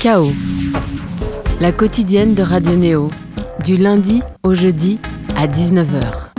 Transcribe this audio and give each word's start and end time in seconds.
Chaos, 0.00 0.32
la 1.60 1.72
quotidienne 1.72 2.34
de 2.34 2.42
Radio 2.42 2.74
Néo, 2.74 3.10
du 3.62 3.76
lundi 3.76 4.22
au 4.42 4.54
jeudi 4.54 4.98
à 5.36 5.46
19h. 5.46 6.30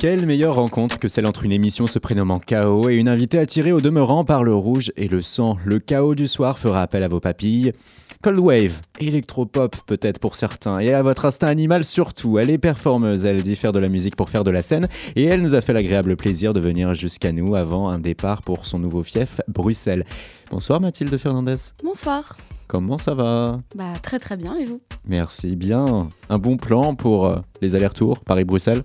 Quelle 0.00 0.26
meilleure 0.26 0.56
rencontre 0.56 0.98
que 0.98 1.06
celle 1.06 1.26
entre 1.26 1.44
une 1.44 1.52
émission 1.52 1.86
se 1.86 2.00
prénommant 2.00 2.40
Chaos 2.40 2.90
et 2.90 2.96
une 2.96 3.08
invitée 3.08 3.38
attirée 3.38 3.70
au 3.70 3.80
demeurant 3.80 4.24
par 4.24 4.42
le 4.42 4.52
rouge 4.54 4.90
et 4.96 5.06
le 5.06 5.22
sang. 5.22 5.56
Le 5.64 5.78
chaos 5.78 6.16
du 6.16 6.26
soir 6.26 6.58
fera 6.58 6.82
appel 6.82 7.04
à 7.04 7.08
vos 7.08 7.20
papilles. 7.20 7.72
Cold 8.22 8.38
Wave, 8.38 8.80
électropop 8.98 9.76
peut-être 9.86 10.18
pour 10.18 10.34
certains, 10.34 10.78
et 10.80 10.92
à 10.92 11.02
votre 11.02 11.24
instinct 11.26 11.46
animal 11.46 11.84
surtout. 11.84 12.38
Elle 12.38 12.50
est 12.50 12.58
performeuse, 12.58 13.24
elle 13.24 13.42
dit 13.42 13.56
faire 13.56 13.72
de 13.72 13.78
la 13.78 13.88
musique 13.88 14.16
pour 14.16 14.30
faire 14.30 14.42
de 14.44 14.50
la 14.50 14.62
scène, 14.62 14.88
et 15.14 15.24
elle 15.24 15.42
nous 15.42 15.54
a 15.54 15.60
fait 15.60 15.72
l'agréable 15.72 16.16
plaisir 16.16 16.52
de 16.54 16.60
venir 16.60 16.94
jusqu'à 16.94 17.32
nous 17.32 17.54
avant 17.54 17.88
un 17.88 17.98
départ 17.98 18.42
pour 18.42 18.66
son 18.66 18.78
nouveau 18.78 19.02
fief, 19.02 19.40
Bruxelles. 19.48 20.04
Bonsoir 20.50 20.80
Mathilde 20.80 21.16
Fernandez. 21.18 21.56
Bonsoir. 21.84 22.36
Comment 22.66 22.98
ça 22.98 23.14
va? 23.14 23.60
Bah 23.76 23.92
très 24.02 24.18
très 24.18 24.36
bien, 24.36 24.56
et 24.56 24.64
vous? 24.64 24.80
Merci 25.06 25.54
bien. 25.54 26.08
Un 26.28 26.38
bon 26.38 26.56
plan 26.56 26.94
pour 26.96 27.26
euh, 27.26 27.38
les 27.62 27.76
allers-retours 27.76 28.20
Paris-Bruxelles? 28.20 28.82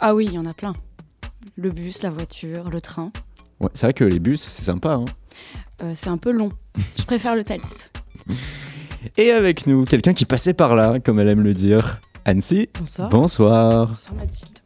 Ah 0.00 0.14
oui, 0.14 0.26
il 0.26 0.32
y 0.34 0.38
en 0.38 0.46
a 0.46 0.52
plein. 0.52 0.74
Le 1.56 1.70
bus, 1.70 2.02
la 2.02 2.10
voiture, 2.10 2.68
le 2.70 2.80
train. 2.80 3.12
Ouais, 3.60 3.68
c'est 3.74 3.86
vrai 3.86 3.92
que 3.94 4.04
les 4.04 4.18
bus, 4.18 4.40
c'est 4.40 4.64
sympa. 4.64 4.94
Hein 4.94 5.04
Euh, 5.84 5.92
c'est 5.94 6.08
un 6.10 6.16
peu 6.18 6.32
long. 6.32 6.50
Je 6.98 7.04
préfère 7.04 7.36
le 7.36 7.44
Thalys. 7.44 7.91
Et 9.16 9.30
avec 9.30 9.66
nous, 9.66 9.84
quelqu'un 9.84 10.12
qui 10.12 10.24
passait 10.24 10.54
par 10.54 10.74
là, 10.76 10.98
comme 11.00 11.20
elle 11.20 11.28
aime 11.28 11.42
le 11.42 11.52
dire. 11.54 12.00
Annecy 12.24 12.68
Bonsoir. 12.78 13.08
Bonsoir. 13.08 13.88
Bonsoir 13.88 14.14
Mathilde. 14.14 14.58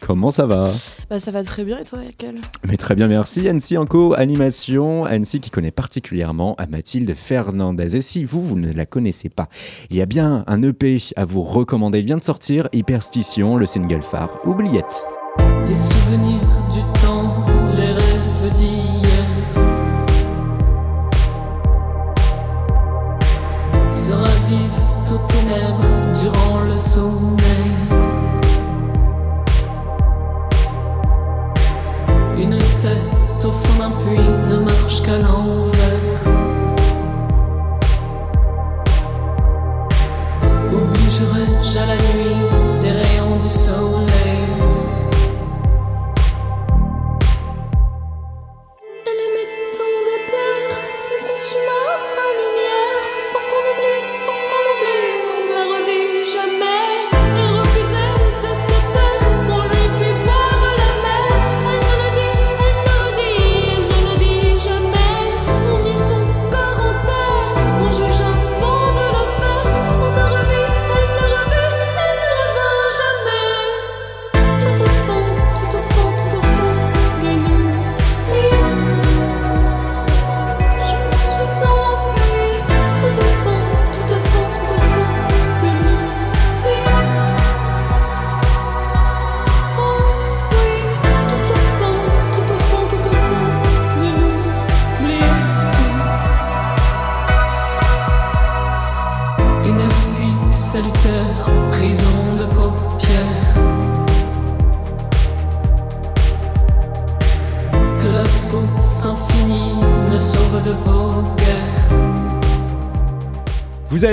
Comment 0.00 0.30
ça 0.30 0.46
va 0.46 0.70
Bah 1.10 1.20
ça 1.20 1.30
va 1.30 1.44
très 1.44 1.62
bien 1.62 1.78
et 1.78 1.84
toi 1.84 1.98
quel 2.16 2.40
Mais 2.66 2.76
très 2.76 2.94
bien, 2.94 3.06
merci. 3.06 3.46
Annecy 3.48 3.76
en 3.76 3.84
co-animation. 3.84 5.04
Annecy 5.04 5.40
qui 5.40 5.50
connaît 5.50 5.70
particulièrement 5.70 6.54
à 6.56 6.66
Mathilde 6.66 7.14
Fernandez. 7.14 7.96
Et 7.96 8.00
si 8.00 8.24
vous, 8.24 8.42
vous 8.42 8.56
ne 8.56 8.72
la 8.72 8.86
connaissez 8.86 9.28
pas, 9.28 9.48
il 9.90 9.96
y 9.96 10.02
a 10.02 10.06
bien 10.06 10.44
un 10.46 10.62
EP 10.62 10.98
à 11.16 11.24
vous 11.24 11.42
recommander. 11.42 11.98
Il 11.98 12.06
vient 12.06 12.16
de 12.16 12.24
sortir, 12.24 12.68
Hyperstition, 12.72 13.56
le 13.56 13.66
single 13.66 14.02
phare. 14.02 14.30
Oubliette. 14.46 15.04
Les 15.68 15.74
souvenirs 15.74 16.40
du 16.72 16.80
temps, 17.00 17.19
Une 32.36 32.58
tête 32.80 33.44
au 33.44 33.50
fond 33.52 33.78
d'un 33.78 33.90
puits 33.90 34.18
ne 34.48 34.58
marche 34.58 35.00
qu'à 35.02 35.18
l'envers. 35.18 36.24
Obligerai-je 40.72 41.78
à 41.78 41.86
la 41.86 41.94
nuit 41.94 42.29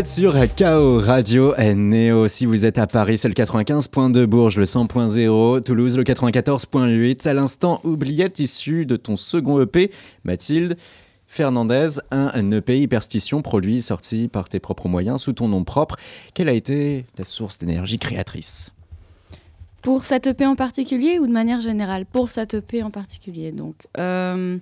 sur 0.08 0.36
KO 0.56 1.00
Radio 1.00 1.54
Néo. 1.58 2.30
Si 2.30 2.46
vous 2.46 2.66
êtes 2.66 2.78
à 2.78 2.88
Paris, 2.88 3.18
c'est 3.18 3.28
le 3.28 3.34
95.2 3.34 4.26
Bourges, 4.26 4.58
le 4.58 4.64
100.0 4.64 5.62
Toulouse, 5.64 5.98
le 5.98 6.04
94.8. 6.04 7.28
À 7.28 7.34
l'instant, 7.34 7.82
oubliette 7.84 8.40
issue 8.40 8.86
de 8.86 8.96
ton 8.96 9.18
second 9.18 9.62
EP, 9.62 9.92
Mathilde 10.24 10.78
Fernandez, 11.28 12.00
un 12.12 12.52
EP 12.52 12.80
Hyperstition 12.80 13.42
produit, 13.42 13.82
sorti 13.82 14.30
par 14.30 14.48
tes 14.48 14.62
propres 14.62 14.88
moyens, 14.88 15.24
sous 15.24 15.34
ton 15.34 15.50
nom 15.50 15.66
propre. 15.66 15.98
Quelle 16.34 16.48
a 16.48 16.54
été 16.54 17.04
ta 17.16 17.26
source 17.26 17.58
d'énergie 17.58 18.00
créatrice? 18.00 18.72
Pour 19.82 20.06
cette 20.06 20.28
EP 20.28 20.46
en 20.46 20.56
particulier 20.56 21.20
ou 21.20 21.28
de 21.28 21.34
manière 21.34 21.60
générale? 21.60 22.06
Pour 22.06 22.30
cette 22.30 22.54
EP 22.54 22.82
en 22.82 22.92
particulier. 22.92 23.52
Donc, 23.52 23.76
euh, 23.98 24.58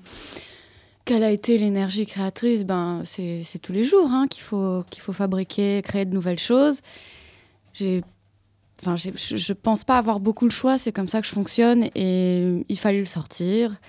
quelle 1.05 1.23
a 1.23 1.31
été 1.31 1.57
l'énergie 1.57 2.05
créatrice? 2.05 2.66
Ben, 2.66 3.01
C'est 3.05 3.59
tous 3.61 3.71
les 3.71 3.83
jours 3.83 4.09
hein, 4.11 4.27
qu'il 4.27 4.41
faut, 4.41 4.83
faut 4.97 5.13
fabriquer, 5.13 5.81
créer 5.83 6.05
de 6.05 6.13
nouvelles 6.13 6.39
choses. 6.39 6.81
Enfin, 8.81 8.95
je 8.95 9.11
je 9.13 9.53
pense 9.53 9.83
pas 9.83 9.97
avoir 9.97 10.19
beaucoup 10.19 10.45
le 10.45 10.51
choix, 10.51 10.77
c'est 10.77 10.91
comme 10.91 11.07
ça 11.07 11.21
que 11.21 11.27
je 11.27 11.31
fonctionne 11.31 11.89
et 11.95 12.63
il 12.67 12.77
fallait 12.77 12.99
le 12.99 13.05
sortir. 13.05 13.79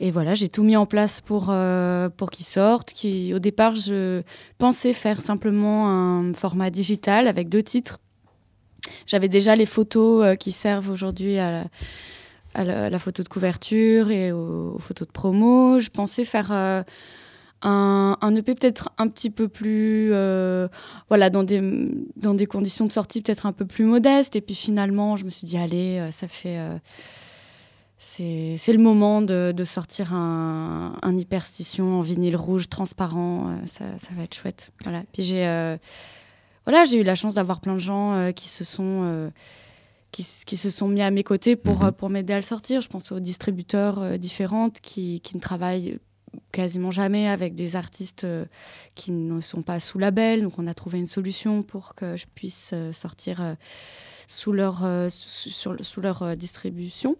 Et 0.00 0.10
voilà, 0.10 0.34
j'ai 0.34 0.48
tout 0.48 0.64
mis 0.64 0.76
en 0.76 0.86
place 0.86 1.20
pour, 1.20 1.46
euh, 1.50 2.08
pour 2.08 2.30
qu'il 2.30 2.44
sorte. 2.44 2.92
Qui, 2.92 3.32
au 3.34 3.38
départ, 3.38 3.76
je 3.76 4.22
pensais 4.58 4.94
faire 4.94 5.20
simplement 5.20 5.88
un 5.88 6.34
format 6.34 6.70
digital 6.70 7.28
avec 7.28 7.48
deux 7.48 7.62
titres. 7.62 8.00
J'avais 9.06 9.28
déjà 9.28 9.54
les 9.54 9.66
photos 9.66 10.24
euh, 10.24 10.34
qui 10.34 10.50
servent 10.50 10.90
aujourd'hui 10.90 11.38
à 11.38 11.64
à 12.54 12.64
la- 12.64 12.98
photo 12.98 13.22
de 13.22 13.28
couverture 13.28 14.10
et 14.10 14.32
aux, 14.32 14.78
photos 14.78 15.06
de 15.08 15.12
promo. 15.12 15.80
Je 15.80 15.90
pensais 15.90 16.24
faire 16.24 16.52
euh, 16.52 16.82
un, 17.62 18.16
un 18.20 18.36
EP 18.36 18.54
peut-être 18.54 18.90
un 18.98 19.08
petit 19.08 19.30
peu 19.30 19.48
plus, 19.48 20.10
euh, 20.12 20.68
voilà, 21.08 21.30
dans 21.30 21.42
des, 21.42 21.60
dans 22.16 22.34
des 22.34 22.46
conditions 22.46 22.86
de 22.86 22.92
sortie 22.92 23.22
peut-être 23.22 23.46
un 23.46 23.52
peu 23.52 23.64
plus 23.64 23.84
modestes. 23.84 24.36
Et 24.36 24.40
puis 24.40 24.54
finalement, 24.54 25.16
je 25.16 25.24
me 25.24 25.30
suis 25.30 25.46
dit, 25.46 25.56
allez, 25.56 25.98
euh, 25.98 26.10
ça 26.10 26.28
fait. 26.28 26.58
euh, 26.58 26.76
c'est 27.98 28.58
le 28.72 28.78
moment 28.78 29.22
de, 29.22 29.52
de 29.56 29.64
sortir 29.64 30.12
un, 30.12 30.96
un 31.02 31.16
hyperstition 31.16 31.98
en 31.98 32.00
vinyle 32.00 32.36
rouge 32.36 32.68
transparent. 32.68 33.56
ça, 33.66 33.84
va 34.16 34.24
être 34.24 34.34
chouette. 34.34 34.72
Voilà. 34.82 35.04
Puis 35.12 35.22
j'ai 35.22 35.76
voilà, 36.66 36.82
eu 36.92 37.04
la 37.04 37.14
chance 37.14 37.34
d'avoir 37.36 37.60
plein 37.60 37.74
de 37.74 37.78
gens 37.80 38.32
qui 38.34 38.48
se 38.48 38.64
sont 38.64 39.30
qui, 40.12 40.22
se 40.56 40.70
sont 40.70 40.86
mis 40.88 41.00
à 41.02 41.10
mes 41.10 41.24
côtés 41.24 41.56
pour, 41.56 41.80
Mhm. 41.80 41.86
euh, 41.88 41.90
pour 41.92 42.08
m'aider 42.10 42.32
à 42.34 42.36
le 42.36 42.42
sortir. 42.42 42.80
Je 42.82 42.88
pense 42.88 43.10
aux 43.12 43.18
distributeurs 43.20 43.98
euh, 44.00 44.16
différentes 44.18 44.80
qui, 44.80 45.20
qui 45.22 45.34
ne 45.36 45.40
travaillent 45.40 45.98
quasiment 46.52 46.90
jamais 46.90 47.28
avec 47.28 47.54
des 47.54 47.76
artistes 47.76 48.24
euh, 48.24 48.44
qui 48.94 49.10
ne 49.12 49.40
sont 49.40 49.62
pas 49.62 49.80
sous 49.80 49.98
label. 49.98 50.42
Donc 50.42 50.58
on 50.58 50.66
a 50.66 50.74
trouvé 50.74 50.98
une 50.98 51.06
solution 51.06 51.62
pour 51.62 51.94
que 51.94 52.16
je 52.16 52.26
puisse 52.34 52.70
euh, 52.74 52.92
sortir 52.92 53.56
sous 54.28 54.52
leur, 54.52 54.78
sous, 55.10 55.50
sur 55.50 55.72
le- 55.72 55.82
sous 55.82 56.00
leur 56.00 56.36
distribution. 56.36 57.16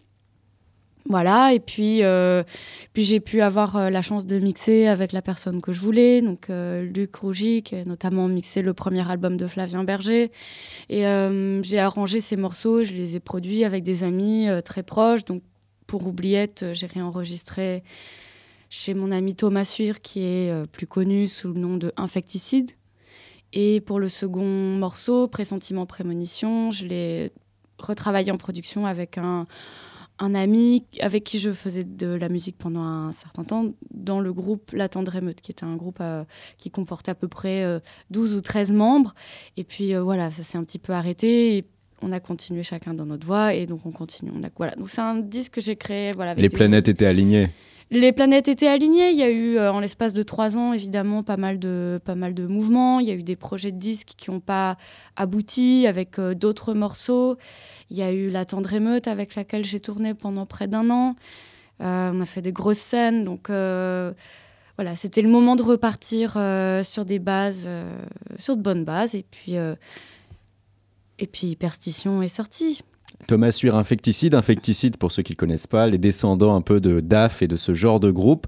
Voilà, 1.09 1.53
et 1.53 1.59
puis, 1.59 2.05
euh, 2.05 2.45
puis 2.93 3.03
j'ai 3.03 3.19
pu 3.19 3.41
avoir 3.43 3.77
euh, 3.77 3.91
la 3.91 4.03
chance 4.03 4.25
de 4.25 4.39
mixer 4.39 4.87
avec 4.87 5.13
la 5.13 5.21
personne 5.21 5.61
que 5.61 5.73
je 5.73 5.81
voulais, 5.81 6.23
donc 6.23 6.49
euh, 6.49 6.83
Luc 6.83 7.17
Rougy, 7.17 7.63
qui 7.63 7.75
a 7.75 7.85
notamment 7.85 8.29
mixé 8.29 8.63
le 8.63 8.73
premier 8.73 9.09
album 9.11 9.37
de 9.37 9.47
Flavien 9.49 9.83
Berger. 9.83 10.31
Et 10.89 11.03
j'ai 11.63 11.79
arrangé 11.79 12.21
ces 12.21 12.37
morceaux, 12.37 12.85
je 12.85 12.93
les 12.93 13.17
ai 13.17 13.21
produits 13.21 13.65
avec 13.65 13.83
des 13.83 14.05
amis 14.05 14.47
très 14.65 14.83
proches. 14.83 15.25
Donc 15.25 15.43
pour 15.87 16.07
Oubliette, 16.07 16.67
j'ai 16.73 16.87
réenregistré 16.87 17.83
chez 18.71 18.95
mon 18.95 19.11
ami 19.11 19.35
Thomas 19.35 19.65
Suir, 19.65 20.01
qui 20.01 20.21
est 20.21 20.67
plus 20.71 20.87
connu 20.87 21.27
sous 21.27 21.53
le 21.53 21.59
nom 21.59 21.77
de 21.77 21.93
Infecticide. 21.97 22.71
Et 23.53 23.81
pour 23.81 24.01
le 24.01 24.09
second 24.09 24.77
morceau, 24.77 25.29
Pressentiment, 25.29 25.87
Prémonition, 25.87 26.71
je 26.71 26.87
l'ai 26.87 27.33
retravaillé 27.79 28.31
en 28.31 28.39
production 28.39 28.87
avec 28.87 29.19
un, 29.19 29.47
un 30.19 30.35
ami 30.35 30.85
avec 31.01 31.25
qui 31.25 31.39
je 31.39 31.51
faisais 31.51 31.85
de 31.85 32.07
la 32.07 32.29
musique 32.29 32.57
pendant 32.59 32.83
un 32.83 33.13
certain 33.13 33.45
temps 33.45 33.73
dans 33.93 34.21
le 34.21 34.33
groupe 34.33 34.73
La 34.73 34.89
Tendre 34.89 35.15
Émeute, 35.17 35.41
qui 35.41 35.51
était 35.51 35.65
un 35.65 35.77
groupe 35.77 35.99
euh, 36.01 36.25
qui 36.59 36.71
comportait 36.71 37.11
à 37.11 37.15
peu 37.15 37.29
près 37.29 37.65
euh, 37.65 37.81
12 38.11 38.37
ou 38.37 38.41
13 38.41 38.73
membres. 38.73 39.15
Et 39.57 39.65
puis 39.65 39.95
euh, 39.95 40.03
voilà, 40.03 40.31
ça 40.31 40.43
s'est 40.43 40.59
un 40.59 40.65
petit 40.65 40.79
peu 40.79 40.93
arrêté. 40.93 41.57
Et 41.57 41.65
on 42.03 42.13
a 42.13 42.21
continué 42.21 42.63
chacun 42.63 42.95
dans 42.95 43.07
notre 43.07 43.27
voie 43.27 43.55
et 43.55 43.67
donc 43.67 43.87
on 43.87 43.93
continue. 43.93 44.31
On 44.35 44.43
a, 44.43 44.49
voilà. 44.57 44.75
Donc 44.77 44.89
c'est 44.89 45.01
un 45.01 45.17
disque 45.17 45.55
que 45.55 45.61
j'ai 45.61 45.77
créé. 45.77 46.13
Voilà, 46.13 46.33
avec 46.33 46.43
Les 46.43 46.49
planètes 46.49 46.89
étaient 46.89 47.07
alignées. 47.07 47.51
Les 47.93 48.11
planètes 48.11 48.49
étaient 48.49 48.69
alignées. 48.69 49.11
Il 49.11 49.19
y 49.19 49.23
a 49.23 49.31
eu, 49.31 49.59
euh, 49.59 49.71
en 49.71 49.79
l'espace 49.79 50.15
de 50.15 50.23
trois 50.23 50.57
ans, 50.57 50.73
évidemment, 50.73 51.23
pas 51.23 51.37
mal 51.37 51.59
de, 51.59 52.01
pas 52.03 52.15
mal 52.15 52.33
de 52.33 52.47
mouvements. 52.47 53.01
Il 53.01 53.07
y 53.07 53.11
a 53.11 53.15
eu 53.15 53.23
des 53.23 53.37
projets 53.37 53.71
de 53.71 53.79
disques 53.79 54.15
qui 54.17 54.31
n'ont 54.31 54.41
pas 54.41 54.79
abouti 55.15 55.87
avec 55.87 56.19
euh, 56.19 56.35
d'autres 56.35 56.73
morceaux. 56.73 57.37
Il 57.91 57.99
y 57.99 58.03
a 58.03 58.11
eu 58.11 58.31
La 58.31 58.47
Tendre 58.47 58.73
Émeute 58.73 59.09
avec 59.09 59.35
laquelle 59.35 59.65
j'ai 59.65 59.79
tourné 59.79 60.15
pendant 60.15 60.47
près 60.47 60.69
d'un 60.69 60.89
an. 60.89 61.17
Euh, 61.83 62.11
on 62.15 62.21
a 62.23 62.27
fait 62.27 62.41
des 62.41 62.53
grosses 62.53 62.79
scènes. 62.79 63.25
Donc 63.25 63.49
voilà, 63.49 64.97
c'était 64.97 65.21
le 65.21 65.29
moment 65.29 65.55
de 65.55 65.63
repartir 65.63 66.33
sur 66.83 67.05
des 67.05 67.19
bases, 67.19 67.69
sur 68.39 68.57
de 68.57 68.63
bonnes 68.63 68.85
bases. 68.85 69.15
Et 69.15 69.27
puis, 69.31 69.57
et 71.19 71.27
puis 71.27 71.59
est 71.61 72.29
sorti. 72.29 72.83
Thomas 73.27 73.53
Suir, 73.53 73.75
Infecticide. 73.75 74.35
Infecticide, 74.35 74.97
pour 74.97 75.13
ceux 75.13 75.23
qui 75.23 75.33
ne 75.33 75.37
connaissent 75.37 75.67
pas, 75.67 75.87
les 75.87 75.99
descendants 75.99 76.55
un 76.55 76.61
peu 76.61 76.81
de 76.81 77.01
DAF 77.01 77.43
et 77.43 77.49
de 77.49 77.57
ce 77.57 77.75
genre 77.75 78.01
de 78.01 78.11
groupe. 78.11 78.47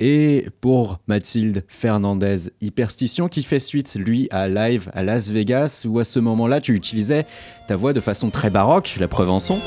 Et 0.00 0.46
pour 0.60 1.00
Mathilde 1.06 1.64
Fernandez, 1.68 2.50
Hyperstition, 2.60 3.28
qui 3.28 3.42
fait 3.42 3.60
suite, 3.60 3.94
lui, 3.94 4.28
à 4.30 4.48
Live 4.48 4.90
à 4.94 5.02
Las 5.02 5.30
Vegas, 5.30 5.86
où 5.88 5.98
à 5.98 6.04
ce 6.04 6.18
moment-là, 6.18 6.60
tu 6.60 6.74
utilisais 6.74 7.26
ta 7.68 7.76
voix 7.76 7.92
de 7.92 8.00
façon 8.00 8.30
très 8.30 8.50
baroque, 8.50 8.96
la 8.98 9.08
preuve 9.08 9.30
en 9.30 9.40
son. 9.40 9.58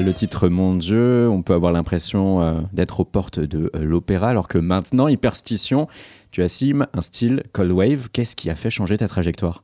Le 0.00 0.14
titre 0.14 0.48
Mon 0.48 0.74
Dieu, 0.74 1.28
on 1.28 1.42
peut 1.42 1.52
avoir 1.52 1.72
l'impression 1.72 2.42
euh, 2.42 2.60
d'être 2.72 3.00
aux 3.00 3.04
portes 3.04 3.40
de 3.40 3.70
euh, 3.74 3.84
l'opéra, 3.84 4.28
alors 4.28 4.48
que 4.48 4.58
maintenant, 4.58 5.08
Hyperstition, 5.08 5.88
tu 6.30 6.42
assumes 6.42 6.86
un 6.94 7.02
style 7.02 7.42
Cold 7.52 7.70
Wave. 7.70 8.08
Qu'est-ce 8.12 8.36
qui 8.36 8.50
a 8.50 8.54
fait 8.54 8.70
changer 8.70 8.96
ta 8.96 9.08
trajectoire? 9.08 9.62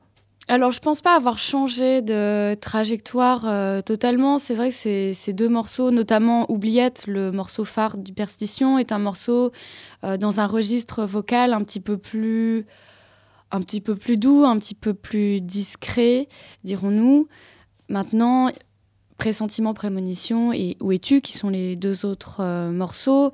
Alors, 0.49 0.71
je 0.71 0.81
pense 0.81 1.00
pas 1.00 1.17
avoir 1.17 1.38
changé 1.38 2.03
de 2.03 2.55
trajectoire 2.55 3.44
euh, 3.47 3.81
totalement. 3.81 4.38
C'est 4.38 4.55
vrai 4.55 4.71
que 4.71 4.75
ces, 4.75 5.33
deux 5.33 5.49
morceaux, 5.49 5.91
notamment 5.91 6.50
Oubliette, 6.50 7.05
le 7.06 7.33
morceau 7.33 7.65
phare 7.65 7.97
du 7.97 8.12
Perstition, 8.12 8.79
est 8.79 8.93
un 8.93 8.99
morceau 8.99 9.50
dans 10.03 10.41
un 10.41 10.47
registre 10.47 11.05
vocal 11.05 11.53
un 11.53 11.65
petit 11.65 11.81
peu 11.81 11.97
plus, 11.97 12.67
un 13.50 13.61
petit 13.61 13.81
peu 13.81 13.97
plus 13.97 14.19
doux, 14.19 14.44
un 14.44 14.56
petit 14.59 14.77
peu 14.77 14.94
plus 14.94 15.41
discret, 15.41 16.29
dirons-nous. 16.62 17.27
Maintenant, 17.88 18.50
Pressentiment, 19.18 19.74
Prémonition 19.74 20.52
et 20.52 20.76
Où 20.80 20.92
es-tu, 20.92 21.20
qui 21.20 21.32
sont 21.32 21.48
les 21.48 21.76
deux 21.76 22.04
autres 22.04 22.40
euh, 22.40 22.70
morceaux, 22.70 23.32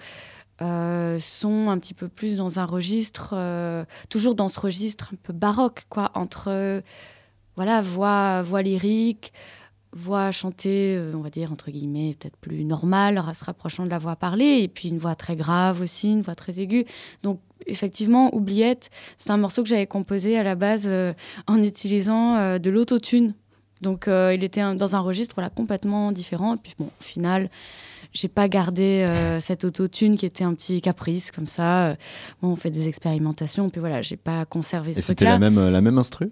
euh, 0.61 1.19
sont 1.19 1.71
un 1.71 1.79
petit 1.79 1.95
peu 1.95 2.09
plus 2.09 2.37
dans 2.37 2.61
un 2.61 2.65
registre, 2.65 3.31
euh, 3.33 3.85
toujours 4.09 4.35
dans 4.35 4.49
ce 4.49 4.61
registre 4.61 5.11
un 5.13 5.17
peu 5.23 5.33
baroque, 5.33 5.85
quoi, 5.89 6.13
entre 6.15 6.83
voilà 7.57 7.81
voix, 7.81 8.43
voix 8.43 8.63
lyrique, 8.63 9.33
voix 9.93 10.31
chantée, 10.31 10.99
on 11.15 11.21
va 11.21 11.31
dire 11.31 11.53
entre 11.53 11.71
guillemets 11.71 12.17
peut-être 12.19 12.37
plus 12.37 12.65
normale, 12.65 13.21
se 13.35 13.45
rapprochant 13.45 13.85
de 13.85 13.91
la 13.91 13.99
voix 13.99 14.17
parlée, 14.17 14.61
et 14.63 14.69
puis 14.69 14.89
une 14.89 14.99
voix 14.99 15.15
très 15.17 15.37
grave 15.37 15.81
aussi, 15.81 16.13
une 16.13 16.23
voix 16.23 16.35
très 16.35 16.61
aiguë. 16.61 16.87
Donc 17.23 17.41
effectivement, 17.67 18.35
Oubliette, 18.35 18.91
c'est 19.19 19.31
un 19.31 19.37
morceau 19.37 19.63
que 19.63 19.69
j'avais 19.69 19.87
composé 19.87 20.39
à 20.39 20.43
la 20.43 20.55
base 20.55 20.91
en 21.47 21.63
utilisant 21.63 22.37
euh, 22.37 22.59
de 22.59 22.71
l'autotune. 22.71 23.35
Donc 23.83 24.09
euh, 24.09 24.33
il 24.35 24.45
était 24.45 24.61
un- 24.61 24.75
dans 24.75 24.97
un 24.97 25.01
registre 25.01 25.35
voilà, 25.35 25.51
complètement 25.51 26.13
différent. 26.13 26.55
Et 26.55 26.59
puis 26.63 26.73
bon, 26.79 26.87
au 26.87 27.03
final, 27.05 27.51
j'ai 28.13 28.29
pas 28.29 28.49
gardé 28.49 29.03
euh, 29.07 29.41
cette 29.41 29.65
autotune 29.65 30.17
qui 30.17 30.25
était 30.27 30.45
un 30.45 30.55
petit 30.55 30.81
caprice 30.81 31.31
comme 31.31 31.49
ça. 31.49 31.89
Euh, 31.89 31.95
Bon, 32.41 32.49
on 32.51 32.57
fait 32.57 32.71
des 32.71 32.89
expérimentations, 32.89 33.69
puis 33.71 33.81
voilà, 33.81 34.03
j'ai 34.03 34.17
pas 34.17 34.45
conservé 34.45 34.93
ce 34.95 34.99
Et 34.99 35.03
c'était 35.03 35.25
truc-là. 35.25 35.33
la 35.33 35.39
même, 35.39 35.59
euh, 35.59 35.71
la 35.71 35.81
même 35.81 35.99
instru 35.99 36.31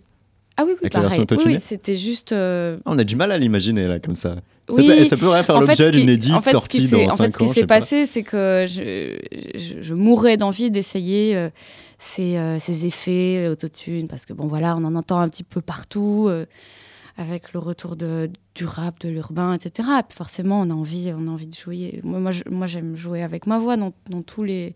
Ah 0.57 0.65
oui, 0.65 0.73
oui, 0.73 0.79
avec 0.83 0.95
la 0.95 1.01
version 1.01 1.27
pareil. 1.27 1.45
Oui, 1.47 1.57
c'était 1.61 1.95
juste. 1.95 2.33
euh, 2.33 2.77
Ah, 2.85 2.91
On 2.95 2.99
a 2.99 3.05
du 3.05 3.17
mal 3.17 3.33
à 3.33 3.39
l'imaginer 3.39 3.87
là, 3.89 3.99
comme 3.99 4.15
ça. 4.15 4.37
Ça, 4.69 4.75
Oui. 4.77 4.87
peut, 4.87 5.05
ça 5.05 5.17
pourrait 5.17 5.43
faire 5.43 5.59
l'objet 5.61 5.91
d'une 5.91 6.09
édite 6.09 6.33
en 6.35 6.41
fait, 6.43 6.51
sortie 6.53 6.87
dans 6.87 6.99
En 7.07 7.17
fait, 7.17 7.25
5 7.25 7.33
ce 7.33 7.39
qui 7.39 7.45
ans. 7.45 7.53
s'est 7.53 7.67
passé, 7.67 8.07
c'est 8.07 8.23
que 8.23 8.65
je, 8.69 9.19
je, 9.59 9.83
je 9.83 9.95
mourais 9.95 10.37
d'envie 10.37 10.71
d'essayer 10.71 11.35
euh, 11.37 11.49
ces, 11.99 12.37
euh, 12.37 12.59
ces 12.61 12.87
effets 12.87 13.49
autotune, 13.49 14.07
parce 14.07 14.27
que 14.27 14.33
bon, 14.33 14.47
voilà, 14.47 14.77
on 14.77 14.85
en 14.85 14.95
entend 14.95 15.19
un 15.21 15.29
petit 15.29 15.43
peu 15.45 15.61
partout, 15.61 16.29
avec 17.21 17.53
le 17.53 17.59
retour 17.61 17.97
de, 17.97 18.31
du 18.55 18.65
rap, 18.65 18.99
de 19.01 19.09
l'urbain, 19.11 19.53
etc. 19.55 19.89
Et 19.99 20.03
puis 20.09 20.17
forcément, 20.17 20.61
on 20.63 20.71
a 20.71 20.75
envie, 20.75 21.13
on 21.17 21.27
a 21.27 21.31
envie 21.31 21.47
de 21.47 21.55
jouer. 21.55 22.01
Moi, 22.03 22.31
moi, 22.51 22.67
j'aime 22.67 22.97
jouer 22.97 23.23
avec 23.23 23.47
ma 23.47 23.59
voix 23.59 23.77
dans, 23.77 23.93
dans 24.09 24.23
tous 24.23 24.43
les, 24.43 24.75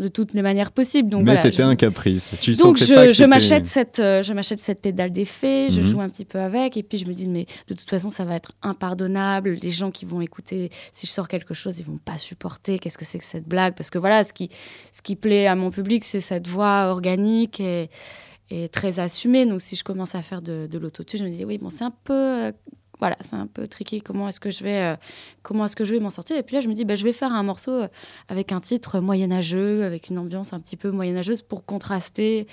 de 0.00 0.08
toutes 0.08 0.32
les 0.34 0.42
manières 0.42 0.72
possibles. 0.72 1.08
Donc, 1.08 1.20
Mais 1.20 1.32
voilà, 1.34 1.40
c'était 1.40 1.58
je- 1.62 1.68
un 1.68 1.76
caprice. 1.76 2.32
Tu 2.40 2.54
donc 2.54 2.78
sentais 2.78 2.94
pas 2.94 3.06
que 3.06 3.12
je, 3.12 3.24
m'achète 3.24 3.66
cette, 3.66 4.00
euh, 4.00 4.22
je 4.22 4.32
m'achète 4.32 4.58
cette 4.60 4.80
pédale 4.82 5.12
d'effet, 5.12 5.68
je 5.70 5.80
Mhm. 5.80 5.86
joue 5.86 6.00
un 6.00 6.08
petit 6.08 6.24
peu 6.24 6.38
avec, 6.40 6.76
et 6.76 6.82
puis 6.82 6.98
je 6.98 7.06
me 7.06 7.12
dis 7.14 7.28
mais 7.28 7.46
de 7.68 7.74
toute 7.74 7.88
façon 7.88 8.10
ça 8.10 8.24
va 8.24 8.34
être 8.34 8.52
impardonnable. 8.62 9.56
Les 9.62 9.70
gens 9.70 9.90
qui 9.92 10.04
vont 10.04 10.20
écouter, 10.20 10.70
si 10.92 11.06
je 11.06 11.12
sors 11.12 11.28
quelque 11.28 11.54
chose, 11.54 11.78
ils 11.78 11.84
vont 11.84 11.98
pas 11.98 12.16
supporter. 12.18 12.78
Qu'est-ce 12.78 12.98
que 12.98 13.04
c'est 13.04 13.18
que 13.18 13.24
cette 13.24 13.46
blague? 13.48 13.74
Parce 13.76 13.90
que 13.90 13.98
voilà, 13.98 14.24
ce 14.24 14.32
qui, 14.32 14.50
ce 14.92 15.02
qui 15.02 15.14
plaît 15.16 15.46
à 15.46 15.54
mon 15.54 15.70
public, 15.70 16.04
c'est 16.04 16.20
cette 16.20 16.48
voix 16.48 16.86
organique 16.90 17.60
et, 17.60 17.88
et 18.50 18.68
très 18.68 18.98
assumée. 19.00 19.46
Donc 19.46 19.60
si 19.60 19.76
je 19.76 19.84
commence 19.84 20.14
à 20.14 20.22
faire 20.22 20.42
de, 20.42 20.66
de 20.66 20.78
l'autotune, 20.78 21.20
je 21.20 21.24
me 21.24 21.30
dis 21.30 21.44
oui 21.44 21.58
bon 21.58 21.70
c'est 21.70 21.84
un 21.84 21.94
peu 22.04 22.14
euh, 22.14 22.52
voilà, 23.00 23.16
c'est 23.20 23.34
un 23.34 23.46
peu 23.46 23.66
tricky. 23.68 24.00
Comment 24.00 24.28
est-ce 24.28 24.40
que 24.40 24.50
je 24.50 24.64
vais, 24.64 24.82
euh, 24.82 24.96
comment 25.42 25.64
est-ce 25.64 25.76
que 25.76 25.84
je 25.84 25.94
vais 25.94 26.00
m'en 26.00 26.10
sortir? 26.10 26.36
Et 26.36 26.42
puis 26.42 26.54
là, 26.54 26.60
je 26.60 26.68
me 26.68 26.74
dis, 26.74 26.84
bah, 26.84 26.94
je 26.94 27.04
vais 27.04 27.12
faire 27.12 27.32
un 27.32 27.42
morceau 27.42 27.70
euh, 27.70 27.88
avec 28.28 28.52
un 28.52 28.60
titre 28.60 29.00
moyenâgeux, 29.00 29.84
avec 29.84 30.08
une 30.08 30.18
ambiance 30.18 30.52
un 30.52 30.60
petit 30.60 30.76
peu 30.76 30.90
moyenâgeuse 30.90 31.42
pour 31.42 31.64
contraster. 31.64 32.46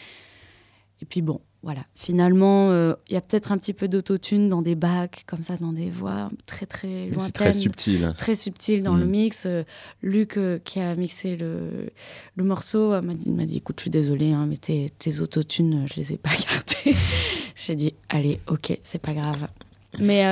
Et 1.01 1.05
puis 1.05 1.21
bon, 1.21 1.41
voilà. 1.65 1.81
Finalement, 1.95 2.69
euh, 2.69 2.93
il 3.09 3.15
y 3.15 3.17
a 3.17 3.21
peut-être 3.21 3.51
un 3.51 3.57
petit 3.57 3.73
peu 3.73 3.87
d'autotune 3.87 4.47
dans 4.49 4.61
des 4.61 4.75
bacs, 4.75 5.23
comme 5.25 5.41
ça, 5.43 5.57
dans 5.57 5.73
des 5.73 5.89
voix 5.89 6.29
très 6.45 6.65
très 6.67 7.07
lointaines. 7.09 7.31
Très 7.33 7.51
subtil. 7.53 8.13
Très 8.17 8.35
subtil 8.35 8.83
dans 8.83 8.95
le 8.95 9.05
Mm. 9.05 9.09
mix. 9.09 9.45
Euh, 9.47 9.63
Luc, 10.03 10.37
euh, 10.37 10.59
qui 10.63 10.79
a 10.79 10.95
mixé 10.95 11.35
le, 11.35 11.89
le 12.35 12.43
morceau, 12.43 13.01
m'a 13.01 13.13
dit, 13.15 13.57
Écoute, 13.57 13.77
je 13.79 13.81
suis 13.81 13.89
désolée, 13.91 14.31
hein, 14.31 14.45
mais 14.47 14.57
tes, 14.57 14.91
tes 14.97 15.19
autotunes, 15.21 15.85
je 15.87 15.95
les 15.99 16.13
ai 16.13 16.17
pas 16.17 16.29
gardées. 16.85 16.97
J'ai 17.55 17.75
dit 17.75 17.95
Allez, 18.09 18.39
ok, 18.47 18.79
c'est 18.83 19.01
pas 19.01 19.13
grave. 19.13 19.47
Mais 19.99 20.23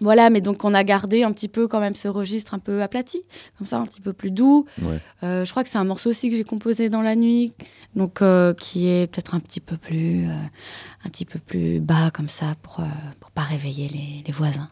voilà, 0.00 0.30
mais 0.30 0.40
donc 0.40 0.64
on 0.64 0.74
a 0.74 0.84
gardé 0.84 1.22
un 1.22 1.32
petit 1.32 1.48
peu 1.48 1.68
quand 1.68 1.80
même 1.80 1.94
ce 1.94 2.08
registre 2.08 2.54
un 2.54 2.58
peu 2.58 2.82
aplati, 2.82 3.22
comme 3.58 3.66
ça, 3.66 3.78
un 3.78 3.86
petit 3.86 4.00
peu 4.00 4.12
plus 4.12 4.30
doux. 4.30 4.66
Ouais. 4.82 4.98
Euh, 5.22 5.44
je 5.44 5.50
crois 5.50 5.62
que 5.64 5.68
c'est 5.70 5.78
un 5.78 5.84
morceau 5.84 6.10
aussi 6.10 6.30
que 6.30 6.36
j'ai 6.36 6.44
composé 6.44 6.88
dans 6.88 7.02
la 7.02 7.16
nuit, 7.16 7.52
donc 7.94 8.22
euh, 8.22 8.54
qui 8.54 8.88
est 8.88 9.06
peut-être 9.10 9.34
un 9.34 9.40
petit 9.40 9.60
peu 9.60 9.76
plus, 9.76 10.26
euh, 10.26 10.32
un 11.04 11.08
petit 11.10 11.24
peu 11.24 11.38
plus 11.38 11.80
bas 11.80 12.10
comme 12.12 12.28
ça 12.28 12.54
pour 12.62 12.80
pour 13.20 13.30
pas 13.30 13.42
réveiller 13.42 13.88
les, 13.88 14.22
les 14.26 14.32
voisins. 14.32 14.68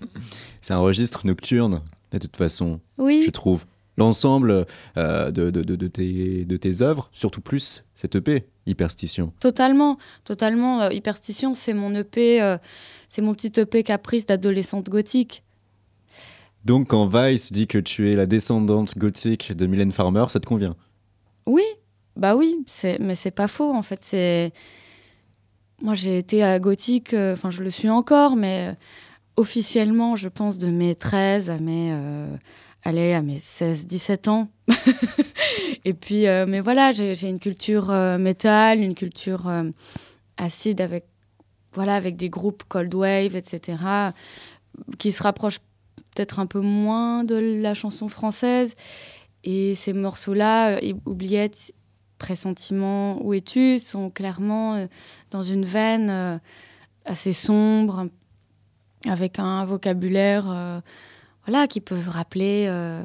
C'est 0.60 0.74
un 0.74 0.78
registre 0.78 1.26
nocturne, 1.26 1.80
de 2.12 2.18
toute 2.18 2.36
façon, 2.36 2.80
Oui. 2.98 3.22
je 3.24 3.30
trouve. 3.30 3.64
L'ensemble 3.96 4.66
euh, 4.96 5.30
de, 5.30 5.50
de, 5.50 5.86
tes, 5.86 6.44
de 6.44 6.56
tes 6.56 6.82
œuvres, 6.82 7.08
surtout 7.12 7.40
plus 7.40 7.84
cette 7.94 8.16
EP, 8.16 8.44
Hyperstition. 8.66 9.32
Totalement, 9.38 9.98
totalement. 10.24 10.82
Euh, 10.82 10.92
Hyperstition, 10.92 11.54
c'est 11.54 11.74
mon 11.74 11.94
EP, 11.94 12.42
euh, 12.42 12.58
c'est 13.08 13.22
mon 13.22 13.34
petit 13.34 13.52
EP 13.60 13.84
caprice 13.84 14.26
d'adolescente 14.26 14.88
gothique. 14.88 15.44
Donc 16.64 16.88
quand 16.88 17.06
Vice 17.06 17.52
dit 17.52 17.68
que 17.68 17.78
tu 17.78 18.10
es 18.10 18.16
la 18.16 18.26
descendante 18.26 18.98
gothique 18.98 19.52
de 19.52 19.66
Mylène 19.66 19.92
Farmer, 19.92 20.24
ça 20.28 20.40
te 20.40 20.46
convient? 20.46 20.74
Oui, 21.46 21.64
bah 22.16 22.34
oui, 22.34 22.64
c'est, 22.66 22.98
mais 22.98 23.14
c'est 23.14 23.30
pas 23.30 23.48
faux 23.48 23.72
en 23.72 23.82
fait. 23.82 23.98
C'est 24.02 24.52
moi 25.82 25.94
j'ai 25.94 26.18
été 26.18 26.42
à 26.42 26.58
gothique, 26.58 27.14
enfin 27.14 27.50
je 27.50 27.62
le 27.62 27.68
suis 27.68 27.90
encore, 27.90 28.34
mais 28.34 28.74
officiellement, 29.36 30.16
je 30.16 30.28
pense 30.28 30.56
de 30.56 30.68
mes 30.68 30.94
13 30.94 31.50
à 31.50 31.58
mes 31.58 31.94
allez, 32.84 33.14
à 33.14 33.22
mes 33.22 33.40
16, 33.40 33.86
17 33.86 34.28
ans. 34.28 34.48
Et 35.84 35.94
puis, 35.94 36.26
euh, 36.26 36.46
mais 36.46 36.60
voilà, 36.60 36.92
j'ai, 36.92 37.28
une 37.28 37.40
culture 37.40 37.90
euh, 37.90 38.18
métal, 38.18 38.80
une 38.80 38.94
culture 38.94 39.48
euh, 39.48 39.70
acide 40.36 40.80
avec 40.80 41.06
voilà 41.72 41.96
avec 41.96 42.16
des 42.16 42.30
groupes 42.30 42.62
cold 42.68 42.94
wave, 42.94 43.34
etc. 43.34 43.78
qui 44.98 45.10
se 45.10 45.22
rapprochent 45.22 45.58
peut-être 46.14 46.38
un 46.38 46.46
peu 46.46 46.60
moins 46.60 47.24
de 47.24 47.34
la 47.34 47.74
chanson 47.74 48.08
française. 48.08 48.74
Et 49.42 49.74
ces 49.74 49.92
morceaux-là, 49.92 50.76
euh, 50.76 50.92
Oubliette, 51.04 51.74
Pressentiment, 52.18 53.20
Où 53.26 53.34
es-tu 53.34 53.78
sont 53.78 54.08
clairement 54.08 54.86
dans 55.32 55.42
une 55.42 55.64
veine 55.64 56.40
assez 57.04 57.32
sombre, 57.32 58.06
avec 59.06 59.40
un 59.40 59.64
vocabulaire 59.64 60.80
voilà, 61.46 61.66
qui 61.66 61.80
peut 61.80 61.96
rappeler 62.06 62.66
euh, 62.68 63.02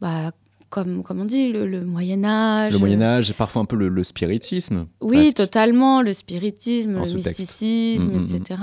bah, 0.00 0.30
comme, 0.70 1.02
comme 1.02 1.20
on 1.20 1.24
dit, 1.24 1.50
le, 1.50 1.66
le 1.66 1.84
Moyen 1.84 2.24
Âge. 2.24 2.72
Le 2.72 2.78
Moyen 2.78 3.00
Âge, 3.02 3.32
parfois 3.34 3.62
un 3.62 3.64
peu 3.64 3.76
le, 3.76 3.88
le 3.88 4.04
spiritisme. 4.04 4.86
Oui, 5.00 5.16
presque. 5.18 5.36
totalement, 5.36 6.02
le 6.02 6.12
spiritisme, 6.12 6.94
le 6.94 7.14
mysticisme, 7.14 8.10
Mm, 8.10 8.20
mm, 8.20 8.36
etc. 8.36 8.60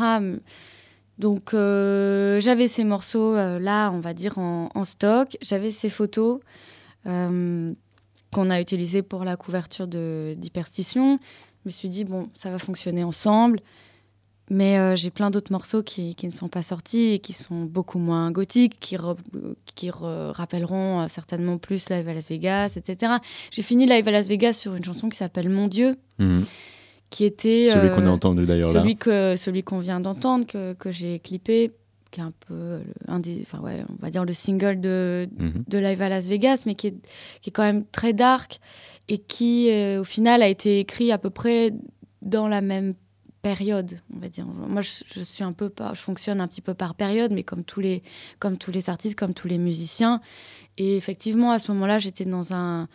Donc 1.17 1.53
euh, 1.53 2.39
j'avais 2.41 2.67
ces 2.67 2.83
morceaux 2.83 3.35
euh, 3.35 3.57
là, 3.57 3.89
on 3.91 3.99
va 4.01 4.13
dire, 4.13 4.37
en, 4.37 4.69
en 4.75 4.83
stock. 4.83 5.37
J'avais 5.41 5.71
ces 5.71 5.89
photos 5.89 6.39
euh, 7.07 7.73
qu'on 8.33 8.49
a 8.49 8.59
utilisées 8.59 9.01
pour 9.01 9.23
la 9.23 9.37
couverture 9.37 9.87
d'Hyperstition. 9.87 11.19
Je 11.63 11.69
me 11.69 11.71
suis 11.71 11.89
dit, 11.89 12.03
bon, 12.03 12.29
ça 12.33 12.49
va 12.51 12.59
fonctionner 12.59 13.03
ensemble. 13.03 13.61
Mais 14.51 14.77
euh, 14.77 14.95
j'ai 14.95 15.09
plein 15.09 15.31
d'autres 15.31 15.51
morceaux 15.51 15.81
qui, 15.81 16.13
qui 16.13 16.27
ne 16.27 16.31
sont 16.31 16.49
pas 16.49 16.61
sortis 16.61 17.13
et 17.13 17.19
qui 17.19 17.33
sont 17.33 17.63
beaucoup 17.63 17.97
moins 17.97 18.29
gothiques, 18.29 18.79
qui, 18.79 18.95
re- 18.95 19.17
qui 19.73 19.89
re- 19.89 20.29
rappelleront 20.31 21.01
euh, 21.01 21.07
certainement 21.07 21.57
plus 21.57 21.89
Live 21.89 22.07
à 22.07 22.13
Las 22.13 22.29
Vegas, 22.29 22.73
etc. 22.75 23.13
J'ai 23.49 23.63
fini 23.63 23.87
Live 23.87 24.07
à 24.07 24.11
Las 24.11 24.27
Vegas 24.27 24.53
sur 24.53 24.75
une 24.75 24.83
chanson 24.83 25.09
qui 25.09 25.17
s'appelle 25.17 25.49
Mon 25.49 25.67
Dieu, 25.67 25.95
Mhm. 26.19 26.45
qui 27.09 27.25
était 27.25 27.65
Celui 27.71 27.87
euh, 27.89 27.95
qu'on 27.95 28.05
a 28.05 28.09
entendu 28.11 28.45
d'ailleurs 28.45 28.71
là. 28.71 28.81
celui 28.81 28.95
que 28.97 29.35
celui 29.35 29.63
qu'on 29.63 29.79
vient 29.79 29.99
d'entendre 29.99 30.45
que, 30.45 30.73
que 30.73 30.91
j'ai 30.91 31.17
clippé 31.19 31.71
qui 32.11 32.19
est 32.21 32.23
un 32.23 32.33
peu 32.47 32.53
le- 32.53 32.83
un 33.07 33.19
des 33.19 33.41
enfin 33.41 33.59
ouais 33.63 33.83
on 33.89 34.01
va 34.01 34.09
dire 34.11 34.23
le 34.25 34.31
single 34.33 34.79
de, 34.79 35.27
Mhm. 35.39 35.63
de 35.67 35.77
Live 35.79 36.01
à 36.03 36.07
Las 36.09 36.27
Vegas 36.27 36.63
mais 36.67 36.75
qui 36.75 36.87
est, 36.87 36.95
qui 37.41 37.49
est 37.49 37.51
quand 37.53 37.63
même 37.63 37.83
très 37.91 38.13
dark 38.13 38.59
et 39.09 39.17
qui 39.17 39.69
euh, 39.71 40.01
au 40.01 40.03
final 40.03 40.41
a 40.43 40.47
été 40.47 40.79
écrit 40.79 41.11
à 41.11 41.17
peu 41.17 41.29
près 41.31 41.71
dans 42.21 42.47
la 42.47 42.61
même 42.61 42.93
période 43.45 43.99
on 44.11 44.17
va 44.17 44.27
dire. 44.27 44.47
Moi 44.47 44.81
je, 44.81 45.21
suis 45.21 45.43
un 45.43 45.53
peu 45.53 45.71
je 45.93 46.01
fonctionne 46.01 46.41
un 46.41 46.47
petit 46.47 46.61
peu 46.61 46.73
par 46.73 46.95
période 46.95 47.31
mais 47.31 47.43
comme 47.43 47.63
tous 47.63 47.79
les 47.79 48.01
comme 48.39 48.57
tous 48.57 48.71
les 48.71 48.89
artistes 48.89 49.15
comme 49.19 49.35
tous 49.35 49.47
les 49.47 49.59
musiciens. 49.59 50.19
Et 50.79 50.97
effectivement 50.97 51.51
à 51.51 51.59
ce 51.59 51.71
moment-là 51.71 51.99
j'étais 51.99 52.25
dans 52.25 52.55
un 52.55 52.87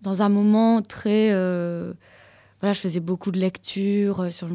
dans 0.00 0.22
un 0.22 0.30
moment 0.30 0.80
très 0.80 1.32
euh, 1.32 1.92
voilà, 2.62 2.72
je 2.72 2.80
faisais 2.80 3.00
beaucoup 3.00 3.30
de 3.30 3.38
lectures 3.38 4.20
euh, 4.20 4.30
sur 4.30 4.48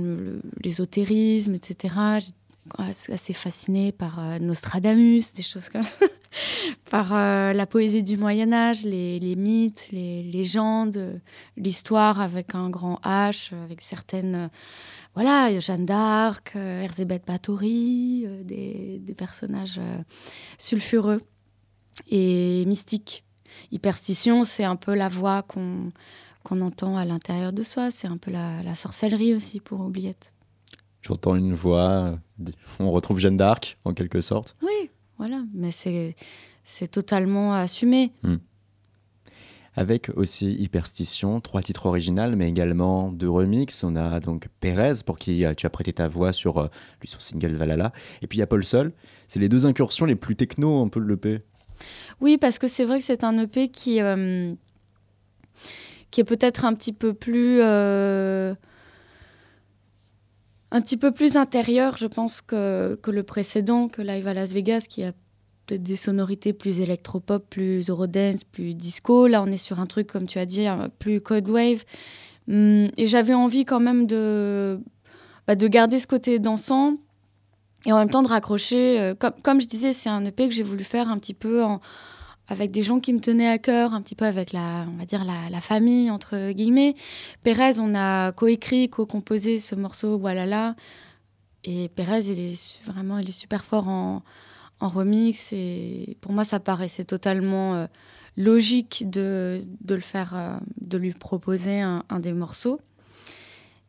l'ésotérisme, 0.64 1.54
etc. 1.54 1.94
J'étais 2.20 3.14
assez- 3.14 3.34
fascinée 3.34 3.92
par 3.92 4.20
euh, 4.20 4.40
Nostradamus, 4.40 5.32
des 5.36 5.44
choses 5.44 5.70
comme 5.70 5.84
ça, 5.84 6.08
par 6.90 7.14
la 7.14 7.66
poésie 7.68 8.02
du 8.02 8.18
Moyen 8.18 8.52
Âge, 8.52 8.84
les, 8.84 9.20
les 9.20 9.36
mythes, 9.36 9.90
les 9.92 10.24
légendes, 10.24 11.22
l'histoire 11.56 12.20
avec 12.20 12.56
un 12.56 12.72
grand 12.72 13.00
H, 13.04 13.54
avec 13.64 13.84
certaines... 13.84 14.50
voilà, 15.16 15.60
Jeanne 15.60 15.86
d'Arc, 15.86 16.54
euh, 16.56 16.82
Erzébeth 16.82 17.26
Báthory, 17.26 18.24
euh, 18.26 18.44
des, 18.44 19.00
des 19.00 19.14
personnages 19.14 19.78
euh, 19.78 19.98
sulfureux 20.58 21.22
et 22.10 22.66
mystiques. 22.66 23.24
Hyperstition, 23.72 24.44
c'est 24.44 24.64
un 24.64 24.76
peu 24.76 24.96
la 24.96 25.10
voix 25.10 25.44
qu'on 25.44 25.92
qu'on 26.44 26.60
entend 26.60 26.98
à 26.98 27.06
l'intérieur 27.06 27.54
de 27.54 27.64
soi. 27.64 27.90
C'est 27.90 28.08
un 28.08 28.18
peu 28.18 28.30
la, 28.30 28.62
la 28.64 28.76
sorcellerie 28.76 29.34
aussi 29.34 29.62
pour 29.62 29.80
Oubliette. 29.80 30.34
J'entends 31.02 31.36
une 31.36 31.54
voix. 31.54 32.20
On 32.80 32.92
retrouve 32.92 33.20
Jeanne 33.20 33.38
d'Arc 33.38 33.78
en 33.86 33.94
quelque 33.94 34.20
sorte. 34.20 34.58
Oui, 34.62 34.90
voilà. 35.18 35.44
Mais 35.54 35.72
c'est 35.72 36.16
c'est 36.64 36.88
totalement 36.88 37.54
assumé. 37.54 38.12
Avec 39.76 40.12
aussi 40.16 40.54
Hyperstition, 40.54 41.40
trois 41.40 41.62
titres 41.62 41.88
originaux, 41.88 42.36
mais 42.36 42.48
également 42.48 43.10
deux 43.10 43.30
remixes. 43.30 43.84
On 43.84 43.96
a 43.96 44.20
donc 44.20 44.48
Pérez, 44.60 44.94
pour 45.06 45.18
qui 45.18 45.46
euh, 45.46 45.56
tu 45.56 45.66
as 45.66 45.70
prêté 45.72 45.94
ta 45.94 46.08
voix 46.08 46.32
sur 46.32 46.60
euh, 46.60 46.68
lui, 47.02 47.08
son 47.08 47.20
single 47.20 47.56
Valhalla. 47.56 47.92
Et 48.22 48.28
puis 48.28 48.38
il 48.38 48.40
y 48.40 48.44
a 48.44 48.48
Paul 48.48 48.64
Sol. 48.64 48.94
C'est 49.28 49.40
les 49.40 49.50
deux 49.50 49.66
incursions 49.66 50.06
les 50.06 50.16
plus 50.16 50.36
techno 50.36 50.84
un 50.84 50.90
peu 50.90 51.00
de 51.00 51.08
l'EP. 51.08 51.42
Oui, 52.22 52.38
parce 52.38 52.60
que 52.60 52.68
c'est 52.68 52.86
vrai 52.86 53.00
que 53.00 53.04
c'est 53.04 53.24
un 53.24 53.36
EP 53.40 53.70
qui, 53.70 54.00
euh, 54.00 54.54
qui 56.12 56.22
est 56.22 56.26
peut-être 56.26 56.66
un 56.66 56.76
petit 56.76 56.94
peu 56.94 57.16
plus. 57.16 57.62
un 57.64 58.56
petit 60.82 60.98
peu 60.98 61.12
plus 61.12 61.36
intérieur, 61.36 61.98
je 61.98 62.06
pense, 62.06 62.42
que, 62.42 63.00
que 63.02 63.10
le 63.10 63.24
précédent, 63.24 63.88
que 63.88 64.04
Live 64.04 64.28
à 64.28 64.36
Las 64.36 64.54
Vegas, 64.54 64.86
qui 64.88 65.04
a 65.04 65.14
peut-être 65.66 65.84
des 65.84 65.96
sonorités 65.96 66.54
plus 66.54 66.80
électropop, 66.80 67.46
plus 67.50 67.90
eurodance, 67.90 68.44
plus 68.44 68.74
disco. 68.74 69.28
Là, 69.28 69.42
on 69.42 69.48
est 69.48 69.58
sur 69.58 69.80
un 69.80 69.86
truc, 69.86 70.08
comme 70.08 70.26
tu 70.28 70.40
as 70.40 70.46
dit, 70.46 70.68
un- 70.68 70.90
plus 70.90 71.22
code 71.22 71.48
wave. 71.50 71.84
Hum, 72.50 72.90
et 72.98 73.08
j'avais 73.08 73.34
envie 73.34 73.64
quand 73.66 73.80
même 73.80 74.06
de, 74.06 74.80
bah, 75.48 75.56
de 75.56 75.68
garder 75.68 76.00
ce 76.00 76.08
côté 76.08 76.40
dansant 76.40 76.96
et 77.86 77.92
en 77.94 77.98
même 77.98 78.10
temps 78.10 78.22
de 78.24 78.28
raccrocher. 78.28 79.00
euh, 79.00 79.14
comme, 79.44 79.62
je 79.62 79.68
disais, 79.68 79.94
c'est 79.94 80.10
un 80.10 80.26
EP 80.26 80.48
que 80.50 80.54
j'ai 80.54 80.64
voulu 80.64 80.84
faire 80.84 81.10
un 81.10 81.18
petit 81.18 81.34
peu 81.34 81.64
avec 82.50 82.72
des 82.72 82.82
gens 82.82 83.00
qui 83.00 83.14
me 83.14 83.20
tenaient 83.20 83.48
à 83.50 83.58
cœur, 83.58 83.94
un 83.94 84.02
petit 84.02 84.16
peu 84.16 84.26
avec 84.26 84.52
la, 84.52 84.86
on 84.94 84.98
va 84.98 85.06
dire 85.06 85.24
la, 85.24 85.50
la 85.50 85.62
famille 85.62 86.12
entre 86.12 86.52
guillemets. 86.52 86.96
Pérez, 87.44 87.80
on 87.80 87.96
a 87.96 88.34
coécrit, 88.34 88.90
co-composé 88.90 89.60
ce 89.60 89.76
morceau, 89.76 90.18
voilà 90.18 90.46
là. 90.46 90.76
Et 91.64 91.88
Pérez, 91.88 92.26
il 92.30 92.40
est 92.40 92.82
vraiment, 92.86 93.18
il 93.20 93.30
est 93.30 93.32
super 93.32 93.64
fort 93.64 93.88
en, 93.88 94.22
en 94.84 94.90
remix 94.90 95.54
et 95.54 96.18
pour 96.20 96.34
moi, 96.34 96.44
ça 96.44 96.60
paraissait 96.60 97.06
totalement 97.06 97.76
euh, 97.76 97.86
logique 98.36 99.10
de, 99.10 99.62
de 99.80 99.96
le 99.96 100.02
faire, 100.02 100.36
euh, 100.36 100.58
de 100.82 100.98
lui 100.98 101.14
proposer 101.14 101.80
un, 101.80 102.04
des 102.20 102.34
morceaux. 102.34 102.82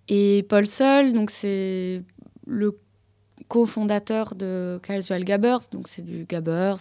Et 0.07 0.47
Paul 0.49 0.69
Sol, 0.69 1.13
donc 1.13 1.31
c'est 1.31 2.03
le 2.47 2.79
cofondateur 3.49 4.37
de 4.37 4.79
Casual 4.85 5.25
Gabbers, 5.25 5.69
donc 5.73 5.89
c'est 5.89 6.03
du 6.03 6.27
gabber, 6.27 6.77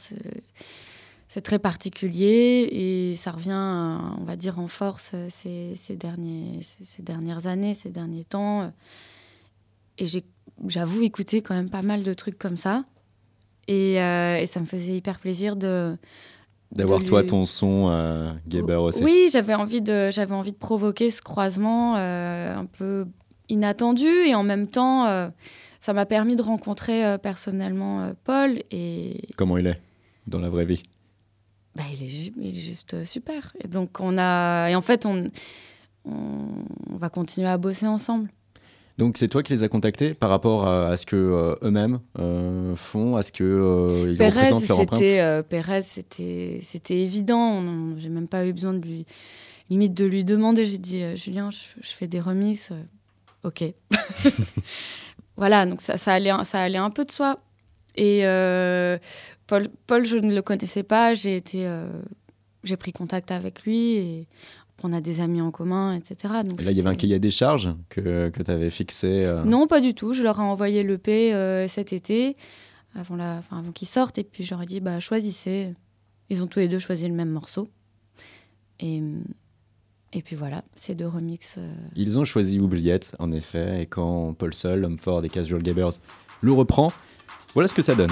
c'est 1.28 1.42
très 1.42 1.58
particulier 1.58 2.70
et 2.72 3.16
ça 3.16 3.32
revient, 3.32 3.50
euh, 3.50 4.22
on 4.22 4.26
va 4.26 4.36
dire, 4.36 4.60
en 4.60 4.68
force 4.68 5.16
ces, 5.30 5.96
derniers, 5.96 6.60
ces, 6.62 7.02
dernières 7.02 7.48
années, 7.48 7.74
ces 7.74 7.90
derniers 7.90 8.26
temps. 8.26 8.72
Et 9.98 10.06
j'avoue 10.68 11.02
écouter 11.02 11.42
quand 11.42 11.56
même 11.56 11.72
pas 11.72 11.82
mal 11.82 12.04
de 12.04 12.14
trucs 12.14 12.38
comme 12.38 12.58
ça. 12.58 12.86
Et, 13.68 14.02
euh, 14.02 14.38
et 14.38 14.46
ça 14.46 14.60
me 14.60 14.66
faisait 14.66 14.94
hyper 14.94 15.20
plaisir 15.20 15.56
de... 15.56 15.98
D'avoir 16.72 17.04
toi 17.04 17.24
ton 17.24 17.46
son 17.46 17.90
euh, 17.92 18.32
Gabber 18.48 18.76
aussi. 18.76 19.04
Oui, 19.04 19.28
j'avais 19.32 19.54
envie, 19.54 19.82
de, 19.82 20.10
j'avais 20.12 20.34
envie 20.34 20.52
de 20.54 20.58
provoquer 20.58 21.12
ce 21.12 21.22
croisement 21.22 21.96
euh, 21.98 22.56
un 22.58 22.66
peu 22.66 23.06
inattendu 23.48 24.08
et 24.08 24.34
en 24.34 24.42
même 24.44 24.68
temps, 24.68 25.30
ça 25.80 25.94
m'a 25.94 26.06
permis 26.08 26.36
de 26.36 26.42
rencontrer 26.42 27.06
euh, 27.06 27.18
personnellement 27.20 28.02
euh, 28.02 28.14
Paul 28.24 28.64
et 28.72 29.22
Comment 29.38 29.58
il 29.60 29.68
est 29.68 29.80
dans 30.26 30.40
la 30.40 30.50
vraie 30.50 30.66
vie? 30.66 30.82
Bah, 31.76 31.84
il, 31.94 32.04
est, 32.04 32.10
ju- 32.10 32.34
il 32.40 32.58
est 32.58 32.62
juste 32.62 32.94
euh, 32.96 33.04
super. 33.06 33.54
Et 33.64 33.68
donc, 33.68 34.00
on 34.00 34.18
a. 34.18 34.70
Et 34.70 34.76
en 34.76 34.82
fait, 34.82 35.06
on, 35.06 35.30
on 36.06 36.96
va 36.98 37.10
continuer 37.10 37.48
à 37.50 37.58
bosser 37.58 37.88
ensemble. 37.88 38.30
Donc 39.00 39.18
c'est 39.18 39.28
toi 39.28 39.42
qui 39.42 39.54
les 39.54 39.64
as 39.64 39.70
contactés 39.70 40.14
par 40.14 40.30
rapport 40.30 40.68
à, 40.68 40.90
à 40.90 40.98
ce 40.98 41.06
que 41.08 41.16
euh, 41.16 41.56
eux-mêmes 41.64 42.00
euh, 42.20 42.76
font, 42.76 43.16
à 43.16 43.24
ce 43.24 43.32
que 43.32 43.44
euh, 43.44 44.12
ils 44.12 44.18
Pérez, 44.18 44.30
représentent 44.40 44.68
leur 44.68 44.80
empreinte. 44.82 45.02
euh, 45.02 45.42
Pérez, 45.42 45.82
c'était, 45.82 46.60
c'était 46.62 47.00
évident. 47.00 47.64
J'ai 47.98 48.10
même 48.10 48.28
pas 48.28 48.46
eu 48.46 48.54
besoin 48.54 48.74
de 48.74 48.86
lui, 48.86 49.06
limite 49.72 49.96
de 49.96 50.06
lui 50.06 50.24
demander. 50.24 50.68
J'ai 50.68 50.78
dit, 50.78 51.02
Julien, 51.18 51.50
je, 51.50 51.58
je 51.82 51.90
fais 51.90 52.06
des 52.08 52.20
remixes. 52.20 52.72
euh, 52.72 53.48
ok. 53.48 53.64
voilà, 55.38 55.66
donc 55.66 55.82
ça, 55.82 55.98
ça, 55.98 56.14
allait, 56.14 56.32
ça 56.44 56.62
allait 56.62 56.78
un 56.78 56.90
peu 56.92 57.06
de 57.06 57.12
soi. 57.12 57.40
Et 57.96 58.22
Paul, 59.48 59.68
Paul, 59.88 60.06
je 60.06 60.18
ne 60.18 60.34
le 60.34 60.42
connaissais 60.42 60.84
pas. 60.84 61.14
J'ai 61.14 61.36
été, 61.36 61.68
j'ai 62.64 62.78
pris 62.78 62.94
contact 62.94 63.32
avec 63.32 63.64
lui 63.64 63.94
et 63.96 64.28
on 64.82 64.92
a 64.92 65.02
des 65.02 65.20
amis 65.22 65.40
en 65.42 65.52
commun, 65.52 65.96
etc. 65.96 66.34
Donc 66.46 66.62
Et 66.62 66.66
là, 66.66 66.72
il 66.72 66.78
y 66.78 66.82
avait 66.82 66.90
un 66.90 66.96
cahier 66.96 67.20
des 67.20 67.32
charges 67.32 67.70
que, 67.90 68.30
que 68.30 68.42
tu 68.44 68.52
avais 68.52 68.70
fixé. 68.70 69.24
euh, 69.26 69.44
Non, 69.44 69.68
pas 69.68 69.80
du 69.82 69.94
tout. 69.94 70.14
Je 70.14 70.24
leur 70.24 70.40
ai 70.40 70.44
envoyé 70.44 70.84
l'EP 70.84 71.34
euh, 71.34 71.68
cet 71.68 71.94
été, 71.94 72.36
avant, 72.96 73.16
la, 73.16 73.38
enfin, 73.40 73.60
avant 73.60 73.72
qu'ils 73.72 73.88
sortent. 73.88 74.18
Et 74.18 74.24
puis, 74.24 74.44
je 74.44 74.50
leur 74.52 74.62
ai 74.64 74.66
dit, 74.66 74.80
bah, 74.82 75.00
choisissez. 75.00 75.74
Ils 76.30 76.42
ont 76.44 76.48
tous 76.48 76.60
les 76.60 76.68
deux 76.68 76.80
choisi 76.80 77.08
le 77.08 77.14
même 77.14 77.30
morceau. 77.30 77.70
Et, 78.80 79.02
et 80.12 80.22
puis 80.22 80.36
voilà, 80.36 80.64
ces 80.76 80.96
deux 80.96 81.08
remixes. 81.08 81.56
euh, 81.58 81.74
Ils 81.96 82.18
ont 82.20 82.26
choisi 82.26 82.60
Oubliette, 82.60 83.16
en 83.20 83.32
effet, 83.32 83.84
et 83.84 83.86
quand 83.86 84.34
Paul 84.34 84.54
Sol, 84.54 84.80
l'homme 84.82 84.98
fort 84.98 85.22
des 85.22 85.30
Casual 85.30 85.62
Gabbers, 85.64 85.92
le 86.42 86.52
reprend, 86.52 86.92
voilà 87.54 87.68
ce 87.68 87.74
que 87.74 87.82
ça 87.82 87.96
donne. 87.96 88.12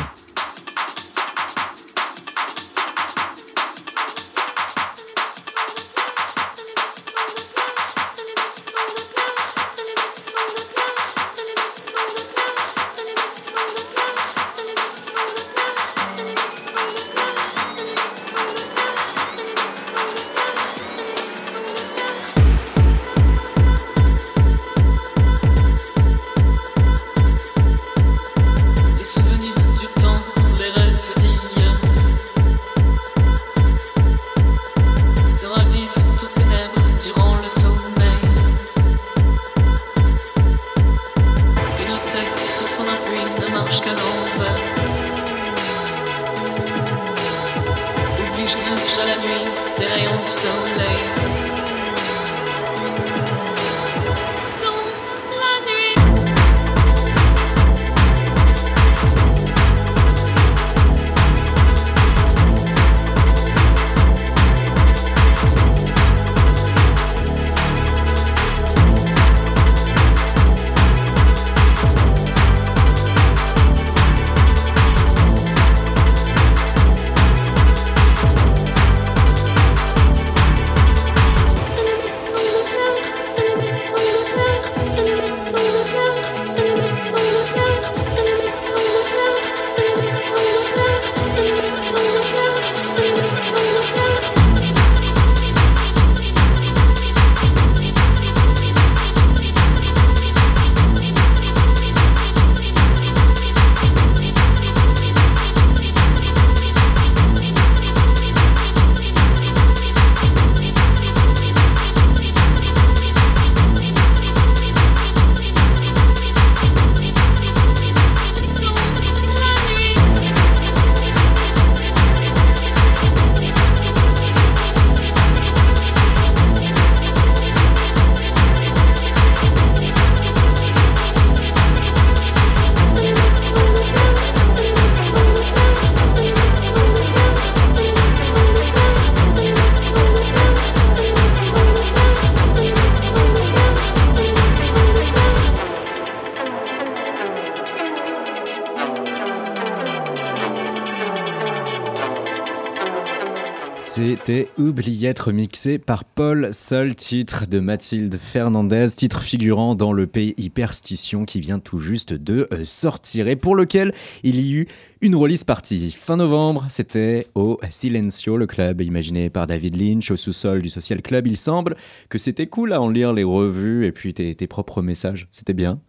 C'était 154.87 155.05
être 155.05 155.31
mixé 155.31 155.77
par 155.77 156.05
Paul, 156.05 156.53
seul 156.53 156.95
titre 156.95 157.45
de 157.45 157.59
Mathilde 157.59 158.17
Fernandez, 158.17 158.87
titre 158.95 159.21
figurant 159.21 159.75
dans 159.75 159.93
le 159.93 160.07
pays 160.07 160.33
Hyperstition 160.37 161.25
qui 161.25 161.39
vient 161.39 161.59
tout 161.59 161.77
juste 161.77 162.13
de 162.13 162.47
euh, 162.51 162.65
sortir 162.65 163.27
et 163.27 163.35
pour 163.35 163.55
lequel 163.55 163.93
il 164.23 164.39
y 164.39 164.57
a 164.57 164.61
eu 164.61 164.67
une 165.01 165.15
release 165.15 165.43
partie. 165.43 165.91
Fin 165.91 166.17
novembre, 166.17 166.65
c'était 166.69 167.27
au 167.35 167.59
Silencio, 167.69 168.37
le 168.37 168.47
club 168.47 168.81
imaginé 168.81 169.29
par 169.29 169.45
David 169.45 169.75
Lynch 169.75 170.09
au 170.09 170.17
sous-sol 170.17 170.61
du 170.61 170.69
Social 170.69 171.01
Club. 171.01 171.27
Il 171.27 171.37
semble 171.37 171.75
que 172.09 172.17
c'était 172.17 172.47
cool 172.47 172.73
à 172.73 172.81
en 172.81 172.89
lire 172.89 173.13
les 173.13 173.23
revues 173.23 173.85
et 173.85 173.91
puis 173.91 174.13
tes, 174.13 174.33
tes 174.33 174.47
propres 174.47 174.81
messages. 174.81 175.27
C'était 175.31 175.53
bien? 175.53 175.79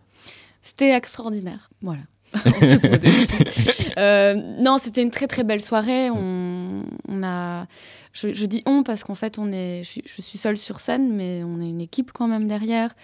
C'était 0.61 0.90
extraordinaire, 0.90 1.70
voilà. 1.81 2.02
Euh, 3.99 4.35
non, 4.59 4.79
c'était 4.79 5.03
une 5.03 5.11
très 5.11 5.27
très 5.27 5.45
belle 5.45 5.61
soirée. 5.61 6.09
On, 6.11 6.83
a, 7.23 7.66
je, 8.12 8.47
dis 8.47 8.62
on 8.64 8.83
parce 8.83 9.05
qu'en 9.05 9.14
fait, 9.14 9.38
on 9.38 9.53
est, 9.53 9.83
je, 9.85 10.23
suis 10.23 10.38
seule 10.38 10.57
sur 10.57 10.81
scène, 10.81 11.12
mais 11.14 11.42
on 11.45 11.61
est 11.61 11.68
une 11.68 11.81
équipe 11.83 12.11
quand 12.12 12.27
même 12.27 12.49
derrière. 12.49 12.95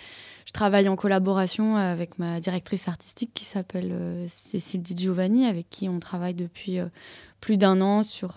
Je 0.46 0.52
travaille 0.52 0.88
en 0.88 0.96
collaboration 0.96 1.76
avec 1.76 2.18
ma 2.18 2.40
directrice 2.40 2.88
artistique 2.88 3.32
qui 3.34 3.44
s'appelle 3.44 3.90
euh, 3.92 4.24
Cécile 4.28 4.80
Di 4.80 4.96
Giovanni, 4.96 5.44
avec 5.44 5.68
qui 5.68 5.90
on 5.90 6.00
travaille 6.00 6.34
depuis 6.34 6.78
euh, 6.78 6.86
plus 7.40 7.58
d'un 7.58 7.82
an 7.82 8.02
sur, 8.02 8.36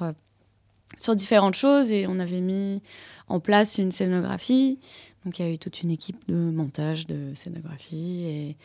sur 0.97 1.15
différentes 1.15 1.55
choses 1.55 1.91
et 1.93 2.05
on 2.07 2.19
avait 2.19 2.41
mis 2.41 2.83
en 3.29 3.39
place 3.39 3.77
une 3.77 3.93
scénographie. 3.93 4.77
Donc 5.23 5.39
il 5.39 5.45
y 5.45 5.49
a 5.49 5.51
eu 5.53 5.57
toute 5.57 5.83
une 5.83 5.91
équipe 5.91 6.27
de 6.27 6.35
montage 6.35 7.07
de 7.07 7.33
scénographie 7.33 8.23
et 8.25 8.57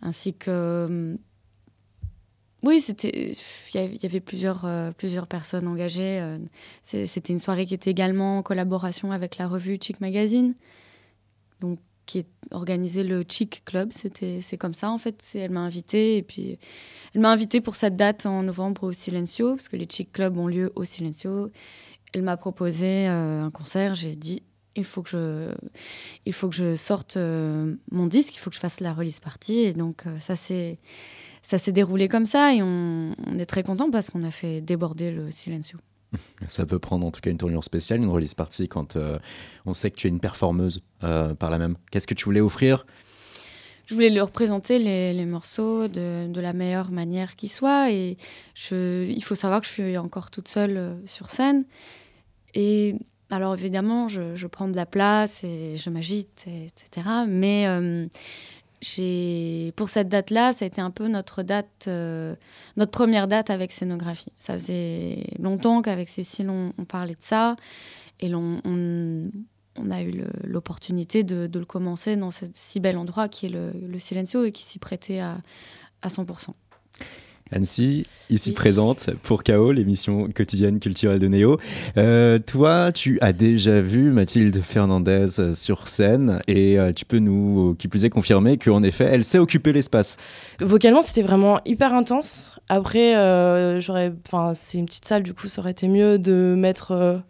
ainsi 0.00 0.34
que 0.34 1.16
oui, 2.62 2.80
c'était. 2.80 3.32
Il 3.74 4.02
y 4.02 4.06
avait 4.06 4.20
plusieurs, 4.20 4.64
euh, 4.64 4.92
plusieurs 4.92 5.26
personnes 5.26 5.66
engagées. 5.66 6.20
Euh, 6.20 6.38
c'était 6.82 7.32
une 7.32 7.40
soirée 7.40 7.66
qui 7.66 7.74
était 7.74 7.90
également 7.90 8.38
en 8.38 8.42
collaboration 8.42 9.10
avec 9.10 9.36
la 9.36 9.48
revue 9.48 9.78
Chic 9.80 10.00
Magazine, 10.00 10.54
donc 11.60 11.80
qui 12.06 12.18
est 12.18 12.28
organisé 12.52 13.02
le 13.02 13.24
Chic 13.28 13.64
Club. 13.64 13.90
C'était, 13.92 14.40
c'est 14.40 14.58
comme 14.58 14.74
ça 14.74 14.90
en 14.90 14.98
fait. 14.98 15.20
Elle 15.34 15.50
m'a 15.50 15.60
invitée 15.60 16.18
et 16.18 16.22
puis 16.22 16.58
elle 17.14 17.20
m'a 17.20 17.32
invitée 17.32 17.60
pour 17.60 17.74
cette 17.74 17.96
date 17.96 18.26
en 18.26 18.44
novembre 18.44 18.84
au 18.84 18.92
Silencio, 18.92 19.56
parce 19.56 19.68
que 19.68 19.76
les 19.76 19.88
Chic 19.90 20.12
Clubs 20.12 20.36
ont 20.38 20.46
lieu 20.46 20.72
au 20.76 20.84
Silencio. 20.84 21.50
Elle 22.12 22.22
m'a 22.22 22.36
proposé 22.36 23.08
euh, 23.08 23.42
un 23.42 23.50
concert. 23.50 23.96
J'ai 23.96 24.14
dit 24.14 24.44
il 24.76 24.84
faut 24.84 25.02
que 25.02 25.10
je, 25.10 25.52
il 26.26 26.32
faut 26.32 26.48
que 26.48 26.54
je 26.54 26.76
sorte 26.76 27.16
mon 27.16 28.06
disque, 28.06 28.36
il 28.36 28.38
faut 28.38 28.50
que 28.50 28.56
je 28.56 28.60
fasse 28.60 28.78
la 28.78 28.94
release 28.94 29.18
party. 29.18 29.60
Et 29.60 29.72
donc 29.72 30.04
ça 30.20 30.36
c'est 30.36 30.78
ça 31.42 31.58
s'est 31.58 31.72
déroulé 31.72 32.08
comme 32.08 32.26
ça 32.26 32.54
et 32.54 32.62
on, 32.62 33.14
est 33.38 33.46
très 33.46 33.62
content 33.62 33.90
parce 33.90 34.10
qu'on 34.10 34.22
a 34.22 34.30
fait 34.30 34.60
déborder 34.60 35.10
le 35.10 35.30
silencio. 35.30 35.78
Ça 36.46 36.66
peut 36.66 36.78
prendre 36.78 37.06
en 37.06 37.10
tout 37.10 37.20
cas 37.20 37.30
une 37.30 37.38
tournure 37.38 37.64
spéciale, 37.64 38.00
une 38.00 38.10
release 38.10 38.34
party 38.34 38.68
quand 38.68 38.96
euh, 38.96 39.18
on 39.66 39.74
sait 39.74 39.90
que 39.90 39.96
tu 39.96 40.06
es 40.06 40.10
une 40.10 40.20
performeuse 40.20 40.80
euh, 41.04 41.34
par 41.34 41.50
la 41.50 41.58
même. 41.58 41.76
Qu'est-ce 41.90 42.06
que 42.06 42.14
tu 42.14 42.24
voulais 42.26 42.40
offrir? 42.40 42.86
Je 43.86 43.94
voulais 43.94 44.10
leur 44.10 44.30
présenter 44.30 44.78
les, 44.78 45.24
morceaux 45.24 45.88
de, 45.88 46.40
la 46.40 46.52
meilleure 46.52 46.90
manière 46.90 47.34
qui 47.34 47.48
soit. 47.48 47.90
Et 47.90 48.16
je, 48.54 49.04
il 49.04 49.24
faut 49.24 49.34
savoir 49.34 49.60
que 49.60 49.66
je 49.66 49.72
suis 49.72 49.96
encore 49.98 50.30
toute 50.30 50.48
seule 50.48 50.76
euh, 50.76 50.94
sur 51.06 51.30
scène. 51.30 51.64
Et 52.54 52.94
alors 53.30 53.54
évidemment, 53.54 54.08
je, 54.08 54.46
prends 54.46 54.68
de 54.68 54.76
la 54.76 54.86
place 54.86 55.42
et 55.44 55.76
je 55.78 55.90
m'agite, 55.90 56.46
etc. 56.46 57.08
Mais 57.26 57.66
pour 59.76 59.88
cette 59.88 60.08
date-là, 60.08 60.52
ça 60.52 60.64
a 60.64 60.68
été 60.68 60.80
un 60.80 60.90
peu 60.90 61.06
notre 61.06 61.42
date, 61.42 61.84
euh, 61.86 62.34
notre 62.76 62.90
première 62.90 63.28
date 63.28 63.50
avec 63.50 63.70
scénographie. 63.70 64.32
Ça 64.36 64.54
faisait 64.54 65.24
longtemps 65.38 65.82
qu'avec 65.82 66.08
Cécile, 66.08 66.50
on, 66.50 66.84
parlait 66.84 67.14
de 67.14 67.22
ça. 67.22 67.56
Et 68.18 68.34
on, 68.34 68.60
on, 68.64 69.90
a 69.90 70.02
eu 70.02 70.24
l'opportunité 70.44 71.22
de, 71.22 71.48
le 71.58 71.64
commencer 71.64 72.16
dans 72.16 72.30
ce 72.30 72.44
si 72.52 72.80
bel 72.80 72.96
endroit 72.96 73.28
qui 73.28 73.46
est 73.46 73.50
le, 73.50 73.72
le 73.72 73.98
Silencio 73.98 74.44
et 74.44 74.52
qui 74.52 74.64
s'y 74.64 74.78
prêtait 74.78 75.20
à 75.20 75.38
100%. 76.04 76.50
Annecy, 77.52 78.04
ici 78.30 78.52
présente 78.52 79.10
pour 79.22 79.44
KO, 79.44 79.72
l'émission 79.72 80.28
quotidienne 80.34 80.80
culturelle 80.80 81.18
de 81.18 81.28
Néo. 81.28 81.58
Euh, 81.96 82.38
toi, 82.38 82.92
tu 82.92 83.18
as 83.20 83.32
déjà 83.32 83.80
vu 83.80 84.10
Mathilde 84.10 84.60
Fernandez 84.62 85.54
sur 85.54 85.88
scène 85.88 86.40
et 86.48 86.78
euh, 86.78 86.92
tu 86.92 87.04
peux 87.04 87.18
nous, 87.18 87.74
qui 87.78 87.88
plus 87.88 88.04
est, 88.04 88.10
confirmer 88.10 88.58
qu'en 88.58 88.82
effet, 88.82 89.08
elle 89.10 89.24
sait 89.24 89.38
occuper 89.38 89.72
l'espace. 89.72 90.16
Vocalement, 90.60 91.02
c'était 91.02 91.22
vraiment 91.22 91.60
hyper 91.64 91.94
intense. 91.94 92.54
Après, 92.68 93.16
euh, 93.16 93.80
j'aurais, 93.80 94.12
enfin, 94.26 94.54
c'est 94.54 94.78
une 94.78 94.86
petite 94.86 95.04
salle, 95.04 95.22
du 95.22 95.34
coup, 95.34 95.48
ça 95.48 95.60
aurait 95.60 95.72
été 95.72 95.88
mieux 95.88 96.18
de 96.18 96.54
mettre 96.56 97.22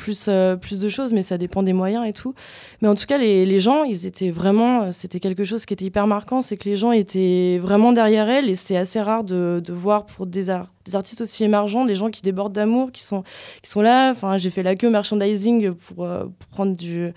plus, 0.00 0.26
euh, 0.28 0.56
plus 0.56 0.78
de 0.78 0.88
choses, 0.88 1.12
mais 1.12 1.22
ça 1.22 1.36
dépend 1.36 1.62
des 1.62 1.74
moyens 1.74 2.06
et 2.08 2.12
tout. 2.12 2.34
Mais 2.80 2.88
en 2.88 2.94
tout 2.94 3.04
cas, 3.06 3.18
les, 3.18 3.44
les 3.44 3.60
gens, 3.60 3.84
ils 3.84 4.06
étaient 4.06 4.30
vraiment. 4.30 4.84
Euh, 4.84 4.90
c'était 4.90 5.20
quelque 5.20 5.44
chose 5.44 5.66
qui 5.66 5.74
était 5.74 5.84
hyper 5.84 6.06
marquant, 6.06 6.40
c'est 6.40 6.56
que 6.56 6.68
les 6.68 6.76
gens 6.76 6.92
étaient 6.92 7.60
vraiment 7.60 7.92
derrière 7.92 8.28
elle, 8.28 8.48
et 8.48 8.54
c'est 8.54 8.76
assez 8.76 9.00
rare 9.00 9.24
de, 9.24 9.62
de 9.62 9.72
voir 9.74 10.06
pour 10.06 10.26
des, 10.26 10.46
des 10.86 10.96
artistes 10.96 11.20
aussi 11.20 11.44
émergents, 11.44 11.84
des 11.84 11.94
gens 11.94 12.10
qui 12.10 12.22
débordent 12.22 12.54
d'amour, 12.54 12.90
qui 12.92 13.04
sont, 13.04 13.22
qui 13.62 13.70
sont 13.70 13.82
là. 13.82 14.10
Enfin, 14.10 14.38
j'ai 14.38 14.50
fait 14.50 14.62
la 14.62 14.74
queue 14.74 14.90
merchandising 14.90 15.72
pour, 15.74 16.04
euh, 16.04 16.24
pour 16.24 16.48
prendre 16.48 16.74
du 16.74 17.12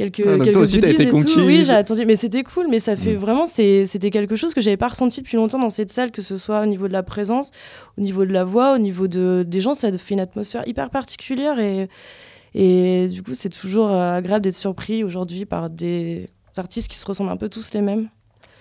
quelques, 0.00 0.26
ah, 0.26 0.42
quelques 0.42 0.56
aussi, 0.56 0.78
été 0.78 1.02
et 1.02 1.10
tout. 1.10 1.40
Oui, 1.40 1.62
j'ai 1.64 1.74
attendu, 1.74 2.04
mais 2.04 2.16
c'était 2.16 2.42
cool. 2.42 2.66
Mais 2.68 2.78
ça 2.78 2.96
fait 2.96 3.14
mm. 3.14 3.18
vraiment, 3.18 3.46
c'était 3.46 4.10
quelque 4.10 4.36
chose 4.36 4.54
que 4.54 4.60
j'avais 4.60 4.76
pas 4.76 4.88
ressenti 4.88 5.20
depuis 5.20 5.36
longtemps 5.36 5.58
dans 5.58 5.68
cette 5.68 5.90
salle, 5.90 6.10
que 6.10 6.22
ce 6.22 6.36
soit 6.36 6.62
au 6.62 6.66
niveau 6.66 6.88
de 6.88 6.92
la 6.92 7.02
présence, 7.02 7.50
au 7.98 8.00
niveau 8.00 8.24
de 8.24 8.32
la 8.32 8.44
voix, 8.44 8.74
au 8.74 8.78
niveau 8.78 9.08
de, 9.08 9.44
des 9.46 9.60
gens, 9.60 9.74
ça 9.74 9.92
fait 9.92 10.14
une 10.14 10.20
atmosphère 10.20 10.66
hyper 10.66 10.90
particulière 10.90 11.58
et, 11.58 11.88
et 12.54 13.08
du 13.08 13.22
coup, 13.22 13.34
c'est 13.34 13.50
toujours 13.50 13.90
euh, 13.90 14.16
agréable 14.16 14.44
d'être 14.44 14.54
surpris 14.54 15.04
aujourd'hui 15.04 15.44
par 15.44 15.70
des 15.70 16.28
artistes 16.56 16.88
qui 16.88 16.96
se 16.96 17.06
ressemblent 17.06 17.30
un 17.30 17.36
peu 17.36 17.48
tous 17.48 17.72
les 17.74 17.82
mêmes. 17.82 18.08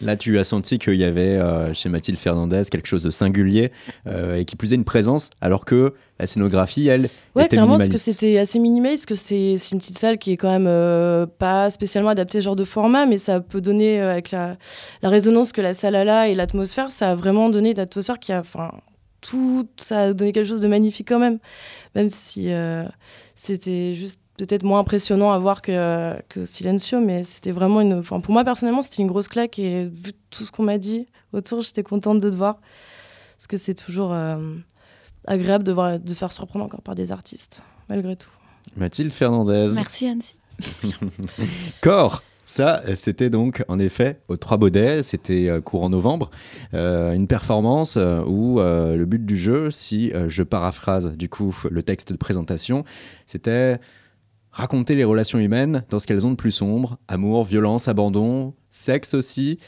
Là, 0.01 0.15
tu 0.15 0.39
as 0.39 0.43
senti 0.43 0.79
qu'il 0.79 0.95
y 0.95 1.03
avait 1.03 1.37
euh, 1.37 1.73
chez 1.73 1.89
Mathilde 1.89 2.17
Fernandez 2.17 2.63
quelque 2.71 2.87
chose 2.87 3.03
de 3.03 3.09
singulier 3.09 3.71
euh, 4.07 4.37
et 4.37 4.45
qui 4.45 4.55
plus 4.55 4.71
est 4.71 4.75
une 4.75 4.85
présence, 4.85 5.29
alors 5.41 5.65
que 5.65 5.93
la 6.19 6.27
scénographie, 6.27 6.87
elle, 6.87 7.09
Ouais, 7.35 7.45
était 7.45 7.55
clairement, 7.57 7.73
parce 7.77 7.83
que 7.89 7.93
minimaliste. 7.93 8.11
c'était 8.19 8.37
assez 8.37 8.59
minimaliste, 8.59 9.05
que 9.05 9.15
c'est 9.15 9.53
une 9.71 9.79
petite 9.79 9.97
salle 9.97 10.17
qui 10.17 10.31
est 10.31 10.37
quand 10.37 10.51
même 10.51 10.67
euh, 10.67 11.25
pas 11.25 11.69
spécialement 11.69 12.09
adaptée 12.09 12.37
à 12.37 12.41
ce 12.41 12.45
genre 12.45 12.55
de 12.55 12.63
format, 12.65 13.05
mais 13.05 13.17
ça 13.17 13.39
peut 13.41 13.61
donner, 13.61 13.99
avec 13.99 14.31
la, 14.31 14.57
la 15.01 15.09
résonance 15.09 15.51
que 15.51 15.61
la 15.61 15.73
salle 15.73 15.95
a 15.95 16.03
là 16.03 16.27
et 16.27 16.35
l'atmosphère, 16.35 16.91
ça 16.91 17.11
a 17.11 17.15
vraiment 17.15 17.49
donné 17.49 17.71
une 17.71 17.79
atmosphère 17.79 18.19
qui 18.19 18.31
a. 18.31 18.39
Enfin, 18.39 18.71
tout, 19.21 19.67
ça 19.77 19.99
a 19.99 20.13
donné 20.13 20.31
quelque 20.31 20.47
chose 20.47 20.61
de 20.61 20.67
magnifique 20.67 21.09
quand 21.09 21.19
même. 21.19 21.39
Même 21.95 22.07
si 22.07 22.49
c'était 23.35 23.93
juste 23.93 24.21
peut-être 24.45 24.63
moins 24.63 24.79
impressionnant 24.79 25.31
à 25.31 25.39
voir 25.39 25.61
que, 25.61 26.15
que 26.29 26.45
Silencio, 26.45 26.99
mais 26.99 27.23
c'était 27.23 27.51
vraiment 27.51 27.81
une. 27.81 27.93
Enfin, 27.93 28.19
pour 28.19 28.33
moi, 28.33 28.43
personnellement, 28.43 28.81
c'était 28.81 29.01
une 29.01 29.07
grosse 29.07 29.27
claque 29.27 29.59
et 29.59 29.85
vu 29.85 30.11
tout 30.29 30.43
ce 30.43 30.51
qu'on 30.51 30.63
m'a 30.63 30.77
dit 30.77 31.05
autour, 31.33 31.61
j'étais 31.61 31.83
contente 31.83 32.19
de 32.19 32.29
te 32.29 32.35
voir. 32.35 32.59
Parce 33.37 33.47
que 33.47 33.57
c'est 33.57 33.75
toujours. 33.75 34.11
euh, 34.13 34.55
agréable 35.27 35.63
de, 35.63 35.71
voir, 35.71 35.99
de 35.99 36.13
se 36.13 36.19
faire 36.19 36.31
surprendre 36.31 36.65
encore 36.65 36.81
par 36.81 36.95
des 36.95 37.11
artistes, 37.11 37.61
malgré 37.87 38.15
tout. 38.15 38.29
Mathilde 38.75 39.11
Fernandez. 39.11 39.69
Merci 39.75 40.07
Annecy. 40.07 40.35
Corps 41.81 42.23
ça, 42.45 42.81
c'était 42.95 43.29
donc 43.29 43.63
en 43.67 43.77
effet 43.77 44.21
au 44.27 44.35
Trois 44.35 44.57
Baudets, 44.57 45.03
c'était 45.03 45.47
euh, 45.47 45.61
courant 45.61 45.89
novembre, 45.91 46.31
euh, 46.73 47.13
une 47.13 47.27
performance 47.27 47.95
euh, 47.95 48.23
où 48.25 48.59
euh, 48.59 48.95
le 48.95 49.05
but 49.05 49.23
du 49.23 49.37
jeu, 49.37 49.69
si 49.69 50.11
je 50.27 50.41
paraphrase 50.41 51.15
du 51.15 51.29
coup 51.29 51.55
le 51.69 51.83
texte 51.83 52.11
de 52.11 52.17
présentation, 52.17 52.85
c'était 53.27 53.77
raconter 54.51 54.95
les 54.95 55.03
relations 55.03 55.39
humaines 55.39 55.83
dans 55.89 55.99
ce 55.99 56.07
qu'elles 56.07 56.25
ont 56.25 56.31
de 56.31 56.35
plus 56.35 56.51
sombre, 56.51 56.97
amour, 57.07 57.45
violence, 57.45 57.87
abandon, 57.87 58.53
sexe 58.69 59.13
aussi, 59.13 59.59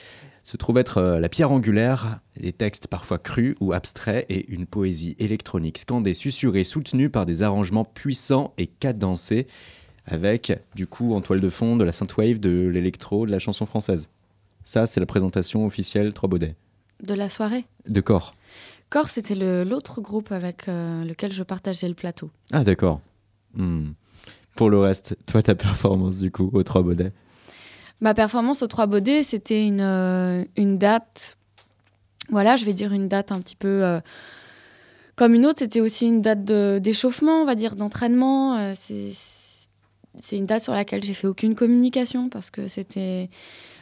se 0.44 0.58
trouve 0.58 0.78
être 0.78 0.98
euh, 0.98 1.20
la 1.20 1.30
pierre 1.30 1.52
angulaire, 1.52 2.20
des 2.40 2.54
textes 2.54 2.88
parfois 2.88 3.20
crus 3.20 3.56
ou 3.60 3.74
abstraits 3.74 4.26
et 4.30 4.52
une 4.52 4.66
poésie 4.66 5.16
électronique 5.20 5.78
scandée, 5.78 6.14
susurrée, 6.14 6.64
soutenue 6.64 7.10
par 7.10 7.26
des 7.26 7.44
arrangements 7.44 7.86
puissants 7.86 8.54
et 8.58 8.68
cadencés 8.68 9.48
avec 10.06 10.52
du 10.76 10.88
coup 10.88 11.14
en 11.14 11.22
toile 11.22 11.42
de 11.42 11.50
fond 11.50 11.76
de 11.76 11.84
la 11.84 11.92
synthwave, 11.92 12.40
de 12.40 12.68
l'électro, 12.68 13.26
de 13.26 13.32
la 13.32 13.40
chanson 13.40 13.66
française. 13.66 14.10
Ça, 14.64 14.88
c'est 14.88 15.00
la 15.00 15.06
présentation 15.06 15.66
officielle 15.66 16.14
Trois 16.14 16.30
Baudets. 16.30 16.56
De 17.04 17.14
la 17.14 17.30
soirée? 17.30 17.66
De 17.88 18.02
corps. 18.02 18.36
Corps, 18.90 19.10
c'était 19.10 19.36
l'autre 19.64 20.02
groupe 20.02 20.32
avec 20.32 20.68
euh, 20.68 21.04
lequel 21.06 21.32
je 21.32 21.44
partageais 21.44 21.88
le 21.88 21.94
plateau. 21.94 22.30
Ah, 22.52 22.64
d'accord. 22.64 23.00
Hmm. 23.54 23.92
Pour 24.56 24.70
le 24.70 24.80
reste, 24.80 25.18
toi, 25.26 25.42
ta 25.42 25.56
performance 25.56 26.20
du 26.20 26.32
coup 26.32 26.50
au 26.54 26.64
Trois 26.64 26.82
Baudets. 26.84 27.12
Ma 28.02 28.14
performance 28.14 28.62
au 28.64 28.68
Trois 28.68 28.88
Baudets, 28.88 29.24
c'était 29.24 29.66
une, 29.66 29.80
euh, 29.82 30.44
une 30.58 30.78
date. 30.78 31.38
Voilà, 32.30 32.56
je 32.56 32.66
vais 32.66 32.74
dire 32.74 32.94
une 32.94 33.08
date 33.08 33.32
un 33.32 33.40
petit 33.42 33.56
peu 33.56 33.84
euh, 33.84 34.00
comme 35.16 35.34
une 35.34 35.46
autre. 35.46 35.60
C'était 35.60 35.82
aussi 35.82 36.08
une 36.08 36.22
date 36.22 36.44
d'échauffement, 36.44 37.42
on 37.42 37.46
va 37.46 37.56
dire, 37.56 37.76
d'entraînement. 37.76 38.58
Euh, 38.58 38.72
c'est- 38.76 39.12
une 40.38 40.46
date 40.46 40.62
sur 40.62 40.74
laquelle 40.74 41.04
j'ai 41.04 41.14
fait 41.14 41.28
aucune 41.28 41.56
communication 41.56 42.28
parce 42.30 42.50
que 42.52 42.68
c'était. 42.68 43.30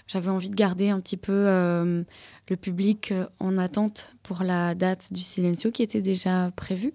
J'avais 0.07 0.29
envie 0.29 0.49
de 0.49 0.55
garder 0.55 0.89
un 0.89 0.99
petit 0.99 1.17
peu 1.17 1.33
le 1.33 2.55
public 2.59 3.13
en 3.39 3.57
attente 3.57 4.15
pour 4.23 4.43
la 4.43 4.73
date 4.75 5.11
du 5.13 5.21
Silencio 5.21 5.71
qui 5.71 5.81
était 5.83 6.01
déjà 6.01 6.51
prévue. 6.55 6.93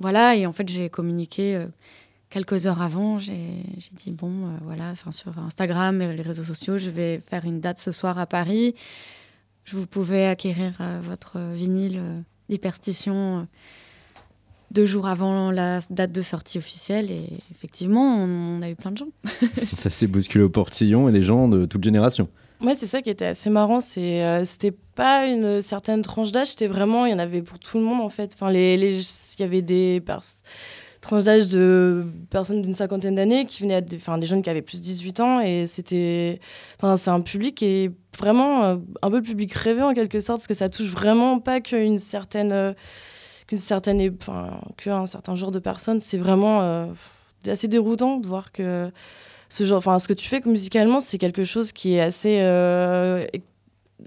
Voilà, 0.00 0.36
et 0.36 0.46
en 0.46 0.52
fait, 0.52 0.68
j'ai 0.68 0.88
communiqué 0.88 1.56
euh, 1.56 1.66
quelques 2.30 2.66
heures 2.66 2.82
avant. 2.82 3.18
J'ai 3.18 3.64
dit, 3.92 4.12
bon, 4.12 4.46
euh, 4.46 4.50
voilà, 4.62 4.94
sur 4.94 5.38
Instagram 5.38 6.00
et 6.02 6.14
les 6.14 6.22
réseaux 6.22 6.42
sociaux, 6.42 6.78
je 6.78 6.90
vais 6.90 7.20
faire 7.20 7.44
une 7.44 7.60
date 7.60 7.78
ce 7.78 7.92
soir 7.92 8.18
à 8.18 8.26
Paris. 8.26 8.74
Je 9.64 9.76
vous 9.76 9.86
pouvez 9.86 10.26
acquérir 10.26 10.72
euh, 10.80 10.98
votre 11.02 11.38
vinyle 11.52 11.98
euh, 11.98 12.20
deux 14.70 14.86
jours 14.86 15.06
avant 15.06 15.50
la 15.50 15.78
date 15.90 16.12
de 16.12 16.20
sortie 16.22 16.58
officielle. 16.58 17.10
Et 17.10 17.24
effectivement, 17.50 18.16
on, 18.18 18.58
on 18.58 18.62
a 18.62 18.70
eu 18.70 18.74
plein 18.76 18.90
de 18.90 18.98
gens. 18.98 19.08
Ça 19.74 19.90
s'est 19.90 20.06
bousculé 20.06 20.44
au 20.44 20.50
portillon 20.50 21.08
et 21.08 21.12
des 21.12 21.22
gens 21.22 21.48
de 21.48 21.64
toute 21.66 21.82
génération. 21.84 22.28
Ouais, 22.60 22.74
c'est 22.74 22.86
ça 22.88 23.02
qui 23.02 23.08
était 23.10 23.24
assez 23.26 23.50
marrant. 23.50 23.80
C'est, 23.80 24.24
euh, 24.24 24.44
c'était 24.44 24.72
pas 24.72 25.26
une 25.26 25.62
certaine 25.62 26.02
tranche 26.02 26.32
d'âge, 26.32 26.48
c'était 26.48 26.66
vraiment, 26.66 27.06
il 27.06 27.12
y 27.12 27.14
en 27.14 27.20
avait 27.20 27.40
pour 27.40 27.60
tout 27.60 27.78
le 27.78 27.84
monde 27.84 28.00
en 28.00 28.08
fait. 28.08 28.32
Enfin, 28.34 28.50
les, 28.50 28.76
les- 28.76 28.98
il 28.98 29.40
y 29.40 29.44
avait 29.44 29.62
des 29.62 30.00
pers- 30.04 30.18
tranches 31.00 31.22
d'âge 31.22 31.46
de 31.46 32.04
personnes 32.30 32.60
d'une 32.60 32.74
cinquantaine 32.74 33.14
d'années 33.14 33.46
qui 33.46 33.62
venaient, 33.62 33.76
à 33.76 33.80
des, 33.80 33.96
enfin, 33.96 34.18
des 34.18 34.26
jeunes 34.26 34.42
qui 34.42 34.50
avaient 34.50 34.60
plus 34.62 34.80
de 34.80 34.84
18 34.84 35.20
ans 35.20 35.38
et 35.40 35.66
c'était, 35.66 36.40
enfin, 36.78 36.96
c'est 36.96 37.10
un 37.10 37.20
public 37.20 37.54
qui 37.54 37.64
est 37.66 37.90
vraiment 38.18 38.64
euh, 38.64 38.76
un 39.02 39.10
peu 39.10 39.18
le 39.18 39.22
public 39.22 39.52
rêvé 39.52 39.82
en 39.82 39.94
quelque 39.94 40.18
sorte, 40.18 40.38
parce 40.40 40.48
que 40.48 40.54
ça 40.54 40.68
touche 40.68 40.88
vraiment 40.90 41.38
pas 41.38 41.60
qu'une 41.60 41.98
certaine, 42.00 42.50
euh, 42.50 42.72
qu'un 43.48 45.06
certain 45.06 45.34
genre 45.34 45.50
de 45.50 45.58
personnes. 45.58 46.00
C'est 46.00 46.18
vraiment 46.18 46.60
euh, 46.62 46.86
assez 47.46 47.68
déroutant 47.68 48.18
de 48.18 48.26
voir 48.26 48.52
que 48.52 48.90
ce 49.48 49.64
genre, 49.64 49.78
enfin, 49.78 49.98
ce 49.98 50.06
que 50.06 50.12
tu 50.12 50.28
fais 50.28 50.40
musicalement, 50.44 51.00
c'est 51.00 51.18
quelque 51.18 51.44
chose 51.44 51.72
qui 51.72 51.94
est 51.94 52.00
assez, 52.00 52.38
euh, 52.40 53.26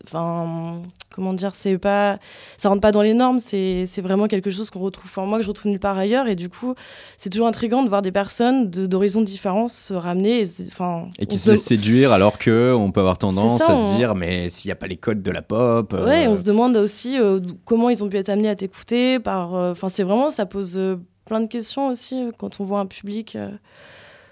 enfin, 0.05 0.81
comment 1.13 1.33
dire, 1.33 1.53
c'est 1.55 1.77
pas, 1.77 2.19
ça 2.57 2.69
rentre 2.69 2.81
pas 2.81 2.91
dans 2.91 3.01
les 3.01 3.13
normes. 3.13 3.39
C'est, 3.39 3.85
vraiment 4.01 4.27
quelque 4.27 4.49
chose 4.49 4.69
qu'on 4.69 4.79
retrouve, 4.79 5.05
enfin, 5.09 5.25
moi 5.25 5.37
que 5.37 5.43
je 5.43 5.49
retrouve 5.49 5.71
nulle 5.71 5.79
part 5.79 5.97
ailleurs. 5.97 6.27
Et 6.27 6.35
du 6.35 6.49
coup, 6.49 6.73
c'est 7.17 7.29
toujours 7.29 7.47
intriguant 7.47 7.83
de 7.83 7.89
voir 7.89 8.01
des 8.01 8.11
personnes 8.11 8.69
de, 8.69 8.85
d'horizons 8.85 9.21
différents 9.21 9.67
se 9.67 9.93
ramener. 9.93 10.41
Et, 10.41 10.47
enfin, 10.67 11.07
Et 11.19 11.25
qui 11.25 11.39
se 11.39 11.51
laissent 11.51 11.63
séduire 11.63 12.11
alors 12.11 12.37
que 12.37 12.73
on 12.77 12.91
peut 12.91 12.99
avoir 13.01 13.17
tendance 13.17 13.57
ça, 13.59 13.73
à 13.73 13.75
se 13.75 13.81
on- 13.81 13.97
dire 13.97 14.15
mais 14.15 14.49
s'il 14.49 14.69
n'y 14.69 14.73
a 14.73 14.75
pas 14.75 14.87
les 14.87 14.97
codes 14.97 15.21
de 15.21 15.31
la 15.31 15.41
pop. 15.41 15.93
euh, 15.93 16.05
Ouais, 16.05 16.27
on 16.27 16.35
se 16.35 16.43
demande 16.43 16.75
aussi 16.77 17.19
euh, 17.19 17.39
comment 17.65 17.89
ils 17.89 18.03
ont 18.03 18.09
pu 18.09 18.17
être 18.17 18.29
amenés 18.29 18.49
à 18.49 18.55
t'écouter. 18.55 19.19
Par, 19.19 19.55
euh, 19.55 19.71
enfin, 19.71 19.89
c'est 19.89 20.03
vraiment, 20.03 20.29
ça 20.29 20.45
pose 20.45 20.77
euh, 20.77 20.95
plein 21.25 21.41
de 21.41 21.47
questions 21.47 21.87
aussi 21.87 22.29
quand 22.37 22.59
on 22.59 22.63
voit 22.65 22.79
un 22.79 22.85
public. 22.85 23.37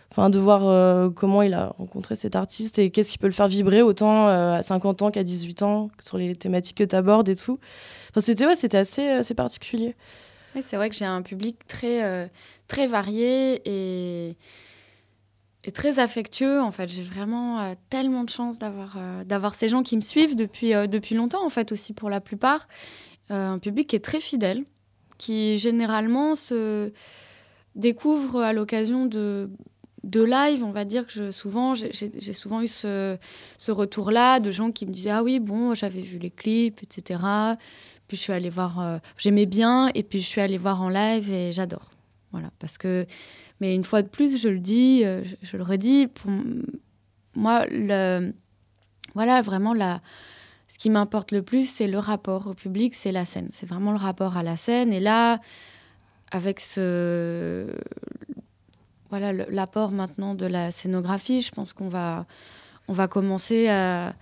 Euh, 0.09 0.11
Enfin, 0.11 0.29
de 0.29 0.39
voir 0.39 0.67
euh, 0.67 1.09
comment 1.09 1.41
il 1.41 1.53
a 1.53 1.73
rencontré 1.77 2.15
cet 2.15 2.35
artiste 2.35 2.79
et 2.79 2.89
qu'est-ce 2.89 3.11
qui 3.11 3.17
peut 3.17 3.27
le 3.27 3.33
faire 3.33 3.47
vibrer 3.47 3.81
autant 3.81 4.27
euh, 4.27 4.55
à 4.55 4.61
50 4.61 5.03
ans 5.03 5.11
qu'à 5.11 5.23
18 5.23 5.61
ans 5.63 5.91
sur 5.99 6.17
les 6.17 6.35
thématiques 6.35 6.77
que 6.77 6.83
tu 6.83 6.95
abordes 6.95 7.29
et 7.29 7.35
tout. 7.35 7.59
Enfin, 8.09 8.21
c'était 8.21 8.45
ouais, 8.45 8.55
c'était 8.55 8.77
assez, 8.77 9.07
assez 9.07 9.35
particulier. 9.35 9.95
C'est 10.61 10.75
vrai 10.77 10.89
que 10.89 10.95
j'ai 10.95 11.05
un 11.05 11.21
public 11.21 11.67
très, 11.67 12.03
euh, 12.03 12.27
très 12.67 12.87
varié 12.87 13.61
et, 13.65 14.35
et 15.63 15.71
très 15.71 15.99
affectueux. 15.99 16.59
En 16.59 16.71
fait, 16.71 16.89
j'ai 16.89 17.03
vraiment 17.03 17.59
euh, 17.59 17.73
tellement 17.89 18.23
de 18.23 18.29
chance 18.29 18.59
d'avoir 18.59 18.95
euh, 18.97 19.23
d'avoir 19.23 19.55
ces 19.55 19.67
gens 19.67 19.83
qui 19.83 19.95
me 19.95 20.01
suivent 20.01 20.35
depuis, 20.35 20.73
euh, 20.73 20.87
depuis 20.87 21.15
longtemps, 21.15 21.45
en 21.45 21.49
fait, 21.49 21.71
aussi 21.71 21.93
pour 21.93 22.09
la 22.09 22.21
plupart. 22.21 22.67
Euh, 23.31 23.47
un 23.47 23.59
public 23.59 23.87
qui 23.87 23.95
est 23.95 24.03
très 24.03 24.19
fidèle, 24.19 24.63
qui 25.17 25.57
généralement 25.57 26.35
se 26.35 26.91
découvre 27.75 28.41
à 28.41 28.53
l'occasion 28.53 29.05
de, 29.05 29.49
de 30.03 30.21
live. 30.23 30.63
On 30.63 30.71
va 30.71 30.85
dire 30.85 31.05
que 31.05 31.11
je, 31.13 31.31
souvent, 31.31 31.73
j'ai- 31.75 31.91
souvent 32.33 32.61
eu 32.61 32.67
ce, 32.67 33.17
ce 33.57 33.71
retour-là 33.71 34.39
de 34.39 34.51
gens 34.51 34.71
qui 34.71 34.85
me 34.85 34.91
disaient 34.91 35.11
Ah 35.11 35.23
oui, 35.23 35.39
bon, 35.39 35.73
j'avais 35.73 36.01
vu 36.01 36.17
les 36.17 36.31
clips, 36.31 36.81
etc. 36.83 37.21
Puis 38.07 38.17
je 38.17 38.21
suis 38.23 38.33
allée 38.33 38.49
voir, 38.49 38.79
euh, 38.79 38.97
j'aimais 39.17 39.45
bien, 39.45 39.89
et 39.93 40.03
puis 40.03 40.19
je 40.21 40.25
suis 40.25 40.41
allée 40.41 40.57
voir 40.57 40.81
en 40.81 40.89
live 40.89 41.29
et 41.31 41.51
j'adore. 41.51 41.91
Voilà, 42.31 42.49
parce 42.59 42.77
que, 42.77 43.05
mais 43.59 43.75
une 43.75 43.83
fois 43.83 44.01
de 44.01 44.07
plus, 44.07 44.37
je 44.41 44.49
le 44.49 44.59
dis, 44.59 45.03
euh, 45.03 45.23
je, 45.23 45.35
je 45.43 45.57
le 45.57 45.63
redis, 45.63 46.07
pour 46.07 46.31
moi, 47.35 47.65
le, 47.69 48.33
voilà, 49.15 49.41
vraiment, 49.41 49.73
la, 49.73 50.01
ce 50.67 50.77
qui 50.79 50.89
m'importe 50.89 51.31
le 51.31 51.41
plus, 51.41 51.69
c'est 51.69 51.87
le 51.87 51.97
rapport 51.99 52.47
au 52.47 52.53
public, 52.53 52.93
c'est 52.95 53.11
la 53.11 53.25
scène. 53.25 53.49
C'est 53.51 53.67
vraiment 53.67 53.91
le 53.91 53.97
rapport 53.97 54.37
à 54.37 54.43
la 54.43 54.55
scène. 54.55 54.91
Et 54.93 54.99
là, 54.99 55.39
avec 56.31 56.59
ce, 56.59 57.67
voilà, 59.09 59.33
l'apport 59.33 59.91
maintenant 59.91 60.35
de 60.35 60.45
la 60.45 60.71
scénographie, 60.71 61.41
je 61.41 61.51
pense 61.51 61.73
qu'on 61.73 61.89
va, 61.89 62.25
on 62.87 62.93
va 62.93 63.07
commencer 63.07 63.67
à, 63.69 64.13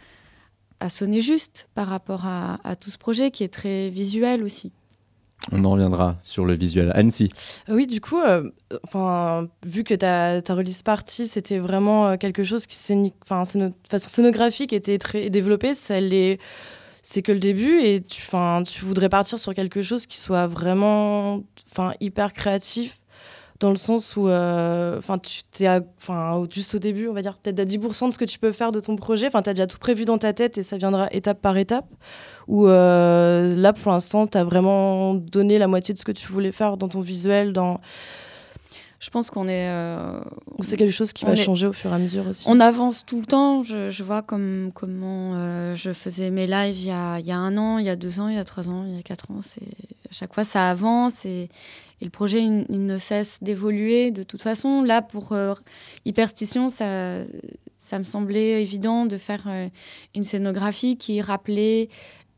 à 0.79 0.89
sonner 0.89 1.21
juste 1.21 1.67
par 1.75 1.87
rapport 1.87 2.25
à, 2.25 2.59
à 2.63 2.75
tout 2.75 2.89
ce 2.89 2.97
projet 2.97 3.31
qui 3.31 3.43
est 3.43 3.53
très 3.53 3.89
visuel 3.89 4.43
aussi. 4.43 4.71
On 5.51 5.63
en 5.63 5.71
reviendra 5.71 6.17
sur 6.21 6.45
le 6.45 6.55
visuel. 6.55 6.91
Annecy. 6.95 7.29
Euh, 7.69 7.75
Oui, 7.75 7.87
du 7.87 8.01
coup, 8.01 8.19
euh, 8.19 8.49
enfin, 8.83 9.47
vu 9.65 9.83
que 9.83 9.93
ta, 9.93 10.41
ta 10.41 10.55
release 10.55 10.81
party, 10.83 11.27
c'était 11.27 11.59
vraiment 11.59 12.07
euh, 12.07 12.17
quelque 12.17 12.43
chose 12.43 12.65
qui, 12.65 12.75
enfin, 13.23 13.43
scéno- 13.43 13.69
de 13.69 13.73
façon 13.89 14.09
scénographique, 14.09 14.73
était 14.73 14.97
très 14.97 15.29
développée, 15.29 15.73
c'est 15.73 17.21
que 17.21 17.31
le 17.31 17.39
début 17.39 17.79
et 17.79 18.01
tu, 18.01 18.23
enfin, 18.27 18.63
tu 18.63 18.83
voudrais 18.83 19.09
partir 19.09 19.37
sur 19.39 19.53
quelque 19.53 19.81
chose 19.81 20.05
qui 20.07 20.17
soit 20.17 20.47
vraiment, 20.47 21.43
enfin, 21.71 21.93
hyper 22.01 22.33
créatif 22.33 22.97
dans 23.59 23.69
le 23.71 23.75
sens 23.75 24.15
où, 24.15 24.27
euh, 24.27 24.97
enfin, 24.99 25.17
tu 25.17 25.41
t'es, 25.51 25.67
enfin, 25.97 26.45
juste 26.51 26.75
au 26.75 26.79
début, 26.79 27.07
on 27.07 27.13
va 27.13 27.21
dire 27.23 27.37
peut-être 27.37 27.59
à 27.59 27.65
10% 27.65 28.07
de 28.07 28.13
ce 28.13 28.17
que 28.19 28.25
tu 28.25 28.37
peux 28.39 28.51
faire 28.51 28.71
de 28.71 28.79
ton 28.79 28.95
projet. 28.95 29.27
Enfin, 29.27 29.41
t'as 29.41 29.53
déjà 29.53 29.65
tout 29.67 29.79
prévu 29.79 30.05
dans 30.05 30.17
ta 30.19 30.33
tête 30.33 30.57
et 30.57 30.63
ça 30.63 30.77
viendra 30.77 31.07
étape 31.11 31.41
par 31.41 31.57
étape. 31.57 31.87
Ou 32.47 32.67
euh, 32.67 33.55
là, 33.55 33.73
pour 33.73 33.91
l'instant, 33.91 34.27
t'as 34.27 34.43
vraiment 34.43 35.15
donné 35.15 35.57
la 35.57 35.67
moitié 35.67 35.93
de 35.93 35.99
ce 35.99 36.05
que 36.05 36.11
tu 36.11 36.27
voulais 36.27 36.51
faire 36.51 36.77
dans 36.77 36.87
ton 36.87 37.01
visuel, 37.01 37.51
dans 37.53 37.79
je 38.99 39.11
pense 39.11 39.29
qu'on 39.29 39.47
est. 39.47 39.69
euh, 39.69 40.19
c'est 40.59 40.75
quelque 40.75 40.91
chose 40.91 41.13
qui 41.13 41.23
va 41.23 41.33
est- 41.33 41.35
changer 41.35 41.67
au 41.67 41.73
fur 41.73 41.91
et 41.91 41.93
à 41.93 41.99
mesure 41.99 42.25
aussi 42.27 42.45
on 42.47 42.59
avance 42.59 43.05
tout 43.05 43.19
le 43.19 43.27
temps. 43.27 43.61
Je, 43.61 43.91
je 43.91 44.03
vois 44.03 44.23
comme, 44.23 44.71
comment 44.73 45.33
euh, 45.35 45.75
je 45.75 45.93
faisais 45.93 46.31
mes 46.31 46.47
lives 46.47 46.75
il 46.79 46.87
y, 46.87 46.91
a, 46.91 47.19
il 47.19 47.25
y 47.27 47.31
a 47.31 47.37
un 47.37 47.55
an, 47.57 47.77
il 47.77 47.85
y 47.85 47.89
a 47.89 47.95
deux 47.95 48.19
ans, 48.19 48.27
il 48.27 48.33
y 48.35 48.39
a 48.39 48.43
trois 48.45 48.69
ans, 48.69 48.85
il 48.87 48.95
y 48.95 48.99
a 48.99 49.03
quatre 49.03 49.29
ans. 49.29 49.37
À 49.39 50.13
chaque 50.13 50.33
fois, 50.33 50.43
ça 50.43 50.67
avance 50.71 51.25
et, 51.27 51.47
et 51.99 52.05
le 52.05 52.11
projet, 52.11 52.43
il, 52.43 52.85
ne 52.85 52.97
cesse 52.97 53.41
d'évoluer. 53.41 54.11
De 54.11 54.23
toute 54.23 54.41
façon, 54.41 54.83
là, 54.83 55.01
pour 55.01 55.31
euh, 55.31 55.55
Hyperstition, 56.05 56.69
ça, 56.69 57.23
ça 57.77 57.97
me 57.97 58.03
semblait 58.03 58.61
évident 58.61 59.05
de 59.05 59.17
faire 59.17 59.45
euh, 59.47 59.67
une 60.15 60.23
scénographie 60.23 60.97
qui 60.97 61.21
rappelait 61.21 61.89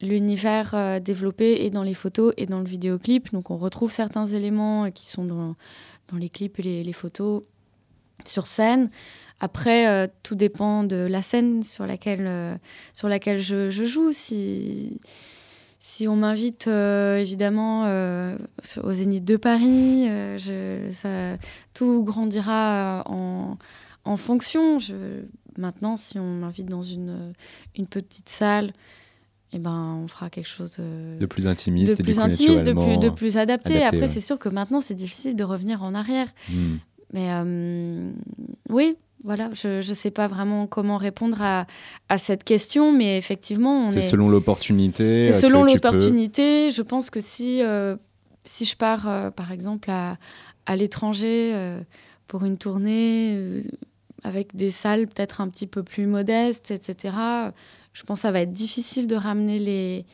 l'univers 0.02 0.74
euh, 0.76 1.00
développé 1.02 1.66
et 1.66 1.70
dans 1.72 1.84
les 1.84 1.94
photos 1.94 2.34
et 2.38 2.46
dans 2.46 2.60
le 2.60 2.66
vidéoclip. 2.66 3.34
Donc, 3.34 3.52
on 3.52 3.58
retrouve 3.58 3.92
certains 3.92 4.26
éléments 4.26 4.90
qui 4.92 5.10
sont 5.10 5.26
dans, 5.26 5.56
dans 6.08 6.18
les 6.18 6.30
clips 6.30 6.58
et 6.60 6.84
les, 6.84 6.94
photos 6.94 7.44
sur 8.24 8.48
scène. 8.48 8.90
Après, 9.42 10.10
tout 10.24 10.36
dépend 10.36 10.84
de 10.84 10.96
la 10.98 11.22
scène 11.22 11.64
sur 11.64 11.86
laquelle, 11.86 12.60
sur 12.94 13.08
laquelle 13.08 13.40
je, 13.40 13.70
je 13.70 13.86
joue. 13.86 14.12
Si, 14.12 15.00
si 15.80 16.08
on 16.08 16.16
m'invite, 16.18 16.68
euh, 16.68 17.18
évidemment, 17.18 17.86
euh, 17.86 18.38
au 18.84 18.92
Zénith 18.92 19.24
de 19.26 19.38
Paris, 19.38 20.08
euh, 20.10 20.38
je- 20.38 20.92
ça, 20.92 21.38
tout 21.74 22.04
grandira 22.04 23.00
euh, 23.00 23.04
en, 23.06 23.58
en 24.04 24.18
fonction. 24.18 24.78
Je, 24.80 24.94
maintenant, 25.58 25.96
si 25.98 26.20
on 26.20 26.26
m'invite 26.40 26.68
dans 26.68 26.82
une, 26.82 27.34
une 27.78 27.88
petite 27.88 28.28
salle, 28.30 28.74
eh 29.54 29.58
ben, 29.60 30.00
on 30.04 30.08
fera 30.08 30.30
quelque 30.30 30.48
chose 30.50 30.78
De 30.80 31.26
plus 31.26 31.48
intimiste 31.48 31.96
de 31.98 32.02
et 32.02 32.04
plus 32.04 32.20
intimiste, 32.20 32.66
de 32.66 32.72
plus, 32.74 32.80
naturellement, 32.80 33.00
de 33.00 33.10
plus 33.10 33.38
adapté. 33.38 33.70
adapté, 33.78 33.86
Après, 33.86 34.00
ouais. 34.02 34.08
c'est 34.08 34.22
sûr 34.22 34.38
que 34.38 34.50
maintenant, 34.50 34.82
c'est 34.82 34.94
difficile 34.94 35.36
de 35.36 35.44
revenir 35.44 35.82
en 35.82 35.96
arrière. 35.96 36.28
hmm. 36.50 36.76
Mais 37.14 37.32
oui, 38.70 38.96
voilà, 39.24 39.50
je 39.54 39.78
ne 39.78 39.94
sais 39.94 40.12
pas 40.12 40.28
vraiment 40.28 40.66
comment 40.68 40.98
répondre 40.98 41.42
à, 41.42 41.66
à 42.08 42.18
cette 42.18 42.44
question, 42.44 42.92
mais 42.94 43.18
effectivement, 43.18 43.92
C'est 43.92 44.00
est. 44.00 44.02
selon 44.02 44.30
l'opportunité. 44.30 45.26
C'est 45.32 45.42
selon 45.42 45.66
peux- 45.66 45.74
l'opportunité. 45.74 46.72
Je 46.72 46.82
pense 46.82 47.10
que 47.10 47.20
si, 47.20 47.62
euh, 47.62 47.96
si 48.46 48.64
je 48.66 48.76
pars, 48.78 49.08
euh, 49.10 49.30
par 49.32 49.52
exemple, 49.52 49.92
à, 49.92 50.18
à 50.66 50.76
l'étranger 50.76 51.52
euh, 51.54 51.80
pour 52.28 52.46
une 52.46 52.58
tournée 52.58 53.62
avec 54.24 54.56
des 54.56 54.72
salles 54.72 55.08
peut-être 55.08 55.42
un 55.42 55.50
petit 55.50 55.68
peu 55.68 55.84
plus 55.84 56.06
modestes, 56.08 56.72
etc., 56.72 57.14
je 57.94 58.04
pense 58.04 58.20
que 58.20 58.22
ça 58.22 58.32
va 58.32 58.42
être 58.42 58.54
difficile 58.54 59.08
de 59.08 59.16
ramener 59.16 59.60
les, 59.60 60.06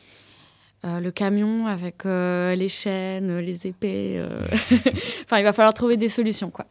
euh, 0.84 0.98
le 1.00 1.10
camion 1.12 1.66
avec 1.66 2.06
euh, 2.06 2.54
les 2.54 2.68
chaînes, 2.68 3.38
les 3.38 3.66
épées. 3.66 4.14
euh. 4.18 4.40
enfin, 5.24 5.38
il 5.38 5.44
va 5.44 5.52
falloir 5.52 5.74
trouver 5.74 5.96
des 5.96 6.08
solutions, 6.08 6.50
quoi. 6.50 6.66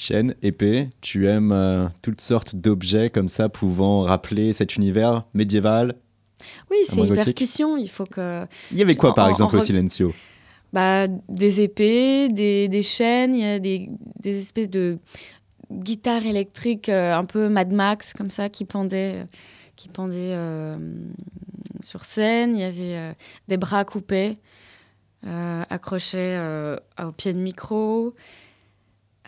Chaîne, 0.00 0.36
épée, 0.42 0.90
tu 1.00 1.26
aimes 1.26 1.50
euh, 1.50 1.88
toutes 2.02 2.20
sortes 2.20 2.54
d'objets 2.54 3.10
comme 3.10 3.28
ça 3.28 3.48
pouvant 3.48 4.02
rappeler 4.02 4.52
cet 4.52 4.76
univers 4.76 5.24
médiéval? 5.34 5.96
Oui, 6.70 6.76
c'est 6.88 7.00
hyperstition. 7.00 7.76
Il 7.76 7.90
faut 7.90 8.06
que. 8.06 8.46
Il 8.70 8.78
y 8.78 8.82
avait 8.82 8.94
quoi 8.94 9.12
par 9.12 9.24
En- 9.24 9.28
en 9.28 9.30
exemple 9.30 9.56
au 9.56 9.60
Silencio? 9.60 10.14
Bah, 10.72 11.08
des 11.28 11.62
épées, 11.62 12.28
des, 12.28 12.68
des 12.68 12.82
chaînes, 12.84 13.34
il 13.34 13.40
y 13.40 13.44
a 13.44 13.58
des, 13.58 13.88
des 14.20 14.40
espèces 14.40 14.70
de 14.70 14.98
guitares 15.72 16.24
électriques 16.26 16.88
euh, 16.90 17.12
un 17.12 17.24
peu 17.24 17.48
Mad 17.48 17.72
Max, 17.72 18.12
comme 18.14 18.30
ça, 18.30 18.48
qui 18.48 18.64
pendaient, 18.64 19.26
qui 19.74 19.88
pendaient 19.88 20.34
euh, 20.36 20.76
sur 21.80 22.04
scène. 22.04 22.54
Il 22.54 22.60
y 22.60 22.64
avait 22.64 22.96
euh, 22.96 23.12
des 23.48 23.56
bras 23.56 23.84
coupés, 23.84 24.38
euh, 25.26 25.64
accrochés 25.68 26.38
au 27.04 27.10
pied 27.10 27.32
de 27.32 27.38
micro. 27.40 28.14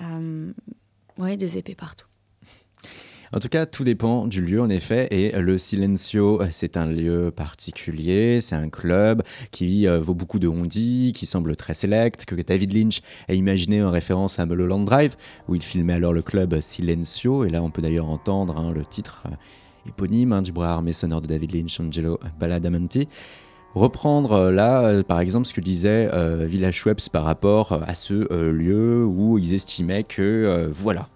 Euh, 0.01 0.53
ouais, 1.19 1.37
des 1.37 1.59
épées 1.59 1.75
partout. 1.75 2.07
En 3.33 3.39
tout 3.39 3.49
cas, 3.49 3.65
tout 3.65 3.85
dépend 3.85 4.27
du 4.27 4.43
lieu, 4.43 4.61
en 4.61 4.69
effet. 4.69 5.07
Et 5.13 5.31
le 5.41 5.57
Silencio, 5.57 6.43
c'est 6.51 6.77
un 6.77 6.87
lieu 6.87 7.31
particulier, 7.31 8.41
c'est 8.41 8.57
un 8.57 8.69
club 8.69 9.23
qui 9.53 9.87
euh, 9.87 10.01
vaut 10.01 10.15
beaucoup 10.15 10.41
de 10.41 10.49
on-dit, 10.49 11.13
qui 11.15 11.27
semble 11.27 11.55
très 11.55 11.75
select, 11.75 12.25
que 12.25 12.35
David 12.35 12.73
Lynch 12.73 13.03
a 13.29 13.35
imaginé 13.35 13.85
en 13.85 13.93
référence 13.93 14.41
à 14.41 14.47
Mulholland 14.47 14.85
Drive, 14.85 15.17
où 15.47 15.55
il 15.55 15.63
filmait 15.63 15.93
alors 15.93 16.13
le 16.13 16.23
club 16.23 16.61
Silencio. 16.61 17.45
Et 17.45 17.51
là, 17.51 17.63
on 17.63 17.71
peut 17.71 17.83
d'ailleurs 17.83 18.09
entendre 18.09 18.59
hein, 18.59 18.73
le 18.75 18.85
titre 18.85 19.23
euh, 19.27 19.89
éponyme 19.89 20.33
hein, 20.33 20.43
du 20.43 20.51
bras 20.51 20.73
armé 20.73 20.93
sonore 20.93 21.23
de 21.23 21.29
David 21.29 21.55
Lynch, 21.55 21.79
Angelo 21.79 22.19
Badalamenti. 22.41 23.07
Reprendre 23.75 24.33
euh, 24.33 24.51
là, 24.51 24.83
euh, 24.83 25.03
par 25.05 25.21
exemple, 25.21 25.47
ce 25.47 25.55
que 25.55 25.61
disait 25.61 26.11
euh, 26.13 26.45
Village 26.45 26.75
Schweppes 26.75 27.09
par 27.13 27.23
rapport 27.23 27.81
à 27.87 27.95
ce 27.95 28.15
lieu 28.51 29.05
où 29.05 29.39
ils 29.39 29.55
estimaient 29.55 30.03
que, 30.03 30.71
voilà, 30.75 31.09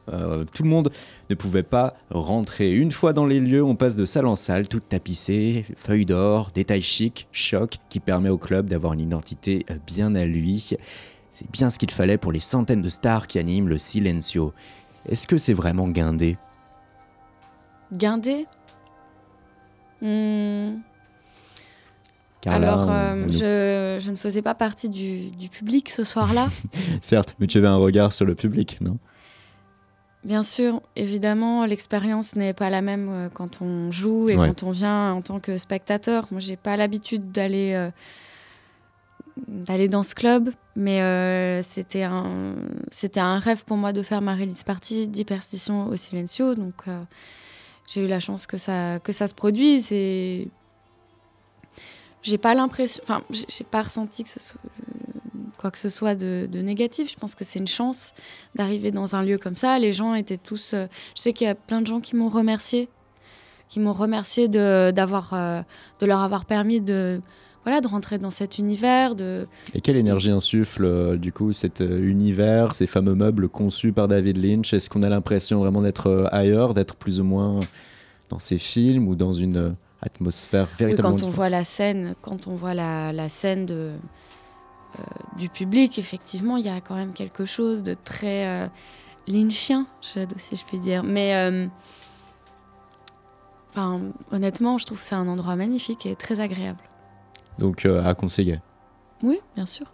tout 0.53 0.62
le 0.62 0.69
monde 0.69 0.90
ne 1.31 1.35
pouvait 1.35 1.62
pas 1.64 1.95
rentrer. 2.11 2.73
Une 2.73 2.93
fois 2.93 3.12
dans 3.12 3.27
les 3.27 3.40
lieux, 3.40 3.62
on 3.62 3.75
passe 3.75 3.97
de 3.97 4.05
salle 4.05 4.27
en 4.27 4.37
salle, 4.37 4.69
toute 4.69 4.88
tapissée, 4.88 5.64
feuilles 5.77 6.07
d'or, 6.07 6.51
détails 6.55 6.83
chics, 6.83 7.27
choc, 7.33 7.79
qui 7.88 8.01
permet 8.01 8.29
au 8.29 8.38
club 8.38 8.67
d'avoir 8.67 8.93
une 8.93 9.01
identité 9.01 9.67
bien 9.87 10.14
à 10.14 10.25
lui. 10.25 10.77
C'est 11.31 11.51
bien 11.51 11.71
ce 11.71 11.79
qu'il 11.79 11.90
fallait 11.90 12.19
pour 12.19 12.33
les 12.33 12.40
centaines 12.40 12.83
de 12.83 12.88
stars 12.88 13.27
qui 13.27 13.38
animent 13.38 13.69
le 13.69 13.79
Silencio. 13.79 14.53
Est-ce 15.09 15.27
que 15.27 15.38
c'est 15.38 15.55
vraiment 15.55 15.88
guindé? 15.88 16.37
Guindé? 17.93 18.47
Hmm. 20.01 20.77
Là, 22.46 22.52
Alors, 22.54 22.87
on- 22.88 22.90
euh, 22.92 23.24
on 23.26 23.30
je, 23.33 24.04
je 24.04 24.11
ne 24.11 24.16
faisais 24.16 24.42
pas 24.42 24.54
partie 24.54 24.88
du, 24.88 25.30
du 25.30 25.48
public 25.48 25.88
ce 25.90 26.04
soir-là. 26.04 26.48
Certes, 27.00 27.35
mais 27.38 27.46
tu 27.46 27.59
avais 27.59 27.66
un 27.68 27.76
regard 27.76 28.12
sur 28.12 28.24
le 28.26 28.35
public, 28.35 28.78
non? 28.80 28.98
Bien 30.24 30.42
sûr, 30.42 30.80
évidemment, 30.96 31.66
l'expérience 31.66 32.35
n'est 32.35 32.54
pas 32.54 32.70
la 32.70 32.80
même 32.80 33.09
euh, 33.11 33.28
quand 33.33 33.61
on 33.61 33.90
joue 33.90 34.30
et 34.30 34.37
Ouais. 34.37 34.48
quand 34.48 34.62
on 34.62 34.70
vient 34.70 35.12
en 35.12 35.20
tant 35.20 35.38
que 35.38 35.59
spectateur. 35.59 36.26
Moi, 36.30 36.40
j'ai 36.40 36.57
pas 36.57 36.76
l'habitude 36.78 37.30
d'aller 37.30 37.72
euh, 37.74 37.90
d'aller 39.48 39.88
dans 39.88 40.02
ce 40.02 40.14
club, 40.14 40.50
mais 40.76 41.02
euh, 41.02 41.61
c'était 41.62 42.04
un 42.04 42.54
c'était 42.90 43.20
un 43.20 43.38
rêve 43.38 43.64
pour 43.64 43.76
moi 43.76 43.92
de 43.92 44.02
faire 44.02 44.22
ma 44.22 44.35
release 44.35 44.62
party 44.64 45.09
d'hyperstition 45.09 45.88
au 45.88 45.96
Silencio. 45.96 46.54
Donc, 46.54 46.74
euh, 46.88 47.02
j'ai 47.88 48.04
eu 48.04 48.07
la 48.09 48.20
chance 48.20 48.46
que 48.46 48.57
ça 48.57 49.00
que 49.00 49.12
ça 49.12 49.26
se 49.28 49.35
produise 49.35 49.92
et 49.92 50.48
j'ai 52.24 52.38
pas 52.38 52.54
l'impression, 52.54 53.02
enfin, 53.04 53.22
j'ai 53.30 53.64
pas 53.64 53.82
ressenti 53.82 54.24
que 54.24 54.30
ce 54.30 54.40
soit 54.40 54.60
quoi 55.58 55.70
que 55.70 55.78
ce 55.78 55.88
soit 55.88 56.14
de, 56.14 56.48
négatif. 56.52 57.10
Je 57.10 57.16
pense 57.16 57.34
que 57.34 57.44
c'est 57.44 57.58
une 57.58 57.68
chance 57.68 58.12
d'arriver 58.54 58.90
dans 58.90 59.14
un 59.14 59.22
lieu 59.22 59.38
comme 59.38 59.56
ça. 59.56 59.78
Les 59.78 59.92
gens 59.92 60.14
étaient 60.14 60.37
tous. 60.37 60.72
euh, 60.74 60.87
je 61.14 61.22
sais 61.22 61.32
qu'il 61.32 61.46
y 61.46 61.50
a 61.50 61.54
plein 61.54 61.80
de 61.80 61.87
gens 61.87 62.00
qui 62.00 62.16
m'ont 62.16 62.28
remercié, 62.28 62.88
qui 63.68 63.78
m'ont 63.80 63.92
remercié 63.92 64.48
de 64.48 64.58
euh, 64.58 64.92
de 64.92 66.06
leur 66.06 66.20
avoir 66.20 66.44
permis 66.44 66.80
de, 66.80 67.20
voilà, 67.64 67.80
de 67.80 67.88
rentrer 67.88 68.18
dans 68.18 68.30
cet 68.30 68.58
univers. 68.58 69.12
Et 69.74 69.80
quelle 69.80 69.96
énergie 69.96 70.30
insuffle 70.30 70.84
euh, 70.84 71.16
du 71.16 71.32
coup 71.32 71.52
cet 71.52 71.80
univers, 71.80 72.74
ces 72.74 72.87
fameux 72.87 73.14
meubles 73.14 73.48
conçus 73.48 73.92
par 73.92 74.08
David 74.08 74.42
Lynch? 74.42 74.72
Est-ce 74.72 74.90
qu'on 74.90 75.02
a 75.02 75.08
l'impression 75.08 75.60
vraiment 75.60 75.82
d'être 75.82 76.28
ailleurs, 76.32 76.74
d'être 76.74 76.96
plus 76.96 77.20
ou 77.20 77.24
moins 77.24 77.60
dans 78.30 78.38
ces 78.38 78.58
films 78.58 79.08
ou 79.08 79.14
dans 79.14 79.34
une 79.34 79.76
atmosphère 80.05 80.69
Oui, 80.71 80.77
véritablement 80.79 81.11
quand 81.11 81.14
on 81.14 81.17
différente 81.17 81.35
voit 81.35 81.49
la 81.49 81.64
scène, 81.64 82.14
quand 82.21 82.47
on 82.47 82.55
voit 82.55 82.75
la, 82.75 83.12
la 83.12 83.29
scène 83.29 83.67
de, 83.67 83.93
euh, 84.99 85.03
du 85.38 85.49
public, 85.49 85.99
effectivement, 85.99 86.57
il 86.57 86.64
y 86.64 86.69
a 86.69 86.81
quand 86.81 86.95
même 86.95 87.12
quelque 87.12 87.45
chose 87.45 87.83
de 87.83 87.95
très 87.95 88.47
euh, 88.47 88.67
lynchien, 89.27 89.87
si 90.03 90.57
je 90.57 90.64
puis 90.64 90.79
dire. 90.79 91.03
Mais 91.03 91.35
euh, 91.35 91.67
enfin, 93.71 94.01
honnêtement, 94.31 94.79
je 94.79 94.87
trouve 94.87 94.99
que 94.99 95.05
c'est 95.05 95.14
un 95.14 95.29
endroit 95.29 95.57
magnifique 95.57 96.07
et 96.07 96.14
très 96.14 96.40
agréable. 96.40 96.81
Donc 97.59 97.87
euh, 97.87 98.05
à 98.05 98.14
conseiller. 98.14 98.61
Oui, 99.23 99.40
bien 99.55 99.67
sûr. 99.67 99.87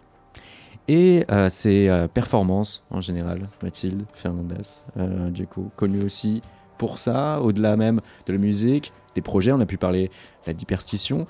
Et 0.87 1.25
ses 1.49 2.07
performances 2.13 2.83
en 2.89 2.99
général, 2.99 3.47
Mathilde 3.63 4.03
Fernandez, 4.13 4.81
du 5.29 5.47
coup, 5.47 5.71
connue 5.77 6.03
aussi 6.03 6.41
pour 6.77 6.97
ça, 6.97 7.39
au-delà 7.39 7.77
même 7.77 8.01
de 8.25 8.33
la 8.33 8.39
musique, 8.39 8.91
des 9.15 9.21
projets, 9.21 9.51
on 9.51 9.59
a 9.59 9.65
pu 9.65 9.77
parler 9.77 10.09
de 10.47 10.51
l'hyperstition. 10.51 11.27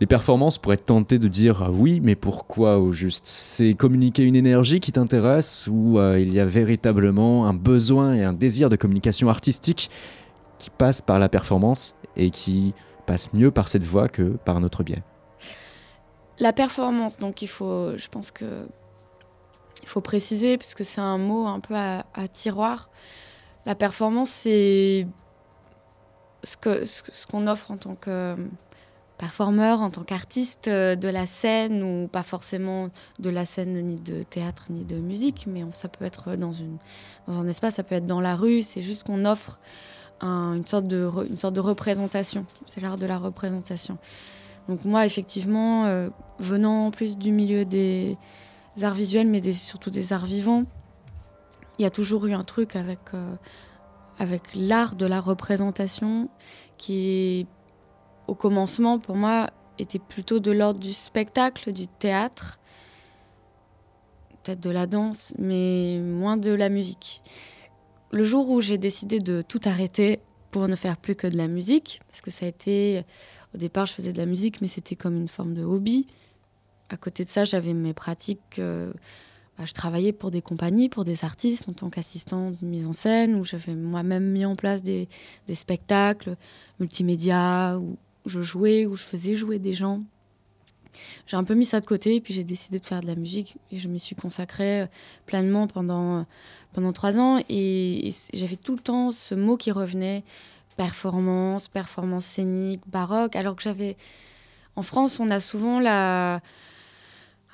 Les 0.00 0.06
performances 0.06 0.58
pourraient 0.58 0.76
tenter 0.76 1.18
de 1.18 1.28
dire 1.28 1.62
ah 1.62 1.70
oui, 1.70 2.00
mais 2.02 2.16
pourquoi 2.16 2.78
au 2.78 2.92
juste? 2.92 3.26
C'est 3.26 3.74
communiquer 3.74 4.24
une 4.24 4.34
énergie 4.36 4.80
qui 4.80 4.90
t'intéresse 4.92 5.68
ou 5.70 5.98
euh, 5.98 6.18
il 6.18 6.32
y 6.32 6.40
a 6.40 6.44
véritablement 6.44 7.46
un 7.46 7.54
besoin 7.54 8.14
et 8.14 8.24
un 8.24 8.32
désir 8.32 8.68
de 8.68 8.76
communication 8.76 9.28
artistique 9.28 9.90
qui 10.58 10.70
passe 10.70 11.00
par 11.00 11.18
la 11.18 11.28
performance 11.28 11.94
et 12.16 12.30
qui 12.30 12.74
passe 13.06 13.32
mieux 13.32 13.50
par 13.50 13.68
cette 13.68 13.84
voie 13.84 14.08
que 14.08 14.22
par 14.44 14.60
notre 14.60 14.82
biais? 14.82 15.02
La 16.38 16.52
performance, 16.52 17.18
donc 17.18 17.42
il 17.42 17.48
faut, 17.48 17.96
je 17.96 18.08
pense 18.08 18.32
que 18.32 18.66
il 19.82 19.88
faut 19.88 20.00
préciser, 20.00 20.56
puisque 20.56 20.84
c'est 20.84 21.02
un 21.02 21.18
mot 21.18 21.46
un 21.46 21.60
peu 21.60 21.74
à 21.74 22.04
tiroir. 22.32 22.88
La 23.66 23.74
performance, 23.74 24.30
c'est 24.30 25.06
ce 26.44 26.56
que 26.56 26.84
ce, 26.84 27.26
qu'on 27.26 27.46
offre 27.46 27.70
en 27.70 27.76
tant 27.76 27.94
que 27.94 28.36
performeur, 29.18 29.80
en 29.80 29.90
tant 29.90 30.02
qu'artiste 30.02 30.68
euh, 30.68 30.96
de 30.96 31.08
la 31.08 31.26
scène, 31.26 31.82
ou 31.82 32.08
pas 32.08 32.22
forcément 32.22 32.88
de 33.18 33.30
la 33.30 33.44
scène 33.46 33.80
ni 33.86 33.96
de 33.96 34.22
théâtre 34.22 34.64
ni 34.70 34.84
de 34.84 34.96
musique, 34.96 35.46
mais 35.46 35.62
ça 35.72 35.88
peut 35.88 36.04
être 36.04 36.36
dans, 36.36 36.52
une, 36.52 36.78
dans 37.28 37.38
un 37.40 37.46
espace, 37.46 37.74
ça 37.76 37.82
peut 37.82 37.94
être 37.94 38.06
dans 38.06 38.20
la 38.20 38.36
rue, 38.36 38.62
c'est 38.62 38.82
juste 38.82 39.04
qu'on 39.04 39.24
offre 39.24 39.58
un- 40.20 40.54
une, 40.54 40.66
sorte 40.66 40.86
de, 40.86 41.08
une 41.30 41.38
sorte 41.38 41.54
de 41.54 41.60
représentation. 41.60 42.44
C'est 42.66 42.80
l'art 42.80 42.98
de 42.98 43.06
la 43.06 43.18
représentation. 43.18 43.98
Donc 44.68 44.84
moi, 44.84 45.06
effectivement, 45.06 45.84
euh, 45.86 46.08
venant 46.38 46.86
en 46.86 46.90
plus 46.90 47.16
du 47.18 47.32
milieu 47.32 47.64
des 47.64 48.16
arts 48.82 48.94
visuels, 48.94 49.28
mais 49.28 49.40
surtout 49.52 49.90
des 49.90 50.12
arts 50.12 50.26
vivants, 50.26 50.64
il 51.78 51.82
y 51.82 51.86
a 51.86 51.90
toujours 51.90 52.26
eu 52.26 52.32
un 52.32 52.44
truc 52.44 52.76
avec, 52.76 53.00
euh, 53.14 53.34
avec 54.18 54.42
l'art 54.54 54.96
de 54.96 55.06
la 55.06 55.20
représentation 55.20 56.28
qui, 56.78 57.46
au 58.26 58.34
commencement, 58.34 58.98
pour 58.98 59.16
moi, 59.16 59.50
était 59.78 59.98
plutôt 59.98 60.40
de 60.40 60.50
l'ordre 60.50 60.80
du 60.80 60.92
spectacle, 60.92 61.72
du 61.72 61.88
théâtre, 61.88 62.58
peut-être 64.42 64.60
de 64.60 64.70
la 64.70 64.86
danse, 64.86 65.34
mais 65.38 66.00
moins 66.00 66.36
de 66.36 66.52
la 66.52 66.68
musique. 66.68 67.22
Le 68.10 68.24
jour 68.24 68.48
où 68.50 68.60
j'ai 68.60 68.78
décidé 68.78 69.18
de 69.18 69.42
tout 69.42 69.60
arrêter 69.64 70.20
pour 70.50 70.68
ne 70.68 70.76
faire 70.76 70.96
plus 70.96 71.16
que 71.16 71.26
de 71.26 71.36
la 71.36 71.48
musique, 71.48 72.00
parce 72.08 72.20
que 72.20 72.30
ça 72.30 72.46
a 72.46 72.48
été, 72.48 73.04
au 73.54 73.58
départ, 73.58 73.86
je 73.86 73.92
faisais 73.92 74.12
de 74.12 74.18
la 74.18 74.26
musique, 74.26 74.60
mais 74.60 74.68
c'était 74.68 74.96
comme 74.96 75.16
une 75.16 75.28
forme 75.28 75.54
de 75.54 75.64
hobby. 75.64 76.06
À 76.90 76.96
côté 76.96 77.24
de 77.24 77.28
ça, 77.28 77.44
j'avais 77.44 77.74
mes 77.74 77.94
pratiques. 77.94 78.58
euh, 78.58 78.92
bah, 79.58 79.64
je 79.66 79.72
travaillais 79.72 80.12
pour 80.12 80.30
des 80.30 80.42
compagnies, 80.42 80.88
pour 80.88 81.04
des 81.04 81.24
artistes 81.24 81.68
en 81.68 81.72
tant 81.72 81.88
qu'assistante 81.88 82.60
mise 82.60 82.86
en 82.86 82.92
scène, 82.92 83.36
où 83.36 83.44
j'avais 83.44 83.74
moi-même 83.74 84.24
mis 84.24 84.44
en 84.44 84.56
place 84.56 84.82
des, 84.82 85.08
spectacles 85.52 86.36
multimédia, 86.80 87.78
où 87.78 87.96
je 88.26 88.40
jouais, 88.40 88.84
où 88.86 88.96
je 88.96 89.04
faisais 89.04 89.36
jouer 89.36 89.60
des 89.60 89.72
gens. 89.72 90.02
J'ai 91.26 91.36
un 91.36 91.44
peu 91.44 91.54
mis 91.54 91.64
ça 91.64 91.80
de 91.80 91.86
côté, 91.86 92.20
puis 92.20 92.34
j'ai 92.34 92.44
décidé 92.44 92.78
de 92.78 92.86
faire 92.86 93.00
de 93.00 93.06
la 93.06 93.14
musique, 93.14 93.56
et 93.70 93.78
je 93.78 93.88
m'y 93.88 94.00
suis 94.00 94.16
consacrée 94.16 94.82
euh, 94.82 94.86
pleinement 95.26 95.66
pendant, 95.66 96.18
euh, 96.18 96.22
pendant 96.72 96.92
trois 96.92 97.18
ans, 97.18 97.40
et, 97.48 98.10
j'avais 98.32 98.56
tout 98.56 98.74
le 98.74 98.80
temps 98.80 99.12
ce 99.12 99.34
mot 99.36 99.56
qui 99.56 99.70
revenait, 99.70 100.24
performance, 100.76 101.68
performance 101.68 102.24
scénique, 102.24 102.80
baroque, 102.88 103.36
alors 103.36 103.54
que 103.54 103.62
j'avais... 103.62 103.96
En 104.76 104.82
France, 104.82 105.20
on 105.20 105.30
a 105.30 105.38
souvent 105.38 105.78
la 105.78 106.40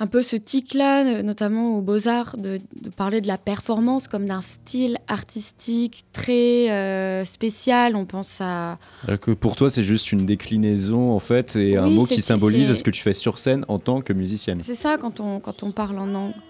un 0.00 0.06
peu 0.06 0.22
ce 0.22 0.34
tic-là, 0.34 1.04
euh, 1.04 1.22
notamment 1.22 1.76
aux 1.76 1.82
Beaux-Arts, 1.82 2.36
de, 2.38 2.58
de 2.80 2.88
parler 2.90 3.20
de 3.20 3.28
la 3.28 3.38
performance 3.38 4.08
comme 4.08 4.26
d'un 4.26 4.40
style 4.40 4.98
artistique 5.06 6.04
très 6.12 6.70
euh, 6.70 7.24
spécial. 7.24 7.94
On 7.94 8.06
pense 8.06 8.38
à. 8.40 8.78
Alors 9.06 9.20
que 9.20 9.30
pour 9.30 9.54
toi, 9.54 9.70
c'est 9.70 9.84
juste 9.84 10.10
une 10.10 10.26
déclinaison, 10.26 11.12
en 11.12 11.20
fait, 11.20 11.54
et 11.54 11.76
un 11.76 11.88
mot 11.88 12.06
qui 12.06 12.22
symbolise 12.22 12.74
ce 12.74 12.82
que 12.82 12.90
tu 12.90 13.02
fais 13.02 13.12
sur 13.12 13.38
scène 13.38 13.64
en 13.68 13.78
tant 13.78 14.00
que 14.00 14.12
musicienne. 14.12 14.60
C'est 14.62 14.74
ça 14.74 14.96
quand 14.98 15.20
on, 15.20 15.38
quand 15.38 15.62
on 15.62 15.70
parle 15.70 15.98
en 15.98 16.12
anglais. 16.14 16.40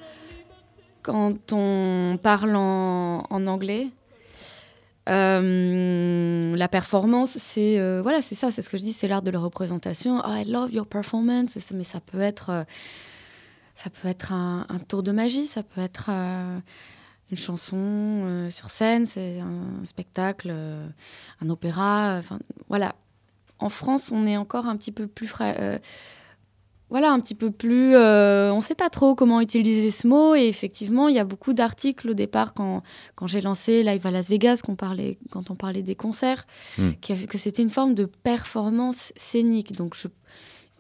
Quand 1.03 1.53
on 1.53 2.19
parle 2.23 2.55
en, 2.57 3.25
en 3.29 3.47
anglais. 3.47 3.89
Euh, 5.09 6.55
la 6.55 6.69
performance, 6.69 7.37
c'est 7.39 7.81
euh, 7.81 8.01
voilà, 8.03 8.21
c'est 8.23 8.35
ça, 8.37 8.51
c'est 8.51 8.63
ce 8.63 8.69
que 8.69 8.77
je 8.77 8.83
dis, 8.83 8.93
c'est 8.93 9.09
l'art 9.09 9.23
de 9.23 9.31
la 9.31 9.41
représentation. 9.41 10.21
Oh, 10.25 10.31
I 10.31 10.45
love 10.45 10.73
your 10.73 10.87
performance, 10.87 11.59
mais 11.75 11.85
ça 11.85 12.01
peut 12.01 12.21
être, 12.21 12.51
euh, 12.51 12.65
ça 13.75 13.91
peut 13.91 14.09
être 14.09 14.33
un, 14.33 14.67
un 14.69 14.79
tour 14.79 15.03
de 15.03 15.13
magie, 15.13 15.47
ça 15.47 15.63
peut 15.63 15.81
être 15.81 16.07
euh, 16.11 16.59
une 17.31 17.37
chanson 17.39 17.77
euh, 17.79 18.51
sur 18.51 18.69
scène, 18.71 19.07
c'est 19.07 19.41
un 19.41 19.85
spectacle, 19.85 20.49
euh, 20.51 20.87
un 21.43 21.49
opéra. 21.51 22.17
Enfin, 22.19 22.39
voilà. 22.69 22.95
En 23.59 23.69
France, 23.69 24.11
on 24.13 24.27
est 24.27 24.37
encore 24.37 24.67
un 24.67 24.77
petit 24.77 24.93
peu 24.93 25.07
plus 25.07 25.27
fra- 25.27 25.55
voilà, 26.89 27.13
un 27.13 27.21
petit 27.21 27.37
peu 27.37 27.53
plus. 27.53 27.95
on 27.97 28.57
ne 28.57 28.61
sait 28.61 28.75
pas 28.75 28.91
trop 28.91 29.15
comment 29.15 29.41
utiliser 29.41 29.91
ce 29.93 30.09
mot. 30.09 30.35
Et 30.35 30.49
effectivement, 30.49 31.07
il 31.09 31.15
y 31.15 31.19
a 31.21 31.25
beaucoup 31.25 31.53
d'articles 31.53 32.11
au 32.11 32.15
départ 32.15 32.53
quand, 32.53 32.83
quand 33.15 33.29
j'ai 33.29 33.41
lancé 33.41 33.83
Live 33.85 34.05
à 34.07 34.11
Las 34.11 34.29
Vegas, 34.29 34.63
qu'on 34.65 34.75
parlait, 34.75 35.19
quand 35.31 35.51
on 35.51 35.55
parlait 35.55 35.83
des 35.83 35.95
concerts, 35.95 36.47
Mm. 36.79 36.91
qui 37.01 37.13
avaient- 37.13 37.27
que 37.29 37.39
c'était 37.39 37.63
une 37.63 37.71
forme 37.71 37.95
de 37.95 38.07
performance 38.07 39.13
scénique. 39.15 39.73
Donc, 39.77 39.95
je- 39.95 40.09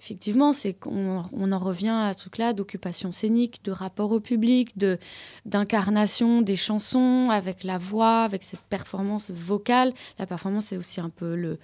effectivement, 0.00 0.52
c'est 0.52 0.72
qu'on 0.72 1.24
on 1.32 1.52
en 1.52 1.58
revient 1.58 1.88
à 1.88 2.12
ce 2.14 2.18
truc-là 2.20 2.52
d'occupation 2.52 3.12
scénique, 3.12 3.62
de 3.64 3.70
rapport 3.70 4.10
au 4.12 4.20
public, 4.20 4.76
de 4.78 4.98
d'incarnation 5.44 6.40
des 6.40 6.56
chansons 6.56 7.28
avec 7.30 7.64
la 7.64 7.78
voix, 7.78 8.22
avec 8.22 8.42
cette 8.42 8.60
performance 8.60 9.30
vocale. 9.30 9.92
La 10.18 10.26
performance, 10.26 10.66
c'est 10.66 10.76
aussi 10.76 11.00
un 11.00 11.10
peu 11.10 11.34
le. 11.36 11.58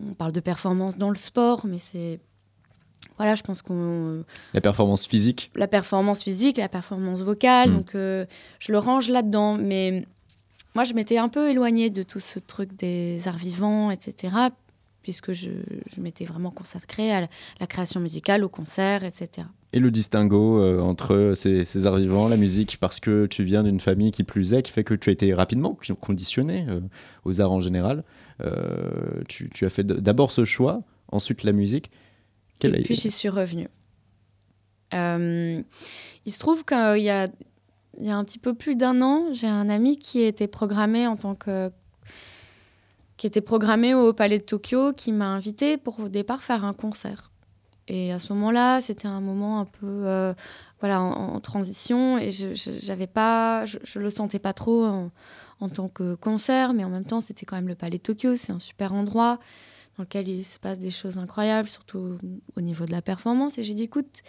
On 0.00 0.14
parle 0.14 0.32
de 0.32 0.40
performance 0.40 0.96
dans 0.98 1.10
le 1.10 1.16
sport, 1.16 1.66
mais 1.66 1.78
c'est 1.78 2.20
voilà, 3.16 3.34
je 3.34 3.42
pense 3.42 3.60
qu'on 3.60 4.24
La 4.54 4.60
performance 4.60 5.06
physique, 5.06 5.50
la 5.54 5.66
performance 5.66 6.22
physique, 6.22 6.58
la 6.58 6.68
performance 6.68 7.20
vocale, 7.20 7.70
Mm. 7.70 7.74
donc 7.74 7.94
euh, 7.94 8.24
je 8.60 8.72
le 8.72 8.78
range 8.78 9.08
là-dedans. 9.08 9.58
Mais 9.58 10.06
moi, 10.74 10.84
je 10.84 10.94
m'étais 10.94 11.18
un 11.18 11.28
peu 11.28 11.50
éloignée 11.50 11.90
de 11.90 12.02
tout 12.02 12.20
ce 12.20 12.38
truc 12.38 12.74
des 12.76 13.26
arts 13.26 13.36
vivants, 13.36 13.90
etc., 13.90 14.32
puisque 15.02 15.32
je, 15.32 15.50
je 15.94 16.00
m'étais 16.00 16.24
vraiment 16.24 16.50
consacrée 16.50 17.10
à 17.12 17.22
la, 17.22 17.28
la 17.60 17.66
création 17.66 18.00
musicale, 18.00 18.44
au 18.44 18.48
concert, 18.48 19.04
etc. 19.04 19.46
et 19.72 19.78
le 19.78 19.90
distinguo 19.90 20.58
euh, 20.60 20.80
entre 20.80 21.32
ces, 21.36 21.64
ces 21.64 21.86
arts 21.86 21.96
vivants, 21.98 22.28
la 22.28 22.36
musique, 22.36 22.78
parce 22.80 23.00
que 23.00 23.26
tu 23.26 23.44
viens 23.44 23.62
d'une 23.62 23.80
famille 23.80 24.10
qui 24.10 24.24
plus 24.24 24.52
est, 24.52 24.62
qui 24.62 24.72
fait 24.72 24.84
que 24.84 24.94
tu 24.94 25.10
as 25.10 25.12
été 25.12 25.32
rapidement 25.34 25.78
conditionné 26.00 26.66
euh, 26.68 26.80
aux 27.24 27.40
arts 27.40 27.52
en 27.52 27.60
général. 27.60 28.04
Euh, 28.42 29.22
tu, 29.28 29.48
tu 29.50 29.64
as 29.66 29.70
fait 29.70 29.86
d'abord 29.86 30.32
ce 30.32 30.44
choix, 30.44 30.82
ensuite 31.12 31.44
la 31.44 31.52
musique. 31.52 31.90
Quel 32.58 32.74
Et 32.76 32.80
a- 32.80 32.82
puis 32.82 32.94
j'y 32.94 33.10
suis 33.10 33.28
revenue. 33.28 33.68
Il 34.92 36.32
se 36.32 36.38
trouve 36.38 36.64
qu'il 36.64 37.02
y 37.02 37.10
a, 37.10 37.28
il 37.98 38.04
y 38.06 38.10
a 38.10 38.16
un 38.16 38.24
petit 38.24 38.38
peu 38.38 38.54
plus 38.54 38.76
d'un 38.76 39.02
an, 39.02 39.26
j'ai 39.32 39.46
un 39.46 39.68
ami 39.68 39.98
qui 39.98 40.20
était 40.22 40.48
programmé 40.48 41.06
en 41.06 41.16
tant 41.16 41.34
que 41.34 41.70
qui 43.20 43.26
était 43.26 43.42
programmé 43.42 43.92
au 43.92 44.14
Palais 44.14 44.38
de 44.38 44.44
Tokyo, 44.44 44.94
qui 44.94 45.12
m'a 45.12 45.26
invité 45.26 45.76
pour 45.76 46.00
au 46.00 46.08
départ 46.08 46.42
faire 46.42 46.64
un 46.64 46.72
concert. 46.72 47.30
Et 47.86 48.12
à 48.14 48.18
ce 48.18 48.32
moment-là, 48.32 48.80
c'était 48.80 49.08
un 49.08 49.20
moment 49.20 49.60
un 49.60 49.66
peu 49.66 50.06
euh, 50.06 50.32
voilà 50.78 51.02
en, 51.02 51.38
transition 51.40 52.16
et 52.16 52.30
je 52.30 52.54
je- 52.54 52.70
je, 52.80 53.98
le 53.98 54.08
sentais 54.08 54.38
pas 54.38 54.54
trop 54.54 54.86
en, 54.86 55.10
en 55.60 55.68
tant 55.68 55.88
que 55.90 56.14
concert, 56.14 56.72
mais 56.72 56.82
en 56.82 56.88
même 56.88 57.04
temps, 57.04 57.20
c'était 57.20 57.44
quand 57.44 57.56
même 57.56 57.68
le 57.68 57.74
Palais 57.74 57.98
de 57.98 58.02
Tokyo, 58.02 58.36
c'est 58.36 58.52
un 58.52 58.58
super 58.58 58.94
endroit 58.94 59.38
dans 59.98 60.04
lequel 60.04 60.26
il 60.26 60.42
se 60.42 60.58
passe 60.58 60.78
des 60.78 60.90
choses 60.90 61.18
incroyables, 61.18 61.68
surtout 61.68 62.16
au 62.56 62.60
niveau 62.62 62.86
de 62.86 62.92
la 62.92 63.02
performance. 63.02 63.58
Et 63.58 63.62
j'ai 63.62 63.74
dit, 63.74 63.82
écoute, 63.82 64.22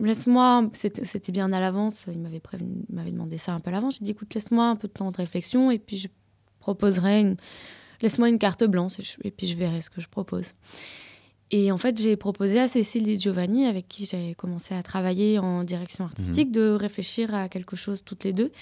laisse-moi, 0.00 0.70
c'était 0.72 1.32
bien 1.32 1.52
à 1.52 1.60
l'avance, 1.60 2.06
il 2.10 2.20
m'avait 2.22 3.10
demandé 3.12 3.36
ça 3.36 3.52
un 3.52 3.60
peu 3.60 3.68
à 3.68 3.72
l'avance. 3.74 3.98
J'ai 3.98 4.06
dit, 4.06 4.12
écoute, 4.12 4.32
laisse-moi 4.32 4.64
un 4.66 4.76
peu 4.76 4.88
de 4.88 4.94
temps 4.94 5.10
de 5.10 5.16
réflexion 5.18 5.70
et 5.70 5.78
puis 5.78 5.98
je 5.98 6.08
proposerai 6.58 7.20
une. 7.20 7.36
Laisse-moi 8.02 8.28
une 8.28 8.38
carte 8.38 8.64
blanche 8.64 8.94
et, 9.24 9.30
puis 9.30 9.46
je 9.46 9.56
verrai 9.56 9.80
ce 9.80 9.90
que 9.90 10.00
je 10.00 10.08
propose. 10.08 10.54
Et 11.50 11.72
en 11.72 11.78
fait, 11.78 11.98
j'ai 11.98 12.16
proposé 12.16 12.60
à 12.60 12.68
Cécile 12.68 13.08
et 13.08 13.18
Giovanni, 13.18 13.66
avec 13.66 13.88
qui 13.88 14.04
j'ai 14.04 14.34
commencé 14.34 14.74
à 14.74 14.82
travailler 14.82 15.38
en 15.38 15.64
direction 15.64 16.04
artistique, 16.04 16.52
de 16.52 16.70
réfléchir 16.70 17.34
à 17.34 17.48
quelque 17.48 17.74
chose 17.74 18.02
toutes 18.04 18.24
les 18.24 18.34
deux. 18.34 18.52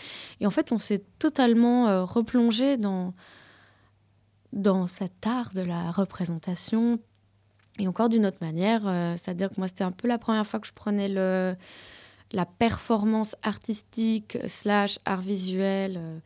Et 0.41 0.47
en 0.47 0.51
fait, 0.51 0.71
on 0.71 0.79
s'est 0.79 1.03
totalement 1.19 1.89
euh, 1.89 2.05
replongé 2.05 2.77
dans, 2.77 3.13
dans 4.53 4.87
cet 4.87 5.27
art 5.27 5.53
de 5.53 5.63
la 5.63 5.91
représentation. 5.91 7.01
Et 7.81 7.89
encore 7.89 8.09
d'une 8.09 8.25
autre 8.25 8.39
manière, 8.41 8.87
euh, 8.87 9.17
c'est-à-dire 9.17 9.51
que 9.51 9.57
moi, 9.59 9.67
c'était 9.67 9.85
un 9.85 9.93
peu 9.93 10.07
la 10.07 10.19
première 10.19 10.47
fois 10.47 10.61
que 10.61 10.69
je 10.69 10.73
prenais 10.73 11.09
le, 11.09 11.57
la 12.33 12.47
performance 12.47 13.37
artistique 13.43 14.39
slash 14.49 14.99
art 15.05 15.21
visuel, 15.21 15.97
euh, 15.97 16.19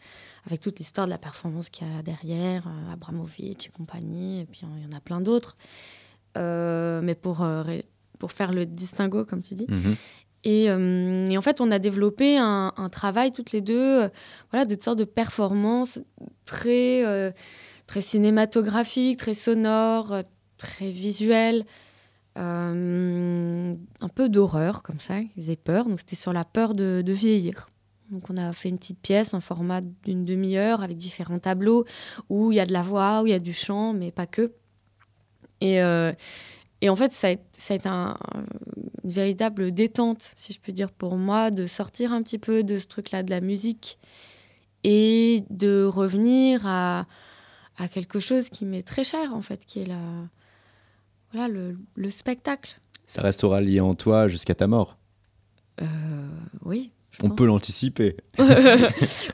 avec 0.47 0.61
toute 0.61 0.79
l'histoire 0.79 1.07
de 1.07 1.11
la 1.11 1.19
performance 1.19 1.69
qu'il 1.69 1.87
y 1.87 1.99
a 1.99 2.03
derrière, 2.03 2.67
euh, 2.67 2.93
Abramovich 2.93 3.67
et 3.67 3.71
compagnie, 3.71 4.41
et 4.41 4.47
puis 4.47 4.63
il 4.77 4.83
y 4.83 4.87
en 4.87 4.97
a 4.97 5.01
plein 5.01 5.21
d'autres. 5.21 5.57
Euh, 6.37 7.01
mais 7.03 7.15
pour, 7.15 7.43
euh, 7.43 7.65
pour 8.19 8.33
faire 8.33 8.53
le 8.53 8.67
distinguo, 8.67 9.25
comme 9.25 9.43
tu 9.43 9.55
dis. 9.55 9.67
Mhm. 9.69 9.97
Et, 10.45 10.71
euh, 10.71 11.27
et 11.27 11.37
en 11.37 11.43
fait, 11.43 11.61
on 11.61 11.71
a 11.71 11.79
développé 11.79 12.39
un, 12.39 12.73
un 12.77 12.89
travail 12.89 13.31
toutes 13.31 13.53
les 13.53 13.61
deux, 13.61 14.03
euh, 14.03 14.09
voilà, 14.51 14.65
de 14.65 14.81
sortes 14.81 14.99
de 14.99 15.05
performances 15.05 16.01
très, 16.47 17.05
euh, 17.05 17.31
très 17.87 18.01
cinématographiques, 18.01 19.19
très 19.19 19.35
sonores, 19.35 20.13
euh, 20.13 20.23
très 20.57 20.91
visuelles, 20.91 21.65
euh, 22.39 23.75
un 24.01 24.09
peu 24.09 24.29
d'horreur 24.29 24.83
comme 24.83 25.01
ça, 25.01 25.21
qui 25.21 25.31
faisait 25.37 25.57
peur. 25.57 25.87
Donc 25.87 26.01
c'était 26.01 26.17
sur 26.17 26.33
la 26.33 26.45
peur 26.45 26.75
de, 26.75 27.03
vieillir. 27.07 27.69
Donc 28.11 28.31
on 28.31 28.37
a 28.37 28.53
fait 28.53 28.69
une 28.69 28.79
petite 28.79 29.01
pièce, 29.01 29.35
un 29.35 29.41
format 29.41 29.81
d'une 30.05 30.25
demi-heure 30.25 30.83
avec 30.83 30.97
différents 30.97 31.39
tableaux 31.39 31.85
où 32.29 32.53
il 32.53 32.57
y 32.57 32.61
a 32.61 32.67
de 32.67 32.73
la 32.73 32.83
voix, 32.83 33.23
où 33.23 33.27
il 33.27 33.31
y 33.31 33.35
a 33.35 33.41
du 33.41 33.53
chant, 33.53 33.93
mais 33.93 34.11
pas 34.11 34.27
que. 34.27 34.53
Et, 35.61 35.83
euh, 35.83 36.13
et 36.81 36.89
en 36.89 36.97
fait, 36.97 37.13
ça 37.13 37.29
a, 37.29 37.31
été- 37.31 37.89
une 37.89 38.15
véritable 39.05 39.73
détente, 39.73 40.31
si 40.37 40.53
je 40.53 40.61
peux 40.61 40.73
dire, 40.73 40.91
pour 40.91 41.17
moi, 41.17 41.51
de 41.51 41.67
sortir 41.67 42.13
un 42.13 42.23
petit 42.23 42.39
peu 42.39 42.63
de 42.63 42.79
ce 42.79 42.87
truc-là 42.87 43.23
de 43.23 43.31
la 43.31 43.41
musique 43.41 43.99
et 44.83 45.45
de 45.51 45.85
revenir 45.85 46.67
à, 46.67 47.07
à 47.77 47.89
quelque 47.89 48.19
chose 48.19 48.49
qui 48.49 48.65
m'est 48.65 48.83
très 48.83 49.05
cher, 49.05 49.35
en 49.35 49.43
fait, 49.43 49.67
qui 49.67 49.81
est 49.81 49.87
la, 49.87 50.01
voilà, 51.33 51.49
le, 51.49 51.79
le 51.97 52.11
spectacle. 52.11 52.79
Ça 53.07 53.23
restera 53.23 53.61
lié 53.61 53.81
en 53.81 53.95
toi 53.95 54.29
jusqu'à 54.29 54.55
ta 54.55 54.67
mort. 54.67 54.97
Euh, 55.83 55.85
oui. 56.65 56.93
On 57.23 57.29
pense. 57.29 57.37
peut 57.37 57.47
l'anticiper. 57.47 58.17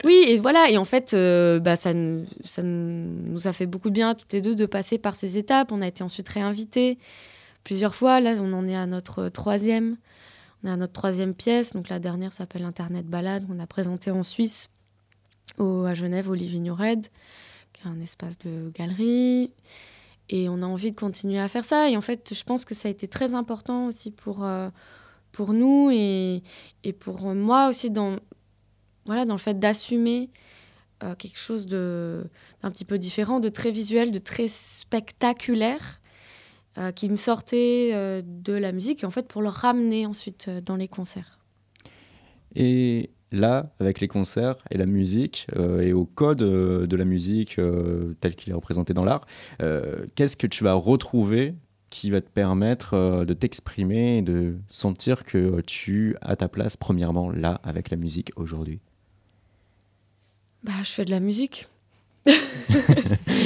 oui, 0.03 0.23
et 0.27 0.39
voilà. 0.39 0.69
Et 0.69 0.77
en 0.77 0.83
fait, 0.85 1.13
euh, 1.13 1.59
bah, 1.59 1.75
ça, 1.75 1.93
nous- 1.93 2.25
ça 2.43 2.63
nous 2.63 3.47
a 3.47 3.53
fait 3.53 3.65
beaucoup 3.67 3.89
de 3.89 3.93
bien, 3.93 4.13
toutes 4.15 4.33
les 4.33 4.41
deux, 4.41 4.55
de 4.55 4.65
passer 4.65 4.97
par 4.97 5.15
ces 5.15 5.37
étapes. 5.37 5.71
On 5.71 5.81
a 5.81 5.87
été 5.87 6.03
ensuite 6.03 6.27
réinvités 6.27 6.97
plusieurs 7.63 7.95
fois. 7.95 8.19
Là, 8.19 8.33
on 8.41 8.51
en 8.53 8.67
est 8.67 8.75
à 8.75 8.87
notre 8.87 9.29
troisième. 9.29 9.97
On 10.63 10.67
est 10.67 10.71
à 10.71 10.75
notre 10.75 10.93
troisième 10.93 11.33
pièce. 11.33 11.73
Donc, 11.73 11.87
la 11.89 11.99
dernière 11.99 12.33
s'appelle 12.33 12.63
Internet 12.63 13.05
Balade. 13.05 13.45
On 13.49 13.59
a 13.59 13.67
présenté 13.67 14.09
en 14.11 14.23
Suisse, 14.23 14.71
au, 15.59 15.83
à 15.83 15.93
Genève, 15.93 16.29
au 16.29 16.33
Livigno 16.33 16.73
Red, 16.75 17.07
qui 17.73 17.81
est 17.85 17.89
un 17.89 17.99
espace 18.01 18.37
de 18.39 18.71
galerie. 18.75 19.51
Et 20.29 20.49
on 20.49 20.61
a 20.61 20.65
envie 20.65 20.91
de 20.91 20.99
continuer 20.99 21.39
à 21.39 21.47
faire 21.47 21.65
ça. 21.65 21.89
Et 21.89 21.97
en 21.97 22.01
fait, 22.01 22.33
je 22.33 22.43
pense 22.43 22.65
que 22.65 22.75
ça 22.75 22.87
a 22.87 22.91
été 22.91 23.07
très 23.07 23.35
important 23.35 23.87
aussi 23.87 24.11
pour, 24.11 24.43
euh, 24.43 24.69
pour 25.31 25.53
nous 25.53 25.89
et, 25.91 26.43
et 26.83 26.93
pour 26.93 27.33
moi 27.33 27.69
aussi 27.69 27.89
dans, 27.89 28.17
voilà, 29.05 29.25
dans 29.25 29.35
le 29.35 29.39
fait 29.39 29.57
d'assumer 29.57 30.29
euh, 31.03 31.15
quelque 31.15 31.39
chose 31.39 31.67
d'un 31.67 32.71
petit 32.71 32.85
peu 32.85 32.97
différent, 32.97 33.39
de 33.39 33.49
très 33.49 33.71
visuel, 33.71 34.11
de 34.11 34.19
très 34.19 34.47
spectaculaire, 34.47 36.01
euh, 36.77 36.91
qui 36.91 37.09
me 37.09 37.17
sortait 37.17 38.21
de 38.23 38.53
la 38.53 38.71
musique, 38.71 39.03
et 39.03 39.05
en 39.05 39.11
fait 39.11 39.27
pour 39.27 39.41
le 39.41 39.49
ramener 39.49 40.05
ensuite 40.05 40.49
dans 40.49 40.75
les 40.75 40.87
concerts. 40.87 41.39
Et 42.55 43.11
là, 43.31 43.71
avec 43.79 43.99
les 43.99 44.07
concerts 44.07 44.55
et 44.71 44.77
la 44.77 44.85
musique, 44.85 45.47
euh, 45.55 45.81
et 45.81 45.93
au 45.93 46.05
code 46.05 46.41
euh, 46.41 46.87
de 46.87 46.95
la 46.95 47.05
musique 47.05 47.59
euh, 47.59 48.15
tel 48.21 48.35
qu'il 48.35 48.51
est 48.51 48.55
représenté 48.55 48.93
dans 48.93 49.03
l'art, 49.03 49.25
qu'est-ce 50.15 50.37
que 50.37 50.47
tu 50.47 50.63
vas 50.63 50.73
retrouver 50.73 51.55
qui 51.89 52.09
va 52.11 52.19
te 52.19 52.29
permettre 52.29 53.23
de 53.25 53.33
t'exprimer 53.33 54.17
et 54.17 54.21
de 54.21 54.57
sentir 54.67 55.23
que 55.23 55.61
tu 55.61 56.17
as 56.21 56.35
ta 56.35 56.49
place 56.49 56.75
premièrement 56.75 57.29
là 57.29 57.61
avec 57.63 57.89
la 57.89 57.97
musique 57.97 58.31
aujourd'hui? 58.35 58.79
Bah, 60.63 60.73
je 60.83 60.91
fais 60.91 61.05
de 61.05 61.11
la 61.11 61.21
musique. 61.21 61.67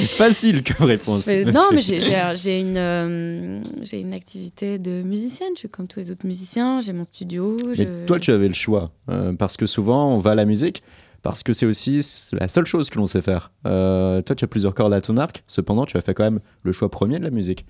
Facile 0.16 0.62
comme 0.64 0.86
réponse. 0.86 1.26
Mais 1.26 1.44
non, 1.44 1.68
mais 1.72 1.80
j'ai- 1.80 2.60
une, 2.60 2.76
euh, 2.76 3.60
j'ai 3.82 4.00
une 4.00 4.12
activité 4.12 4.78
de 4.78 5.02
musicienne. 5.02 5.50
Je 5.54 5.60
suis 5.60 5.68
comme 5.68 5.86
tous 5.88 6.00
les 6.00 6.10
autres 6.10 6.26
musiciens. 6.26 6.80
J'ai 6.80 6.92
mon 6.92 7.04
studio. 7.04 7.56
Mais 7.78 7.86
toi, 8.06 8.18
tu 8.20 8.30
avais 8.32 8.48
le 8.48 8.54
choix. 8.54 8.90
euh, 9.10 9.32
parce 9.32 9.56
que 9.56 9.66
souvent, 9.66 10.14
on 10.14 10.18
va 10.18 10.32
à 10.32 10.34
la 10.34 10.44
musique 10.44 10.82
parce 11.22 11.42
que 11.42 11.52
c'est 11.52 11.66
aussi 11.66 12.00
la 12.32 12.48
seule 12.48 12.66
chose 12.66 12.90
que 12.90 12.98
l'on 12.98 13.06
sait 13.06 13.22
faire. 13.22 13.52
Euh, 13.66 14.20
toi, 14.22 14.34
tu 14.34 14.44
as 14.44 14.48
plusieurs 14.48 14.74
cordes 14.74 14.92
à 14.92 15.00
ton 15.00 15.16
arc. 15.16 15.44
Cependant, 15.46 15.86
tu 15.86 15.96
as 15.96 16.00
fait 16.00 16.14
quand 16.14 16.24
même 16.24 16.40
le 16.62 16.72
choix 16.72 16.90
premier 16.90 17.18
de 17.18 17.24
la 17.24 17.30
musique. 17.30 17.64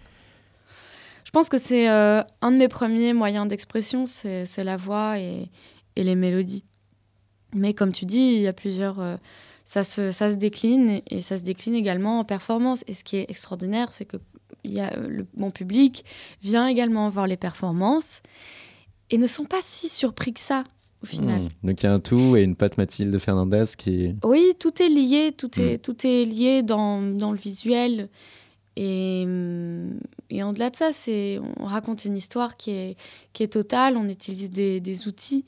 Je 1.25 1.31
pense 1.31 1.49
que 1.49 1.59
c'est 1.59 1.87
un 1.87 2.25
de 2.51 2.57
mes 2.57 2.69
premiers 2.69 3.13
moyens 3.15 3.47
d'expression, 3.49 4.07
c'est 4.07 4.45
c'est 4.45 4.65
la 4.65 4.77
voix 4.77 5.19
et, 5.19 5.49
et 5.97 6.05
les 6.05 6.15
mélodies. 6.15 6.65
Mais 7.55 7.73
comme 7.75 7.93
tu 7.93 8.05
dis, 8.07 8.35
il 8.37 8.41
y 8.41 8.49
a 8.49 8.53
plusieurs. 8.53 8.99
Ça, 9.65 9.85
se, 9.85 10.11
ça 10.11 10.31
se 10.31 10.35
décline 10.35 11.01
et, 11.09 11.21
ça 11.21 11.37
se 11.37 11.43
décline 11.43 11.75
également 11.75 12.21
en 12.21 12.25
performance. 12.25 12.85
Et 12.87 12.93
ce 12.93 13.05
qui 13.05 13.17
est 13.17 13.27
extraordinaire, 13.29 13.93
c'est 13.93 14.05
que 14.05 14.17
y 14.65 14.81
a, 14.81 14.93
euh, 14.97 15.09
le, 15.09 15.27
mon 15.37 15.51
public 15.51 16.05
vient 16.43 16.67
également 16.67 17.09
voir 17.09 17.27
les 17.27 17.37
performances 17.37 18.23
et 19.11 19.19
ne 19.19 19.27
sont 19.27 19.45
pas 19.45 19.61
si 19.63 19.89
surpris 19.89 20.33
que 20.33 20.41
ça 20.41 20.65
au 21.03 21.07
final. 21.07 21.43
Hmm. 21.43 21.67
Donc, 21.67 21.83
il 21.83 21.87
y 21.87 21.89
a 21.89 21.93
un 21.93 22.01
tout 22.01 22.37
et 22.37 22.43
une 22.43 22.55
patte 22.55 22.79
Mathilde 22.79 23.19
Fernandez 23.19 23.65
qui. 23.77 24.15
Oui, 24.25 24.53
tout 24.59 24.83
est 24.83 24.89
lié, 24.89 25.33
tout 25.37 25.61
est, 25.61 25.75
Mm. 25.75 25.79
tout 25.79 26.07
est 26.07 26.25
lié 26.25 26.63
dans, 26.63 27.03
dans 27.03 27.33
le 27.33 27.39
visuel. 27.39 28.09
Et, 28.77 29.27
et 30.31 30.43
en-delà 30.43 30.71
de 30.71 30.77
ça, 30.77 30.93
c'est, 30.93 31.39
on 31.59 31.67
raconte 31.67 32.07
une 32.07 32.17
histoire 32.17 32.57
qui 32.57 32.71
est, 32.71 32.97
qui 33.35 33.43
est 33.43 33.49
totale, 33.49 33.99
on 33.99 34.09
utilise 34.09 34.51
des, 34.51 34.81
des 34.81 35.09
outils 35.09 35.45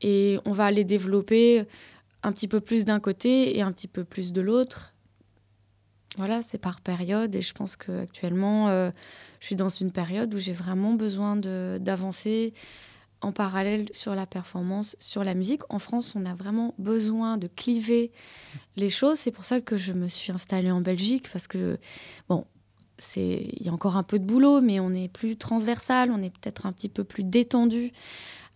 et 0.00 0.38
on 0.44 0.52
va 0.52 0.70
les 0.70 0.84
développer 0.84 1.64
un 2.22 2.32
petit 2.32 2.48
peu 2.48 2.60
plus 2.60 2.84
d'un 2.84 3.00
côté 3.00 3.56
et 3.56 3.62
un 3.62 3.72
petit 3.72 3.88
peu 3.88 4.04
plus 4.04 4.32
de 4.32 4.40
l'autre. 4.40 4.94
Voilà, 6.16 6.42
c'est 6.42 6.58
par 6.58 6.80
période 6.80 7.34
et 7.34 7.42
je 7.42 7.54
pense 7.54 7.76
qu'actuellement, 7.76 8.68
euh, 8.68 8.90
je 9.40 9.46
suis 9.46 9.56
dans 9.56 9.70
une 9.70 9.92
période 9.92 10.34
où 10.34 10.38
j'ai 10.38 10.52
vraiment 10.52 10.92
besoin 10.92 11.36
d'avancer 11.36 12.52
en 13.22 13.32
parallèle 13.32 13.86
sur 13.92 14.14
la 14.14 14.26
performance, 14.26 14.96
sur 14.98 15.24
la 15.24 15.34
musique. 15.34 15.62
En 15.70 15.78
France, 15.78 16.14
on 16.16 16.26
a 16.26 16.34
vraiment 16.34 16.74
besoin 16.78 17.38
de 17.38 17.46
cliver 17.46 18.10
les 18.76 18.90
choses. 18.90 19.18
C'est 19.18 19.30
pour 19.30 19.44
ça 19.44 19.60
que 19.60 19.76
je 19.76 19.92
me 19.92 20.08
suis 20.08 20.32
installée 20.32 20.70
en 20.70 20.80
Belgique 20.80 21.30
parce 21.32 21.46
que, 21.46 21.78
bon, 22.28 22.44
il 23.16 23.62
y 23.64 23.68
a 23.68 23.72
encore 23.72 23.96
un 23.96 24.02
peu 24.02 24.18
de 24.18 24.24
boulot, 24.24 24.60
mais 24.60 24.80
on 24.80 24.92
est 24.92 25.08
plus 25.08 25.36
transversal, 25.36 26.10
on 26.10 26.22
est 26.22 26.30
peut-être 26.30 26.66
un 26.66 26.72
petit 26.72 26.88
peu 26.88 27.04
plus 27.04 27.24
détendu 27.24 27.92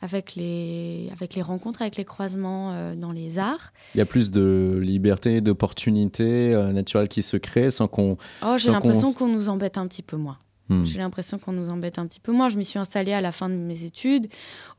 avec 0.01 0.35
les, 0.35 1.09
avec 1.13 1.35
les 1.35 1.43
rencontres, 1.43 1.83
avec 1.83 1.97
les 1.97 2.05
croisements 2.05 2.73
euh, 2.73 2.95
dans 2.95 3.13
les 3.13 3.39
arts. 3.39 3.73
Il 3.95 3.99
y 3.99 4.01
a 4.01 4.07
plus 4.07 4.31
de 4.31 4.79
liberté, 4.83 5.41
d'opportunités 5.41 6.53
euh, 6.55 6.73
naturelles 6.73 7.09
qui 7.09 7.23
se 7.23 7.37
créent 7.37 7.71
sans 7.71 7.89
qu'on. 7.89 8.17
Oh, 8.43 8.55
j'ai 8.59 8.67
Sans 8.67 8.73
l'impression 8.73 9.13
qu'on- 9.13 9.27
qu'on 9.27 9.33
nous 9.33 9.49
embête 9.49 9.79
un 9.79 9.87
petit 9.87 10.03
peu 10.03 10.17
moins. 10.17 10.39
Hmm. 10.69 10.85
J'ai 10.85 10.99
l'impression 10.99 11.39
qu'on 11.39 11.53
nous 11.53 11.71
embête 11.71 11.97
un 12.01 12.07
petit 12.09 12.19
peu 12.19 12.33
moins. 12.33 12.49
Je 12.49 12.59
m'y 12.59 12.65
suis 12.65 12.81
installée 12.81 13.13
à 13.13 13.21
la 13.21 13.31
fin 13.31 13.49
de 13.49 13.55
mes 13.55 13.85
études. 13.85 14.27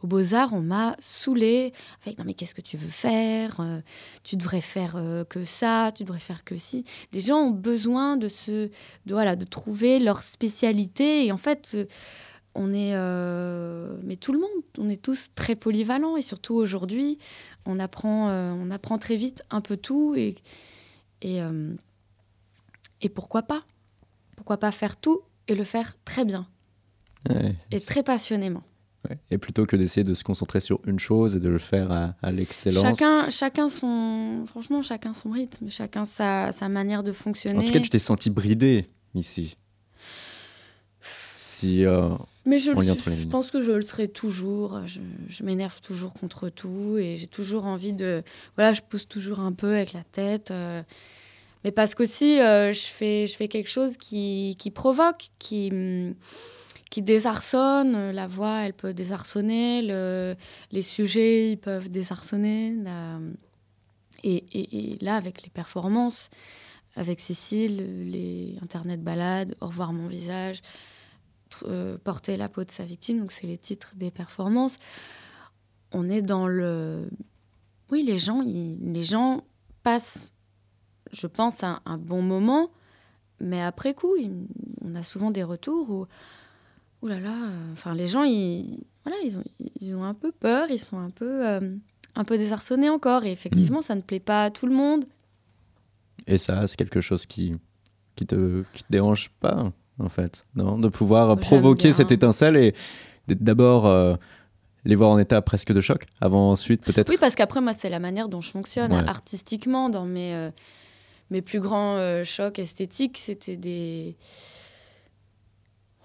Au 0.03 0.07
Beaux-Arts, 0.07 0.51
on 0.51 0.59
m'a 0.59 0.97
saoulée 0.99 1.71
avec 2.05 2.17
Non, 2.19 2.25
mais 2.25 2.33
qu'est-ce 2.33 2.53
que 2.53 2.59
tu 2.61 2.75
veux 2.75 2.89
faire 2.89 3.61
Euh, 3.61 3.79
Tu 4.23 4.35
devrais 4.35 4.59
faire 4.59 4.95
euh, 4.97 5.23
que 5.23 5.45
ça, 5.45 5.93
tu 5.95 6.03
devrais 6.03 6.19
faire 6.19 6.43
que 6.43 6.57
si. 6.57 6.83
Les 7.13 7.21
gens 7.21 7.37
ont 7.37 7.51
besoin 7.51 8.17
de, 8.17 8.27
se, 8.27 8.51
de, 8.67 9.13
voilà, 9.13 9.37
de 9.37 9.45
trouver 9.45 9.99
leur 9.99 10.21
spécialité. 10.23 11.25
Et 11.25 11.31
en 11.31 11.37
fait, 11.37 11.71
euh, 11.75 11.85
on 12.57 12.73
est. 12.73 12.91
euh, 12.95 13.95
mais 14.03 14.15
tout 14.17 14.33
le 14.33 14.39
monde, 14.39 14.49
on 14.77 14.89
est 14.89 15.01
tous 15.01 15.27
très 15.35 15.55
polyvalents. 15.55 16.17
Et 16.17 16.21
surtout 16.21 16.55
aujourd'hui, 16.55 17.17
on 17.65 17.79
apprend, 17.79 18.29
euh, 18.29 18.51
on 18.53 18.69
apprend 18.71 18.97
très 18.97 19.15
vite 19.15 19.43
un 19.49 19.61
peu 19.61 19.77
tout. 19.77 20.15
Et, 20.17 20.35
et, 21.21 21.41
euh, 21.41 21.73
et 23.01 23.09
pourquoi 23.09 23.43
pas 23.43 23.63
Pourquoi 24.35 24.57
pas 24.57 24.71
faire 24.71 24.97
tout 24.97 25.21
et 25.47 25.55
le 25.55 25.63
faire 25.63 25.95
très 26.03 26.25
bien 26.25 26.47
Ouais. 27.29 27.55
et 27.71 27.79
très 27.79 28.03
passionnément. 28.03 28.63
Ouais. 29.09 29.17
Et 29.31 29.37
plutôt 29.37 29.65
que 29.65 29.75
d'essayer 29.75 30.03
de 30.03 30.13
se 30.13 30.23
concentrer 30.23 30.59
sur 30.59 30.79
une 30.85 30.99
chose 30.99 31.35
et 31.35 31.39
de 31.39 31.49
le 31.49 31.57
faire 31.59 31.91
à, 31.91 32.15
à 32.21 32.31
l'excellence. 32.31 32.81
Chacun, 32.83 33.29
chacun 33.29 33.69
son, 33.69 34.43
franchement, 34.47 34.81
chacun 34.81 35.13
son 35.13 35.29
rythme, 35.31 35.69
chacun 35.69 36.05
sa, 36.05 36.51
sa 36.51 36.69
manière 36.69 37.03
de 37.03 37.11
fonctionner. 37.11 37.59
En 37.59 37.67
tout 37.67 37.73
cas, 37.73 37.79
tu 37.79 37.89
t'es 37.89 37.99
senti 37.99 38.29
bridé 38.29 38.87
ici. 39.13 39.57
Si. 41.01 41.85
euh, 41.85 42.09
Mais 42.47 42.59
je, 42.59 42.71
le 42.71 42.77
pense 43.29 43.51
que 43.51 43.61
je 43.61 43.71
le 43.71 43.81
serai 43.81 44.07
toujours. 44.07 44.81
Je, 44.87 44.99
je 45.29 45.43
m'énerve 45.43 45.79
toujours 45.81 46.13
contre 46.13 46.49
tout 46.49 46.97
et 46.97 47.15
j'ai 47.17 47.27
toujours 47.27 47.65
envie 47.65 47.93
de. 47.93 48.23
Voilà, 48.55 48.73
je 48.73 48.81
pousse 48.81 49.07
toujours 49.07 49.39
un 49.41 49.51
peu 49.51 49.75
avec 49.75 49.93
la 49.93 50.03
tête. 50.03 50.49
euh, 50.51 50.81
mais 51.63 51.71
parce 51.71 51.93
qu'aussi, 51.95 52.39
euh, 52.39 52.71
je, 52.71 52.85
fais, 52.85 53.27
je 53.27 53.35
fais 53.35 53.47
quelque 53.47 53.69
chose 53.69 53.97
qui, 53.97 54.55
qui 54.57 54.71
provoque, 54.71 55.27
qui, 55.39 55.69
hum, 55.73 56.13
qui 56.89 57.01
désarçonne. 57.01 58.11
La 58.11 58.27
voix, 58.27 58.61
elle 58.61 58.73
peut 58.73 58.93
désarçonner. 58.93 59.81
Le, 59.81 60.35
les 60.71 60.81
sujets, 60.81 61.51
ils 61.51 61.57
peuvent 61.57 61.89
désarçonner. 61.89 62.75
la- 62.83 63.19
et, 64.23 64.35
et- 64.53 64.93
et 64.93 64.97
là, 65.01 65.15
avec 65.15 65.43
les 65.43 65.49
performances, 65.49 66.29
avec 66.95 67.19
Cécile, 67.19 68.09
les 68.11 68.55
Internet 68.63 69.03
balades, 69.03 69.55
Au 69.61 69.67
revoir 69.67 69.93
mon 69.93 70.07
visage, 70.07 70.61
euh, 71.67 71.97
porter 71.97 72.37
la 72.37 72.49
peau 72.49 72.63
de 72.63 72.71
sa 72.71 72.83
victime, 72.83 73.19
donc 73.19 73.31
c'est 73.31 73.47
les 73.47 73.57
titres 73.57 73.93
des 73.95 74.11
performances. 74.11 74.77
On 75.91 76.09
est 76.09 76.21
dans 76.21 76.47
le. 76.47 77.09
Oui, 77.89 78.03
les 78.03 78.17
gens, 78.17 78.41
les 78.41 79.03
gens 79.03 79.43
passent, 79.83 80.33
je 81.13 81.27
pense, 81.27 81.63
un, 81.63 81.79
un 81.85 81.97
bon 81.97 82.21
moment, 82.21 82.69
mais 83.39 83.61
après 83.61 83.93
coup, 83.93 84.15
on 84.81 84.95
a 84.95 85.03
souvent 85.03 85.31
des 85.31 85.43
retours 85.43 85.89
où, 85.89 86.07
ouh 87.01 87.07
là 87.07 87.19
là, 87.19 87.49
euh, 87.49 87.71
enfin 87.71 87.95
les 87.95 88.07
gens, 88.07 88.23
ils, 88.23 88.83
voilà, 89.05 89.17
ils 89.23 89.37
ont, 89.37 89.43
ils 89.79 89.95
ont 89.95 90.03
un 90.03 90.13
peu 90.13 90.33
peur, 90.33 90.69
ils 90.69 90.79
sont 90.79 90.97
un 90.97 91.09
peu, 91.09 91.47
euh, 91.47 91.75
un 92.15 92.23
peu 92.25 92.37
désarçonnés 92.37 92.89
encore, 92.89 93.23
et 93.23 93.31
effectivement, 93.31 93.81
ça 93.81 93.95
ne 93.95 94.01
plaît 94.01 94.19
pas 94.19 94.43
à 94.43 94.51
tout 94.51 94.67
le 94.67 94.75
monde. 94.75 95.05
Et 96.25 96.37
ça, 96.37 96.67
c'est 96.67 96.75
quelque 96.75 96.99
chose 96.99 97.25
qui, 97.25 97.53
qui, 98.17 98.25
te, 98.25 98.63
qui 98.73 98.83
te 98.83 98.91
dérange 98.91 99.29
pas, 99.39 99.71
en 99.99 100.09
fait, 100.09 100.45
non 100.55 100.77
De 100.77 100.87
pouvoir 100.89 101.29
J'aime 101.29 101.39
provoquer 101.39 101.93
cette 101.93 102.11
étincelle 102.11 102.55
et 102.57 102.73
d'être 103.27 103.43
d'abord 103.43 103.85
euh, 103.87 104.15
les 104.85 104.95
voir 104.95 105.09
en 105.09 105.19
état 105.19 105.41
presque 105.41 105.73
de 105.73 105.81
choc, 105.81 106.05
avant 106.21 106.51
ensuite 106.51 106.81
peut-être. 106.83 107.09
Oui, 107.09 107.17
parce 107.19 107.35
qu'après, 107.35 107.61
moi, 107.61 107.73
c'est 107.73 107.89
la 107.89 107.99
manière 107.99 108.29
dont 108.29 108.41
je 108.41 108.49
fonctionne 108.51 108.93
Ouais. 108.93 109.07
artistiquement 109.07 109.89
dans 109.89 110.05
mes, 110.05 110.33
euh, 110.33 110.51
mes 111.29 111.41
plus 111.41 111.59
grands 111.59 111.95
euh, 111.97 112.23
chocs 112.23 112.59
esthétiques. 112.59 113.17
C'était 113.17 113.57
des. 113.57 114.15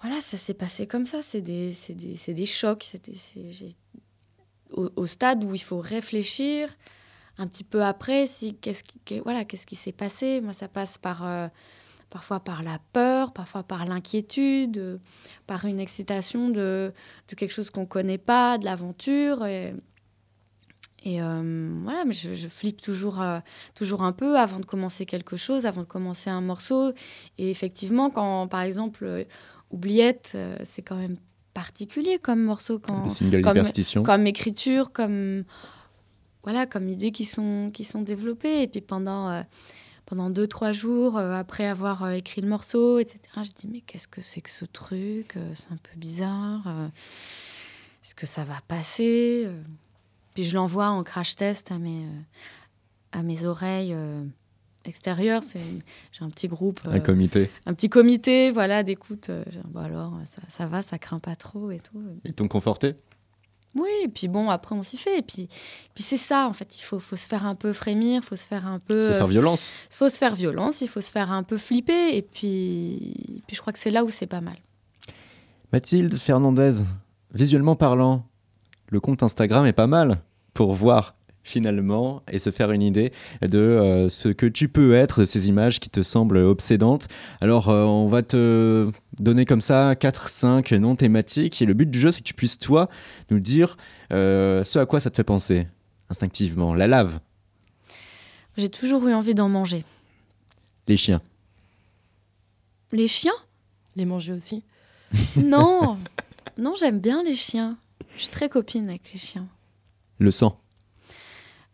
Voilà, 0.01 0.19
ça 0.19 0.35
s'est 0.37 0.53
passé 0.53 0.85
comme 0.85 1.05
ça. 1.05 1.21
C'est 1.21 1.41
des, 1.41 1.71
c'est 1.71 1.93
des, 1.93 2.17
c'est 2.17 2.33
des 2.33 2.45
chocs. 2.45 2.85
J'ai- 3.51 3.75
au, 4.71 4.89
au 4.95 5.05
stade 5.05 5.43
où 5.43 5.53
il 5.53 5.61
faut 5.61 5.79
réfléchir 5.79 6.67
un 7.37 7.47
petit 7.47 7.63
peu 7.63 7.83
après, 7.83 8.27
si, 8.27 8.55
qu'est-ce 8.55 8.83
qui, 8.83 9.19
voilà, 9.19 9.45
qu'est-ce 9.45 9.65
qui 9.67 9.75
s'est 9.75 9.91
passé. 9.91 10.41
Moi, 10.41 10.51
ça 10.53 10.67
passe 10.67 10.97
par, 10.97 11.25
euh, 11.25 11.47
parfois 12.13 12.39
par 12.39 12.61
la 12.61 12.77
peur, 12.93 13.33
parfois 13.33 13.63
par 13.63 13.85
l'inquiétude, 13.85 14.77
euh, 14.77 14.97
par 15.47 15.65
une 15.65 15.79
excitation 15.79 16.49
de, 16.49 16.93
de 17.27 17.35
quelque 17.35 17.51
chose 17.51 17.71
qu'on 17.71 17.81
ne 17.81 17.85
connaît 17.87 18.19
pas, 18.19 18.59
de 18.59 18.65
l'aventure. 18.65 19.43
Et, 19.47 19.73
et 21.03 21.23
euh, 21.23 21.71
voilà, 21.81 22.05
mais 22.05 22.13
je, 22.13 22.35
je 22.35 22.47
flippe 22.47 22.81
toujours, 22.81 23.19
euh, 23.19 23.39
toujours 23.73 24.03
un 24.03 24.11
peu 24.11 24.37
avant 24.37 24.59
de 24.59 24.65
commencer 24.65 25.07
quelque 25.07 25.37
chose, 25.37 25.65
avant 25.65 25.81
de 25.81 25.87
commencer 25.87 26.29
un 26.29 26.41
morceau. 26.41 26.91
Et 27.39 27.49
effectivement, 27.49 28.11
quand 28.11 28.47
par 28.47 28.61
exemple, 28.61 29.25
Oubliette, 29.71 30.37
c'est 30.65 30.83
quand 30.83 30.97
même 30.97 31.17
particulier 31.55 32.19
comme 32.19 32.43
morceau. 32.43 32.77
Quand, 32.77 33.07
comme- 33.07 33.29
d'hyperstition. 33.31 34.03
comme 34.03 34.27
écriture, 34.27 34.91
comme 34.91 35.45
voilà, 36.43 36.67
comme 36.67 36.87
idées 36.87 37.11
qui 37.11 37.25
sont 37.25 37.71
qui 37.73 37.83
sont 37.83 38.01
développées. 38.01 38.61
Et 38.61 38.67
puis 38.67 38.81
pendant 38.81 39.31
euh, 39.31 39.41
pendant 40.05 40.29
deux 40.29 40.47
trois 40.47 40.71
jours 40.71 41.17
euh, 41.17 41.33
après 41.33 41.65
avoir 41.65 42.03
euh, 42.03 42.11
écrit 42.11 42.41
le 42.41 42.47
morceau, 42.47 42.99
etc. 42.99 43.19
Je 43.43 43.51
dis 43.55 43.67
mais 43.71 43.81
qu'est-ce 43.81 44.07
que 44.07 44.21
c'est 44.21 44.41
que 44.41 44.49
ce 44.51 44.65
truc 44.65 45.35
Euh, 45.37 45.51
C'est 45.53 45.71
un 45.71 45.77
peu 45.77 45.97
bizarre. 45.97 46.63
Est-ce 48.03 48.15
que 48.15 48.25
ça 48.25 48.43
va 48.43 48.59
passer 48.67 49.47
Puis 50.33 50.43
je 50.43 50.55
l'envoie 50.55 50.89
en 50.89 51.03
crash 51.03 51.35
test 51.35 51.71
à 51.71 51.79
mes 51.79 52.05
à 53.11 53.23
mes 53.23 53.45
oreilles. 53.45 53.95
extérieures. 54.85 55.43
C'est- 55.43 55.59
j'ai 56.11 56.25
un 56.25 56.29
petit 56.29 56.49
groupe 56.49 56.81
Un 56.85 56.97
euh, 56.97 56.99
comité. 56.99 57.49
un 57.65 57.73
petit 57.73 57.87
comité 57.89 58.51
voilà 58.51 58.83
d'écoute 58.83 59.29
euh, 59.29 59.45
bon 59.69 59.79
alors 59.79 60.13
ça, 60.25 60.41
ça 60.49 60.65
va 60.67 60.81
ça 60.81 60.97
craint 60.97 61.19
pas 61.19 61.37
trop 61.37 61.71
et 61.71 61.79
tout 61.79 62.01
Ils 62.25 62.33
t'ont 62.33 62.49
conforté? 62.49 62.95
Oui, 63.75 63.89
et 64.03 64.07
puis 64.07 64.27
bon, 64.27 64.49
après 64.49 64.75
on 64.75 64.81
s'y 64.81 64.97
fait. 64.97 65.19
Et 65.19 65.21
puis, 65.21 65.47
puis 65.95 66.03
c'est 66.03 66.17
ça, 66.17 66.47
en 66.47 66.53
fait, 66.53 66.77
il 66.77 66.81
faut, 66.81 66.99
faut 66.99 67.15
se 67.15 67.27
faire 67.27 67.45
un 67.45 67.55
peu 67.55 67.73
frémir, 67.73 68.21
il 68.23 68.25
faut 68.25 68.35
se 68.35 68.45
faire 68.47 68.67
un 68.67 68.79
peu. 68.79 69.01
Se 69.01 69.13
faire 69.13 69.27
violence. 69.27 69.71
Il 69.91 69.95
faut 69.95 70.09
se 70.09 70.17
faire 70.17 70.35
violence, 70.35 70.81
il 70.81 70.87
faut 70.87 71.01
se 71.01 71.11
faire 71.11 71.31
un 71.31 71.43
peu 71.43 71.57
flipper. 71.57 72.15
Et 72.15 72.21
puis, 72.21 73.41
puis 73.47 73.55
je 73.55 73.61
crois 73.61 73.73
que 73.73 73.79
c'est 73.79 73.91
là 73.91 74.03
où 74.03 74.09
c'est 74.09 74.27
pas 74.27 74.41
mal. 74.41 74.57
Mathilde 75.71 76.15
Fernandez, 76.17 76.83
visuellement 77.33 77.75
parlant, 77.75 78.27
le 78.89 78.99
compte 78.99 79.23
Instagram 79.23 79.65
est 79.65 79.73
pas 79.73 79.87
mal 79.87 80.21
pour 80.53 80.73
voir 80.73 81.15
finalement 81.43 82.23
et 82.31 82.39
se 82.39 82.51
faire 82.51 82.71
une 82.71 82.81
idée 82.81 83.11
de 83.41 83.59
euh, 83.59 84.09
ce 84.09 84.29
que 84.29 84.45
tu 84.45 84.69
peux 84.69 84.93
être, 84.93 85.21
de 85.21 85.25
ces 85.25 85.49
images 85.49 85.79
qui 85.79 85.89
te 85.89 86.01
semblent 86.03 86.37
obsédantes. 86.37 87.07
Alors 87.41 87.69
euh, 87.69 87.83
on 87.83 88.07
va 88.07 88.23
te 88.23 88.89
donner 89.19 89.45
comme 89.45 89.61
ça 89.61 89.93
4-5 89.93 90.75
noms 90.77 90.95
thématiques 90.95 91.61
et 91.61 91.65
le 91.65 91.73
but 91.73 91.89
du 91.89 91.99
jeu 91.99 92.11
c'est 92.11 92.19
que 92.21 92.27
tu 92.27 92.33
puisses 92.33 92.59
toi 92.59 92.89
nous 93.29 93.39
dire 93.39 93.77
euh, 94.11 94.63
ce 94.63 94.79
à 94.79 94.85
quoi 94.85 94.99
ça 94.99 95.09
te 95.09 95.15
fait 95.17 95.23
penser 95.23 95.67
instinctivement. 96.09 96.73
La 96.75 96.87
lave, 96.87 97.19
J'ai 98.57 98.69
toujours 98.69 99.07
eu 99.07 99.13
envie 99.13 99.35
d'en 99.35 99.49
manger. 99.49 99.83
les 100.87 100.97
chiens, 100.97 101.21
Les 102.91 103.07
chiens? 103.07 103.33
Les 103.95 104.05
manger 104.05 104.33
aussi. 104.33 104.63
Non, 105.37 105.97
non, 106.57 106.73
j'aime 106.79 106.99
bien 106.99 107.21
les 107.23 107.35
chiens. 107.35 107.77
Je 108.15 108.21
suis 108.23 108.29
très 108.31 108.49
copine 108.49 108.89
avec 108.89 109.11
les 109.13 109.19
chiens. 109.19 109.47
le 110.19 110.31
sang, 110.31 110.59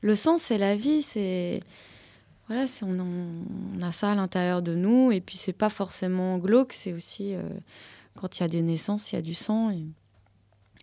Le 0.01 0.15
sang, 0.15 0.37
c'est 0.37 0.57
la 0.57 0.75
vie, 0.75 1.01
c'est 1.01 1.61
voilà, 2.47 2.65
c'est 2.67 2.83
on, 2.85 2.97
on 3.77 3.81
a 3.81 3.91
ça 3.91 4.11
à 4.11 4.15
l'intérieur 4.15 4.61
de 4.61 4.73
nous 4.75 5.11
et 5.11 5.21
puis 5.21 5.37
c'est 5.37 5.53
pas 5.53 5.69
forcément 5.69 6.37
glauque, 6.37 6.73
c'est 6.73 6.93
aussi 6.93 7.35
euh, 7.35 7.41
quand 8.15 8.39
il 8.39 8.41
y 8.41 8.45
a 8.45 8.47
des 8.47 8.61
naissances, 8.61 9.11
il 9.11 9.15
y 9.15 9.19
a 9.19 9.21
du 9.21 9.33
sang. 9.33 9.69
et- 9.71 9.85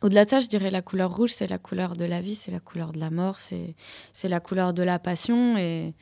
Au-delà 0.03 0.25
de 0.27 0.31
ça, 0.31 0.41
je 0.41 0.47
dirais 0.49 0.71
la 0.71 0.83
couleur 0.83 1.15
rouge, 1.17 1.33
c'est 1.33 1.47
la 1.49 1.59
couleur 1.59 1.97
de 1.97 2.05
la 2.05 2.21
vie, 2.21 2.35
c'est 2.35 2.51
la 2.53 2.61
couleur 2.61 2.93
de 2.93 2.99
la 3.01 3.11
mort, 3.11 3.41
c'est 3.41 3.75
c'est 4.13 4.29
la 4.29 4.39
couleur 4.41 4.75
de 4.75 4.83
la 4.83 4.99
passion 4.99 5.57
et 5.57 5.95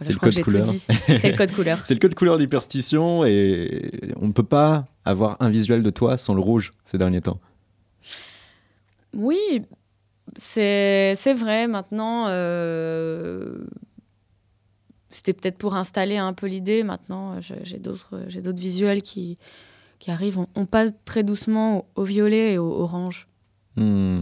Voilà, 0.00 0.06
C'est 0.06 0.12
le 0.14 0.18
code 0.18 0.44
couleur. 0.44 0.66
C'est 1.20 1.30
le 1.30 1.36
code 1.36 1.52
couleur. 1.52 1.82
c'est 1.86 1.94
le 1.94 2.00
code 2.00 2.14
couleur 2.14 2.38
d'hyperstition 2.38 3.24
et 3.24 3.92
on 4.16 4.26
ne 4.28 4.32
peut 4.32 4.42
pas 4.42 4.86
avoir 5.04 5.36
un 5.40 5.50
visuel 5.50 5.82
de 5.82 5.90
toi 5.90 6.16
sans 6.16 6.34
le 6.34 6.40
rouge 6.40 6.72
ces 6.84 6.98
derniers 6.98 7.20
temps. 7.20 7.38
Oui, 9.14 9.62
c'est 10.38 11.34
vrai. 11.34 11.66
Maintenant, 11.68 12.26
euh, 12.28 13.58
c'était 15.10 15.32
peut-être 15.32 15.58
pour 15.58 15.74
installer 15.74 16.16
un 16.16 16.32
peu 16.32 16.46
l'idée. 16.46 16.82
Maintenant, 16.82 17.40
j'ai 17.40 17.78
d'autres 17.78 18.20
visuels 18.54 19.02
qui, 19.02 19.38
qui 19.98 20.10
arrivent. 20.10 20.38
On, 20.38 20.46
on 20.54 20.66
passe 20.66 20.92
très 21.04 21.22
doucement 21.22 21.86
au, 21.96 22.02
au 22.02 22.04
violet 22.04 22.54
et 22.54 22.58
au 22.58 22.72
orange. 22.80 23.28
Hmm. 23.76 24.20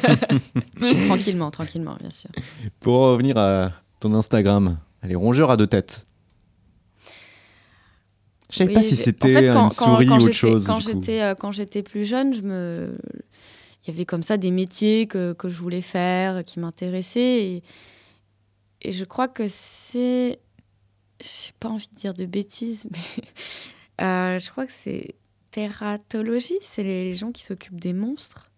tranquillement, 1.06 1.50
tranquillement, 1.50 1.96
bien 2.00 2.10
sûr. 2.10 2.30
Pour 2.80 2.94
revenir 2.94 3.36
à 3.36 3.72
ton 4.00 4.14
Instagram, 4.14 4.78
les 5.02 5.14
rongeurs 5.14 5.50
à 5.50 5.56
deux 5.56 5.66
têtes. 5.66 6.04
Je 8.50 8.56
savais 8.56 8.70
Oui, 8.70 8.74
pas 8.74 8.82
si 8.82 8.96
c'était 8.96 9.36
en 9.36 9.40
fait, 9.40 9.46
une 9.48 9.70
souris 9.70 10.06
quand 10.06 10.18
ou 10.20 10.24
autre 10.24 10.32
chose. 10.32 10.66
Quand 10.66 10.78
j'étais 10.78 11.20
euh, 11.20 11.34
quand 11.34 11.52
j'étais 11.52 11.82
plus 11.82 12.06
jeune, 12.06 12.32
je 12.32 12.42
me 12.42 12.98
il 13.88 13.92
y 13.92 13.96
avait 13.96 14.04
comme 14.04 14.22
ça 14.22 14.36
des 14.36 14.50
métiers 14.50 15.06
que, 15.06 15.32
que 15.32 15.48
je 15.48 15.56
voulais 15.56 15.80
faire, 15.80 16.44
qui 16.44 16.60
m'intéressaient. 16.60 17.42
Et, 17.46 17.62
et 18.82 18.92
je 18.92 19.04
crois 19.04 19.28
que 19.28 19.44
c'est. 19.48 20.38
J'ai 21.20 21.52
pas 21.58 21.68
envie 21.70 21.88
de 21.88 21.94
dire 21.96 22.12
de 22.14 22.26
bêtises, 22.26 22.86
mais 22.92 23.24
euh, 24.04 24.38
je 24.38 24.50
crois 24.50 24.66
que 24.66 24.72
c'est 24.72 25.14
tératologie. 25.50 26.58
C'est 26.62 26.82
les, 26.82 27.04
les 27.04 27.14
gens 27.14 27.32
qui 27.32 27.42
s'occupent 27.42 27.80
des 27.80 27.94
monstres. 27.94 28.52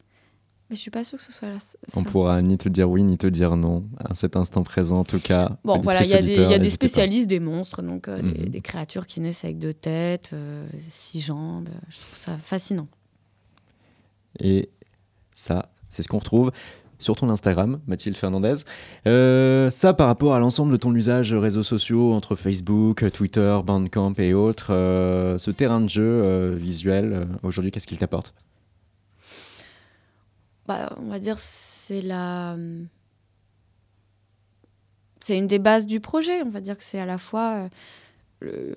Mais 0.68 0.76
je 0.76 0.82
suis 0.82 0.90
pas 0.90 1.02
sûre 1.04 1.18
que 1.18 1.24
ce 1.24 1.32
soit 1.32 1.48
là. 1.48 1.58
On 1.96 2.02
pourra 2.04 2.42
ni 2.42 2.56
te 2.58 2.68
dire 2.68 2.88
oui 2.88 3.02
ni 3.02 3.18
te 3.18 3.26
dire 3.26 3.56
non 3.56 3.84
à 3.98 4.14
cet 4.14 4.36
instant 4.36 4.62
présent 4.62 5.00
en 5.00 5.04
tout 5.04 5.18
cas. 5.20 5.58
Bon, 5.64 5.80
voilà, 5.80 6.02
il 6.04 6.10
y 6.10 6.14
a 6.14 6.22
des, 6.22 6.28
il 6.28 6.34
y 6.34 6.38
a 6.38 6.40
auditeurs, 6.42 6.48
des 6.50 6.58
n'hésitez 6.64 6.78
pas. 6.78 6.88
spécialistes 6.88 7.26
des 7.28 7.40
monstres, 7.40 7.82
donc 7.82 8.06
euh, 8.08 8.20
des, 8.22 8.42
Mhm. 8.42 8.48
des 8.50 8.60
créatures 8.60 9.06
qui 9.06 9.20
naissent 9.20 9.44
avec 9.44 9.58
deux 9.58 9.74
têtes, 9.74 10.30
euh, 10.32 10.66
six 10.88 11.20
jambes. 11.22 11.68
Je 11.88 11.96
trouve 11.98 12.16
ça 12.16 12.36
fascinant. 12.38 12.86
Et 14.38 14.68
ça, 15.32 15.70
c'est 15.88 16.02
ce 16.02 16.08
qu'on 16.08 16.18
retrouve 16.18 16.52
sur 17.00 17.16
ton 17.16 17.30
Instagram, 17.30 17.80
Mathilde 17.86 18.16
Fernandez. 18.16 18.54
Euh, 19.06 19.70
ça, 19.70 19.94
par 19.94 20.06
rapport 20.06 20.34
à 20.34 20.38
l'ensemble 20.38 20.72
de 20.72 20.76
ton 20.76 20.94
usage 20.94 21.34
réseaux 21.34 21.62
sociaux 21.62 22.12
entre 22.12 22.36
Facebook, 22.36 23.10
Twitter, 23.12 23.58
Bandcamp 23.64 24.12
et 24.18 24.34
autres, 24.34 24.72
euh, 24.72 25.38
ce 25.38 25.50
terrain 25.50 25.80
de 25.80 25.88
jeu 25.88 26.22
euh, 26.24 26.54
visuel, 26.54 27.26
aujourd'hui, 27.42 27.72
qu'est-ce 27.72 27.86
qu'il 27.86 27.98
t'apporte? 27.98 28.34
Bah, 30.68 30.94
on 31.02 31.10
va 31.10 31.18
dire 31.18 31.38
c'est 31.38 32.02
la 32.02 32.56
c'est 35.20 35.36
une 35.36 35.48
des 35.48 35.58
bases 35.58 35.86
du 35.86 35.98
projet 35.98 36.42
on 36.42 36.48
va 36.50 36.60
dire 36.60 36.78
que 36.78 36.84
c'est 36.84 37.00
à 37.00 37.06
la 37.06 37.18
fois 37.18 37.68
le 38.38 38.74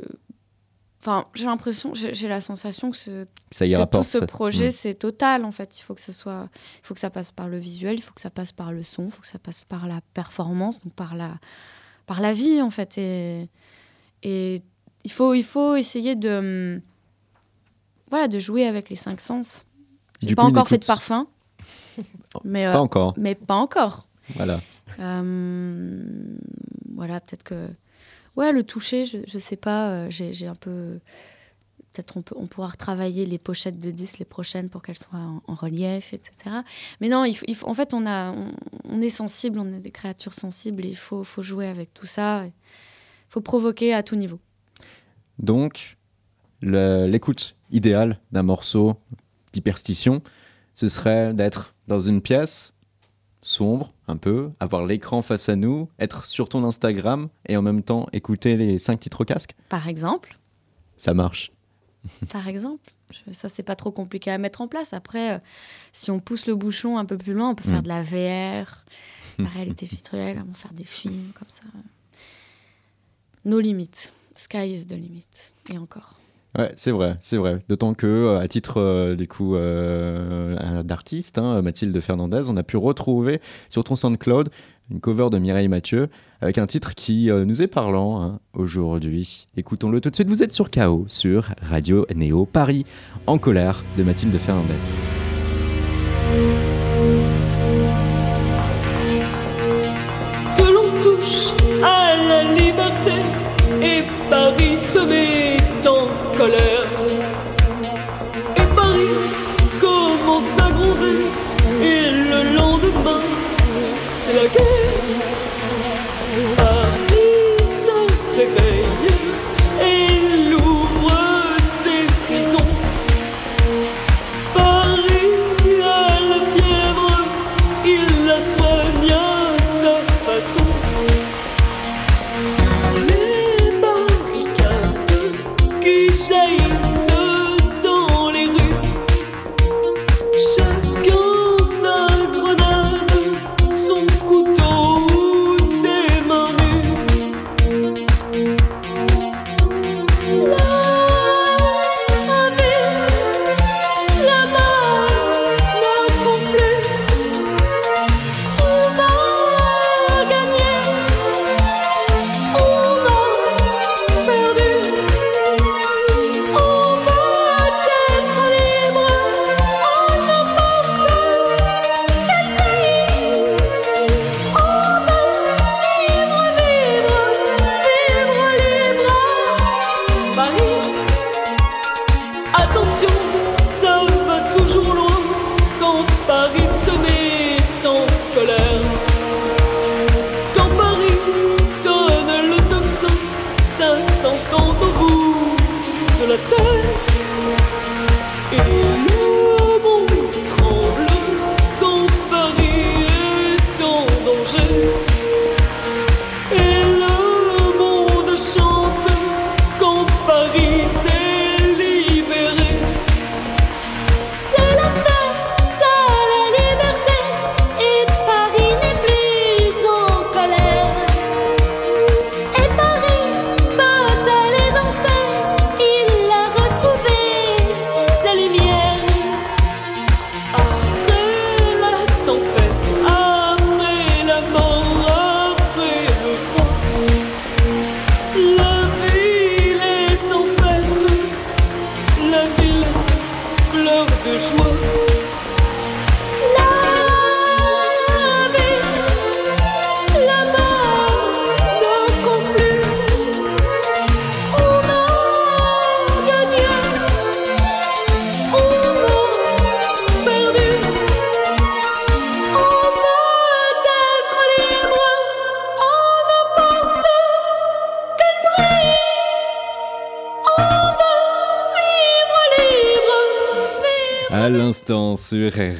enfin 1.04 1.26
j'ai 1.34 1.46
l'impression 1.46 1.94
j'ai 1.94 2.28
la 2.30 2.40
sensation 2.40 2.92
que, 2.92 2.98
ce, 2.98 3.26
Ça 3.52 3.66
y 3.66 3.74
que 3.74 3.84
tout 3.84 4.04
ce 4.04 4.20
projet 4.20 4.70
Mm. 4.70 4.72
c'est 4.72 4.94
total 4.94 5.44
en 5.44 5.52
fait 5.52 5.78
il 5.78 5.82
faut 5.82 5.94
que 5.94 6.02
ce 6.02 6.14
soit 6.14 6.48
il 6.82 6.88
faut 6.88 6.94
que 6.94 7.00
ça 7.02 7.10
passe 7.10 7.32
par 7.32 7.50
le 7.50 7.58
visuel 7.58 7.96
il 7.96 8.02
faut 8.02 8.14
que 8.14 8.22
ça 8.22 8.30
passe 8.30 8.54
par 8.54 8.72
le 8.72 8.84
son 8.84 9.06
il 9.06 9.12
faut 9.12 9.22
que 9.22 9.28
ça 9.28 9.40
passe 9.40 9.66
par 9.66 9.88
la 9.88 10.00
performance 10.14 10.80
donc 10.82 10.94
par 10.94 11.16
la 11.16 11.38
par 12.06 12.22
la 12.22 12.34
vie 12.34 12.62
en 12.62 12.70
fait 12.70 12.98
et 12.98 13.50
et 14.24 14.62
il 15.04 15.12
faut 15.12 15.34
il 15.34 15.44
faut 15.44 15.76
essayer 15.76 16.16
de 16.16 16.82
voilà 18.10 18.30
de 18.30 18.40
jouer 18.40 18.66
avec 18.66 18.90
les 18.90 18.96
cinq 18.96 19.20
sens 19.20 19.66
j'ai 20.22 20.36
pas 20.36 20.44
coup, 20.44 20.50
encore 20.50 20.70
fait 20.70 20.78
de 20.78 20.86
parfum 20.86 21.28
mais 22.44 22.66
Pas 22.66 22.76
euh, 22.76 22.80
encore. 22.80 23.14
mais 23.18 23.36
pas 23.36 23.56
encore. 23.56 24.08
Voilà. 24.36 24.62
Euh, 25.00 26.04
voilà, 26.94 27.20
peut-être 27.20 27.44
que. 27.44 27.68
Ouais, 28.36 28.52
le 28.52 28.64
toucher, 28.64 29.06
je, 29.06 29.20
je 29.28 29.38
sais 29.38 29.56
pas, 29.56 29.92
euh, 29.92 30.08
j'ai 30.10 30.48
un 30.48 30.56
peu. 30.56 31.00
Peut-être 31.94 32.18
on, 32.18 32.24
peut, 32.24 32.36
on 32.36 32.48
pourra 32.48 32.70
retravailler 32.70 33.28
les 33.28 33.38
pochettes 33.38 33.78
de 33.78 33.92
10 33.92 34.18
les 34.18 34.26
prochaines 34.26 34.68
pour 34.70 34.82
qu'elles 34.82 34.98
soient 34.98 35.20
en, 35.46 35.54
relief, 35.54 36.12
etc. 36.14 36.56
Mais 37.02 37.08
non, 37.08 37.24
en 37.64 37.74
fait, 37.76 37.94
on, 37.94 38.08
a, 38.08 38.34
on, 38.90 39.00
est 39.00 39.12
sensible, 39.12 39.60
on 39.60 39.72
est 39.72 39.80
des 39.80 39.92
créatures 39.92 40.34
sensibles 40.34 40.84
il 40.86 40.96
faut, 40.96 41.24
faut 41.24 41.44
jouer 41.44 41.68
avec 41.68 41.94
tout 41.94 42.08
ça. 42.08 42.46
Il 42.46 42.52
faut 43.30 43.42
provoquer 43.42 43.94
à 43.94 44.02
tout 44.02 44.16
niveau. 44.16 44.40
Donc, 45.38 45.98
l'écoute 46.64 47.56
idéale 47.70 48.20
d'un 48.32 48.44
morceau 48.44 48.96
d'hyperstition, 49.52 50.24
ce 50.74 50.90
serait 50.90 51.36
d'être 51.36 51.76
dans 51.88 52.00
une 52.00 52.22
pièce 52.22 52.73
sombre, 53.46 53.92
un 54.08 54.18
peu, 54.18 54.52
avoir 54.60 54.86
l'écran 54.86 55.22
face 55.22 55.50
à 55.50 55.56
nous, 55.56 55.90
être 56.00 56.26
sur 56.26 56.50
ton 56.50 56.64
Instagram 56.64 57.30
et 57.48 57.58
en 57.58 57.62
même 57.62 57.84
temps 57.84 58.08
écouter 58.14 58.56
les 58.58 58.80
cinq 58.80 59.00
titres 59.02 59.22
au 59.22 59.26
casque. 59.26 59.54
Par 59.70 59.88
exemple, 59.88 60.38
Ça 60.98 61.14
marche. 61.14 61.52
par 62.32 62.48
exemple. 62.48 62.92
Ça, 63.32 63.48
c'est 63.48 63.64
pas 63.64 63.76
trop 63.76 63.92
compliqué 63.92 64.32
à 64.32 64.38
mettre 64.40 64.62
en 64.62 64.68
place. 64.68 64.92
Après, 64.94 65.36
euh, 65.36 65.40
si 65.92 66.10
on 66.10 66.20
pousse 66.20 66.48
le 66.48 66.56
bouchon 66.56 66.98
un 66.98 67.06
peu 67.06 67.18
plus 67.18 67.34
loin, 67.34 67.50
on 67.50 67.56
peut 67.56 67.68
Mm. 67.70 67.72
faire 67.72 67.84
de 67.84 67.88
la 67.88 68.02
VR, 68.02 68.86
la 69.40 69.48
réalité 69.50 69.86
virtuelle, 69.86 70.42
on 70.42 70.48
peut 70.52 70.58
faire 70.58 70.74
des 70.74 70.84
films 70.84 71.32
comme 71.38 71.48
ça. 71.50 71.62
Nos 73.46 73.60
limites. 73.60 74.14
Sky 74.36 74.74
is 74.74 74.86
the 74.88 74.94
limit. 74.94 75.26
Et 75.72 75.78
encore. 75.78 76.16
Ouais, 76.58 76.72
c'est 76.76 76.92
vrai, 76.92 77.18
c'est 77.20 77.38
vrai. 77.38 77.60
D'autant 77.68 77.96
que, 77.96 78.06
euh, 78.06 78.40
à 78.40 78.48
titre 78.48 78.80
euh, 78.80 79.16
du 79.16 79.28
euh, 79.42 80.84
d'artiste, 80.84 81.40
hein, 81.40 81.62
Mathilde 81.64 82.00
Fernandez, 82.00 82.44
on 82.48 82.58
a 82.58 82.64
pu 82.64 82.78
retrouver 82.78 83.42
sur 83.70 83.84
ton 83.84 83.96
SoundCloud 83.96 84.50
une 84.92 85.00
cover 85.00 85.30
de 85.32 85.40
Mireille 85.40 85.70
Mathieu 85.70 86.10
avec 86.42 86.58
un 86.58 86.68
titre 86.68 86.94
qui 86.94 87.32
nous 87.32 87.62
est 87.62 87.68
parlant 87.68 88.22
hein, 88.22 88.40
aujourd'hui. 88.54 89.48
Écoutons-le 89.56 90.02
tout 90.02 90.10
de 90.10 90.16
suite. 90.16 90.28
Vous 90.28 90.44
êtes 90.44 90.52
sur 90.52 90.70
KO 90.70 91.06
sur 91.08 91.50
Radio 91.62 92.06
Néo 92.14 92.46
Paris 92.46 92.86
en 93.26 93.38
colère 93.38 93.84
de 93.98 94.04
Mathilde 94.04 94.38
Fernandez. 94.38 94.94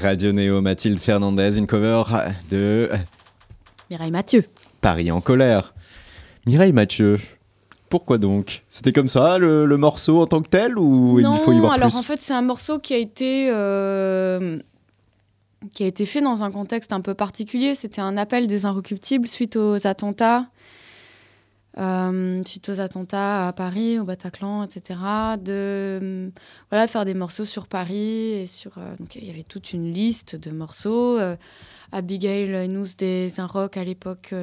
Radio 0.02 0.32
Néo, 0.32 0.62
Mathilde 0.62 1.00
Fernandez, 1.00 1.58
une 1.58 1.68
cover 1.68 2.04
de 2.50 2.90
Mireille 3.90 4.12
Mathieu. 4.12 4.46
Paris 4.82 5.12
en 5.12 5.22
colère. 5.22 5.74
Mireille 6.46 6.74
Mathieu, 6.74 7.18
pourquoi 7.90 8.18
donc? 8.18 8.64
C'était 8.70 8.92
comme 8.92 9.10
ça 9.10 9.38
le, 9.38 9.66
le 9.66 9.78
morceau 9.78 10.22
en 10.22 10.28
tant 10.28 10.42
que 10.42 10.50
tel 10.50 10.78
ou 10.78 11.20
non, 11.22 11.36
il 11.36 11.40
faut 11.40 11.54
y 11.54 11.60
voir 11.60 11.74
alors 11.74 11.90
plus? 11.90 11.98
en 11.98 12.04
fait 12.04 12.22
c'est 12.22 12.34
un 12.34 12.42
morceau 12.42 12.80
qui 12.80 12.94
a 12.94 12.98
été 12.98 13.50
euh, 13.52 14.60
qui 15.74 15.84
a 15.84 15.88
été 15.88 16.06
fait 16.06 16.22
dans 16.22 16.44
un 16.44 16.52
contexte 16.52 16.92
un 16.94 17.02
peu 17.02 17.14
particulier. 17.14 17.76
C'était 17.76 18.02
un 18.02 18.18
appel 18.18 18.48
des 18.48 18.66
Inrecuptibles 18.66 19.28
suite 19.28 19.56
aux 19.56 19.88
attentats, 19.88 20.46
euh, 21.80 22.42
suite 22.46 22.70
aux 22.70 22.80
attentats 22.80 23.48
à 23.48 23.54
Paris, 23.54 23.98
au 24.00 24.04
Bataclan, 24.04 24.64
etc. 24.64 25.00
De 25.42 25.52
euh, 26.04 26.30
voilà 26.70 26.88
faire 26.88 27.04
des 27.06 27.14
morceaux 27.14 27.46
sur 27.46 27.68
Paris 27.68 28.32
et 28.34 28.46
sur 28.46 28.78
euh, 28.78 28.96
donc 29.00 29.16
il 29.16 29.26
y 29.26 29.30
avait 29.30 29.44
toute 29.44 29.74
une 29.74 29.92
liste 29.92 30.36
de 30.36 30.52
morceaux. 30.52 31.18
Euh, 31.20 31.36
Abigail 31.92 32.68
nous 32.70 32.86
des 32.98 33.40
Inrock 33.40 33.78
à 33.78 33.84
l'époque 33.84 34.34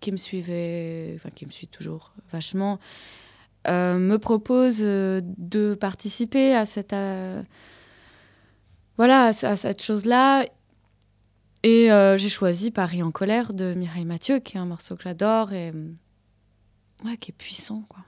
qui 0.00 0.12
me 0.12 0.16
suivait, 0.16 1.12
enfin 1.16 1.30
qui 1.34 1.46
me 1.46 1.50
suit 1.50 1.68
toujours 1.68 2.12
vachement 2.32 2.78
me 3.66 4.16
propose 4.16 4.80
de 4.80 5.74
participer 5.80 6.54
à 6.54 6.66
cette, 6.66 6.94
voilà, 8.96 9.26
à, 9.26 9.32
ce- 9.32 9.46
à 9.46 9.56
cette 9.56 9.82
chose-là. 9.82 10.44
Et 11.62 11.88
j'ai 12.16 12.28
choisi 12.28 12.70
Paris 12.70 13.02
en 13.02 13.10
colère 13.12 13.52
de 13.52 13.72
Mireille 13.74 14.04
Mathieu, 14.04 14.40
qui 14.40 14.56
est 14.56 14.60
un 14.60 14.66
morceau 14.66 14.96
que 14.96 15.04
j'adore 15.04 15.50
euh, 15.52 15.70
ouais, 17.04 17.16
qui 17.16 17.30
est 17.30 17.34
puissant. 17.36 17.84
Quoi. 17.88 18.00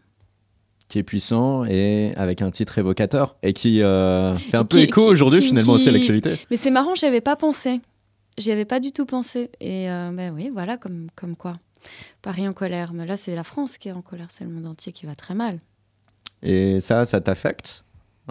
Qui 0.88 0.98
est 0.98 1.02
puissant 1.02 1.64
et 1.64 2.12
avec 2.16 2.42
un 2.42 2.50
titre 2.50 2.78
évocateur 2.78 3.36
et 3.42 3.52
qui 3.52 3.82
euh, 3.82 4.34
fait 4.34 4.56
un 4.56 4.64
peu 4.64 4.76
qui- 4.78 4.84
écho 4.84 5.00
qui- 5.02 5.06
aujourd'hui 5.08 5.40
qui- 5.40 5.48
finalement 5.48 5.72
aussi 5.74 5.88
à 5.88 5.92
qui- 5.92 5.98
l'actualité. 5.98 6.38
Mais 6.50 6.56
c'est 6.56 6.70
marrant, 6.70 6.94
j'y 6.94 7.06
avais 7.06 7.20
pas 7.22 7.36
pensé. 7.36 7.80
J'y 8.38 8.50
avais 8.52 8.64
pas 8.64 8.80
du 8.80 8.92
tout 8.92 9.06
pensé. 9.06 9.50
Et 9.60 9.90
euh, 9.90 10.10
ben 10.12 10.32
oui, 10.34 10.50
voilà, 10.52 10.76
comme, 10.76 11.08
comme 11.14 11.36
quoi. 11.36 11.56
Paris 12.22 12.46
en 12.48 12.52
colère. 12.52 12.92
Mais 12.92 13.06
là, 13.06 13.16
c'est 13.16 13.34
la 13.34 13.44
France 13.44 13.78
qui 13.78 13.88
est 13.88 13.92
en 13.92 14.02
colère, 14.02 14.26
c'est 14.30 14.44
le 14.44 14.50
monde 14.50 14.66
entier 14.66 14.92
qui 14.92 15.06
va 15.06 15.14
très 15.14 15.34
mal. 15.34 15.60
Et 16.42 16.80
ça, 16.80 17.04
ça 17.04 17.20
t'affecte 17.20 17.84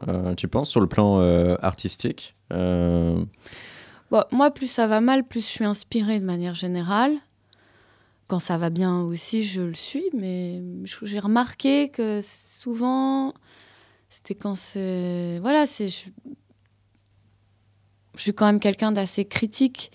euh, 0.08 0.36
Tu 0.36 0.48
penses 0.48 0.70
sur 0.70 0.80
le 0.82 0.88
plan 0.88 1.20
artistique 1.62 2.36
Bon, 2.52 4.24
moi, 4.32 4.52
plus 4.52 4.68
ça 4.68 4.86
va 4.88 5.02
mal, 5.02 5.24
plus 5.24 5.42
je 5.42 5.48
suis 5.52 5.66
inspirée 5.66 6.20
de 6.20 6.26
manière 6.26 6.54
générale. 6.54 7.14
Quand 8.28 8.40
ça 8.40 8.58
va 8.58 8.70
bien 8.70 9.02
aussi, 9.02 9.44
je 9.44 9.62
le 9.62 9.74
suis, 9.74 10.06
mais 10.14 10.62
j'ai 11.04 11.20
remarqué 11.20 11.90
que 11.90 12.22
souvent, 12.22 13.34
c'était 14.10 14.36
quand 14.36 14.56
c'est. 14.56 15.40
Voilà, 15.40 15.68
c'est. 15.68 15.90
Je, 15.90 16.10
suis 18.16 18.34
quand 18.34 18.46
même 18.46 18.60
quelqu'un 18.60 18.92
d'assez 18.92 19.26
critique, 19.26 19.92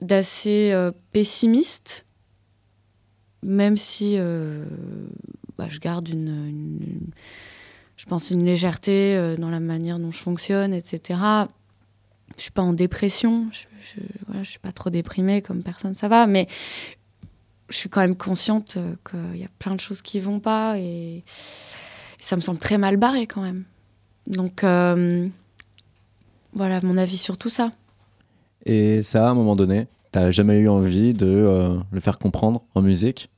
d'assez 0.00 0.72
euh, 0.72 0.90
pessimiste, 1.12 2.06
même 3.42 3.76
si 3.76 4.14
euh, 4.16 4.64
bah, 5.56 5.68
je 5.68 5.78
garde 5.78 6.08
une, 6.08 6.98
je 7.96 8.06
pense, 8.06 8.30
une 8.30 8.44
légèreté 8.44 9.16
euh, 9.16 9.36
dans 9.36 9.50
la 9.50 9.60
manière 9.60 9.98
dont 9.98 10.10
je 10.10 10.18
fonctionne, 10.18 10.72
etc. 10.72 11.20
Je 12.36 12.42
suis 12.42 12.50
pas 12.50 12.62
en 12.62 12.72
dépression, 12.72 13.48
je, 13.52 14.00
je 14.38 14.48
suis 14.48 14.58
pas 14.58 14.72
trop 14.72 14.90
déprimée 14.90 15.42
comme 15.42 15.62
personne, 15.62 15.94
ça 15.94 16.08
va, 16.08 16.26
mais 16.26 16.46
je 17.68 17.76
suis 17.76 17.88
quand 17.88 18.00
même 18.00 18.16
consciente 18.16 18.76
euh, 18.76 18.94
qu'il 19.08 19.40
y 19.40 19.44
a 19.44 19.50
plein 19.58 19.74
de 19.74 19.80
choses 19.80 20.02
qui 20.02 20.20
vont 20.20 20.40
pas 20.40 20.78
et 20.78 21.24
ça 22.18 22.36
me 22.36 22.40
semble 22.40 22.58
très 22.58 22.78
mal 22.78 22.96
barré 22.96 23.26
quand 23.26 23.42
même. 23.42 23.64
Donc 24.26 24.64
euh, 24.64 25.28
voilà 26.52 26.80
mon 26.82 26.96
avis 26.96 27.16
sur 27.16 27.38
tout 27.38 27.48
ça. 27.48 27.72
Et 28.66 29.02
ça, 29.02 29.26
à 29.26 29.30
un 29.30 29.34
moment 29.34 29.56
donné, 29.56 29.86
t'as 30.12 30.30
jamais 30.30 30.58
eu 30.58 30.68
envie 30.68 31.12
de 31.14 31.26
euh, 31.26 31.78
le 31.90 32.00
faire 32.00 32.18
comprendre 32.18 32.62
en 32.74 32.82
musique? 32.82 33.30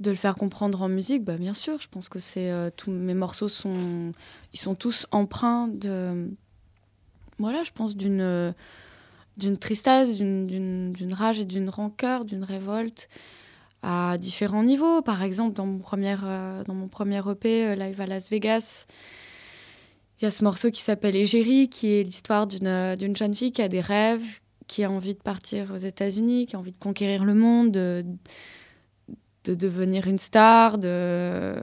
De 0.00 0.10
le 0.10 0.16
faire 0.16 0.36
comprendre 0.36 0.80
en 0.80 0.88
musique, 0.88 1.24
bah 1.24 1.36
bien 1.36 1.54
sûr. 1.54 1.78
Je 1.80 1.88
pense 1.88 2.08
que 2.08 2.18
c'est 2.18 2.50
euh, 2.50 2.70
tous 2.74 2.90
mes 2.90 3.14
morceaux 3.14 3.48
sont, 3.48 4.12
ils 4.54 4.58
sont 4.58 4.74
tous 4.74 5.06
empreints 5.10 5.68
de, 5.68 6.30
voilà, 7.38 7.62
je 7.64 7.72
pense 7.72 7.96
d'une 7.96 8.54
d'une 9.38 9.56
tristesse, 9.56 10.16
d'une- 10.16 11.12
rage 11.12 11.40
et 11.40 11.44
d'une 11.44 11.70
rancœur, 11.70 12.24
d'une 12.24 12.44
révolte 12.44 13.08
à 13.82 14.18
différents 14.18 14.64
niveaux. 14.64 15.02
Par 15.02 15.22
exemple, 15.22 15.54
dans 15.54 15.66
mon 15.66 15.78
premier, 15.78 16.16
euh, 16.22 16.64
dans 16.64 16.74
mon 16.74 16.88
premier 16.88 17.20
EP, 17.30 17.66
euh, 17.66 17.74
Live 17.76 18.00
à 18.00 18.06
Las 18.06 18.28
Vegas, 18.30 18.86
il 20.20 20.24
y 20.24 20.26
a 20.26 20.30
ce 20.32 20.42
morceau 20.42 20.70
qui 20.70 20.80
s'appelle 20.80 21.14
Égérie, 21.14 21.68
qui 21.68 21.92
est 21.92 22.02
l'histoire 22.02 22.46
d'une 22.46 22.66
euh, 22.66 22.96
d'une 22.96 23.14
jeune 23.14 23.34
fille 23.34 23.52
qui 23.52 23.62
a 23.62 23.68
des 23.68 23.80
rêves, 23.80 24.40
qui 24.66 24.82
a 24.82 24.90
envie 24.90 25.14
de 25.14 25.22
partir 25.22 25.72
aux 25.72 25.78
États-Unis, 25.78 26.46
qui 26.46 26.56
a 26.56 26.58
envie 26.58 26.72
de 26.72 26.78
conquérir 26.78 27.24
le 27.24 27.34
monde, 27.34 27.70
de, 27.70 28.04
de 29.44 29.54
devenir 29.54 30.06
une 30.08 30.18
star, 30.18 30.78
de 30.78 31.54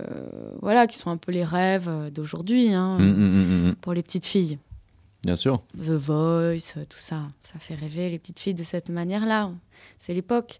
voilà, 0.61 0.87
qui 0.87 0.97
sont 0.97 1.11
un 1.11 1.17
peu 1.17 1.31
les 1.31 1.43
rêves 1.43 1.87
euh, 1.87 2.09
d'aujourd'hui 2.09 2.73
hein, 2.73 2.97
mm, 2.97 3.03
mm, 3.03 3.67
mm. 3.69 3.75
pour 3.75 3.93
les 3.93 4.01
petites 4.01 4.25
filles. 4.25 4.57
Bien 5.25 5.35
sûr. 5.35 5.63
The 5.75 5.89
Voice, 5.89 6.75
euh, 6.77 6.85
tout 6.87 6.99
ça, 6.99 7.31
ça 7.41 7.57
fait 7.59 7.73
rêver 7.73 8.11
les 8.11 8.19
petites 8.19 8.39
filles 8.39 8.53
de 8.53 8.61
cette 8.61 8.89
manière-là. 8.89 9.51
C'est 9.97 10.13
l'époque. 10.13 10.59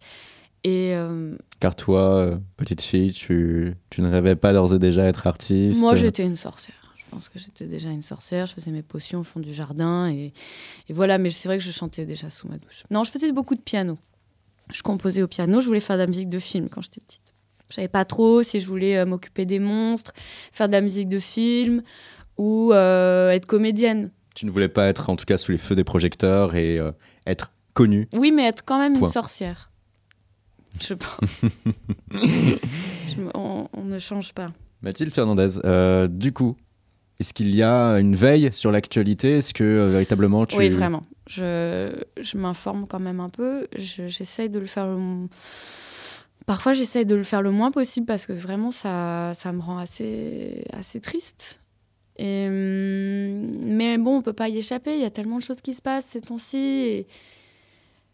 Et 0.63 0.95
euh, 0.95 1.37
Car 1.59 1.75
toi, 1.75 2.15
euh, 2.15 2.37
petite 2.57 2.81
fille, 2.81 3.13
tu, 3.13 3.75
tu 3.91 4.01
ne 4.01 4.09
rêvais 4.09 4.35
pas 4.35 4.53
d'ores 4.53 4.73
et 4.73 4.79
déjà 4.79 5.03
être 5.03 5.27
artiste? 5.27 5.81
Moi, 5.81 5.93
j'étais 5.93 6.23
une 6.23 6.35
sorcière. 6.35 6.95
Je 6.97 7.03
pense 7.11 7.29
que 7.29 7.37
j'étais 7.37 7.67
déjà 7.67 7.91
une 7.91 8.01
sorcière. 8.01 8.47
Je 8.47 8.55
faisais 8.55 8.71
mes 8.71 8.81
potions 8.81 9.19
au 9.19 9.23
fond 9.23 9.39
du 9.39 9.53
jardin. 9.53 10.09
Et, 10.09 10.33
et 10.89 10.93
voilà, 10.93 11.19
mais 11.19 11.29
c'est 11.29 11.47
vrai 11.47 11.59
que 11.59 11.63
je 11.63 11.71
chantais 11.71 12.07
déjà 12.07 12.31
sous 12.31 12.47
ma 12.47 12.57
douche. 12.57 12.85
Non, 12.89 13.03
je 13.03 13.11
faisais 13.11 13.31
beaucoup 13.31 13.53
de 13.53 13.61
piano. 13.61 13.99
Je 14.73 14.81
composais 14.81 15.21
au 15.21 15.27
piano. 15.27 15.61
Je 15.61 15.67
voulais 15.67 15.79
faire 15.79 15.97
de 15.97 16.01
la 16.01 16.07
musique 16.07 16.29
de 16.29 16.39
film 16.39 16.69
quand 16.69 16.81
j'étais 16.81 17.01
petite. 17.01 17.35
Je 17.69 17.75
savais 17.75 17.87
pas 17.87 18.03
trop 18.03 18.41
si 18.41 18.59
je 18.59 18.65
voulais 18.65 19.05
m'occuper 19.05 19.45
des 19.45 19.59
monstres, 19.59 20.11
faire 20.51 20.65
de 20.67 20.73
la 20.73 20.81
musique 20.81 21.07
de 21.07 21.19
film 21.19 21.83
ou 22.37 22.73
euh, 22.73 23.29
être 23.29 23.45
comédienne. 23.45 24.09
Tu 24.35 24.45
ne 24.45 24.51
voulais 24.51 24.69
pas 24.69 24.85
être, 24.87 25.09
en 25.09 25.15
tout 25.15 25.25
cas, 25.25 25.37
sous 25.37 25.51
les 25.51 25.57
feux 25.57 25.75
des 25.75 25.83
projecteurs 25.83 26.55
et 26.55 26.77
euh, 26.77 26.91
être 27.25 27.51
connue. 27.73 28.07
Oui, 28.13 28.31
mais 28.31 28.43
être 28.45 28.63
quand 28.65 28.77
même 28.77 28.93
Point. 28.99 29.07
une 29.07 29.11
sorcière. 29.13 29.71
Je 30.79 30.93
pense. 30.93 31.41
Je 32.11 33.21
on, 33.33 33.67
on 33.73 33.83
ne 33.83 33.97
change 33.97 34.33
pas. 34.33 34.49
Mathilde 34.81 35.13
Fernandez, 35.13 35.57
euh, 35.63 36.07
du 36.07 36.33
coup, 36.33 36.55
est-ce 37.19 37.33
qu'il 37.33 37.55
y 37.55 37.63
a 37.63 37.93
une 37.99 38.15
veille 38.15 38.49
sur 38.51 38.71
l'actualité? 38.71 39.37
Est-ce 39.37 39.53
que 39.53 39.63
euh, 39.63 39.87
véritablement 39.87 40.45
tu... 40.45 40.57
Oui, 40.57 40.69
vraiment. 40.69 41.01
Je, 41.27 41.93
je 42.21 42.37
m'informe 42.37 42.87
quand 42.87 42.99
même 42.99 43.21
un 43.21 43.29
peu. 43.29 43.67
Je- 43.77 44.07
J'essaye 44.09 44.49
de 44.49 44.59
le 44.59 44.65
faire 44.65 44.85
le... 44.87 45.27
Parfois, 46.45 46.73
j'essaye 46.73 47.05
de 47.05 47.15
le 47.15 47.23
faire 47.23 47.41
le 47.41 47.51
moins 47.51 47.71
possible 47.71 48.05
parce 48.05 48.25
que 48.27 48.33
vraiment, 48.33 48.69
ça, 48.69 49.31
ça 49.33 49.51
me 49.53 49.61
rend 49.61 49.77
assez, 49.79 50.65
assez 50.73 50.99
triste. 50.99 51.59
Et, 52.17 52.47
mais 52.49 53.97
bon, 53.97 54.17
on 54.17 54.21
peut 54.21 54.33
pas 54.33 54.49
y 54.49 54.57
échapper. 54.57 54.95
Il 54.95 55.01
y 55.01 55.05
a 55.05 55.09
tellement 55.09 55.37
de 55.37 55.43
choses 55.43 55.57
qui 55.61 55.73
se 55.73 55.81
passent 55.81 56.05
ces 56.05 56.21
temps-ci. 56.21 56.57
et- 56.57 57.07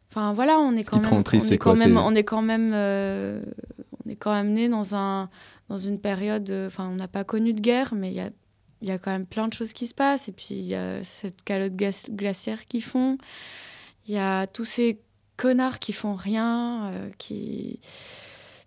Enfin, 0.10 0.34
voilà, 0.34 0.60
on 0.60 0.76
est 0.76 0.84
quand 0.90 0.98
même... 1.04 1.10
on 1.38 1.40
est 1.54 1.58
quand 1.58 1.74
même, 1.88 1.98
on 2.06 2.16
est 2.16 2.24
quand 2.24 2.42
même... 2.42 2.72
euh, 2.74 3.42
on 4.06 4.10
est 4.10 4.16
quand 4.16 4.34
même 4.34 4.52
né 4.54 4.68
dans, 4.70 4.96
un, 4.96 5.30
dans 5.70 5.78
une 5.78 6.00
période... 6.00 6.50
euh, 6.50 6.68
Enfin, 6.68 6.90
on 6.92 6.96
n'a 6.96 7.08
pas 7.08 7.24
connu 7.24 7.54
de 7.54 7.62
guerre, 7.62 7.94
mais 7.96 8.10
il 8.10 8.16
y 8.16 8.20
a, 8.20 8.30
il 8.82 8.88
y 8.88 8.92
a 8.92 8.98
quand 8.98 9.12
même 9.12 9.26
plein 9.28 9.48
de 9.48 9.54
choses 9.54 9.72
qui 9.74 9.88
se 9.88 9.94
passent. 9.94 10.28
Et 10.28 10.32
puis, 10.34 10.48
il 10.52 10.64
y 10.66 10.76
a 10.76 11.04
cette 11.04 11.44
calotte 11.44 11.74
glaciaire 12.10 12.66
qui 12.66 12.82
fond. 12.82 13.18
Il 14.08 14.16
y 14.16 14.18
a 14.18 14.48
tous 14.48 14.66
ces 14.66 15.00
connards 15.38 15.80
qui 15.80 15.94
font 15.94 16.16
rien, 16.16 16.88
euh, 16.92 17.10
qui... 17.18 17.80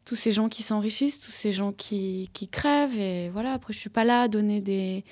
tous 0.05 0.17
ces 0.17 0.33
gens 0.33 0.49
qui 0.49 0.63
s'enrichissent, 0.63 1.19
tous 1.19 1.31
ces 1.31 1.53
gens 1.53 1.73
qui, 1.73 2.31
qui 2.33 2.49
crèvent. 2.49 2.97
Et 2.99 3.31
voilà, 3.31 3.53
après, 3.53 3.73
je 3.73 3.79
suis 3.79 3.91
pas 3.91 4.05
là 4.05 4.23
à 4.23 4.29
donner 4.29 4.61
des, 4.61 5.05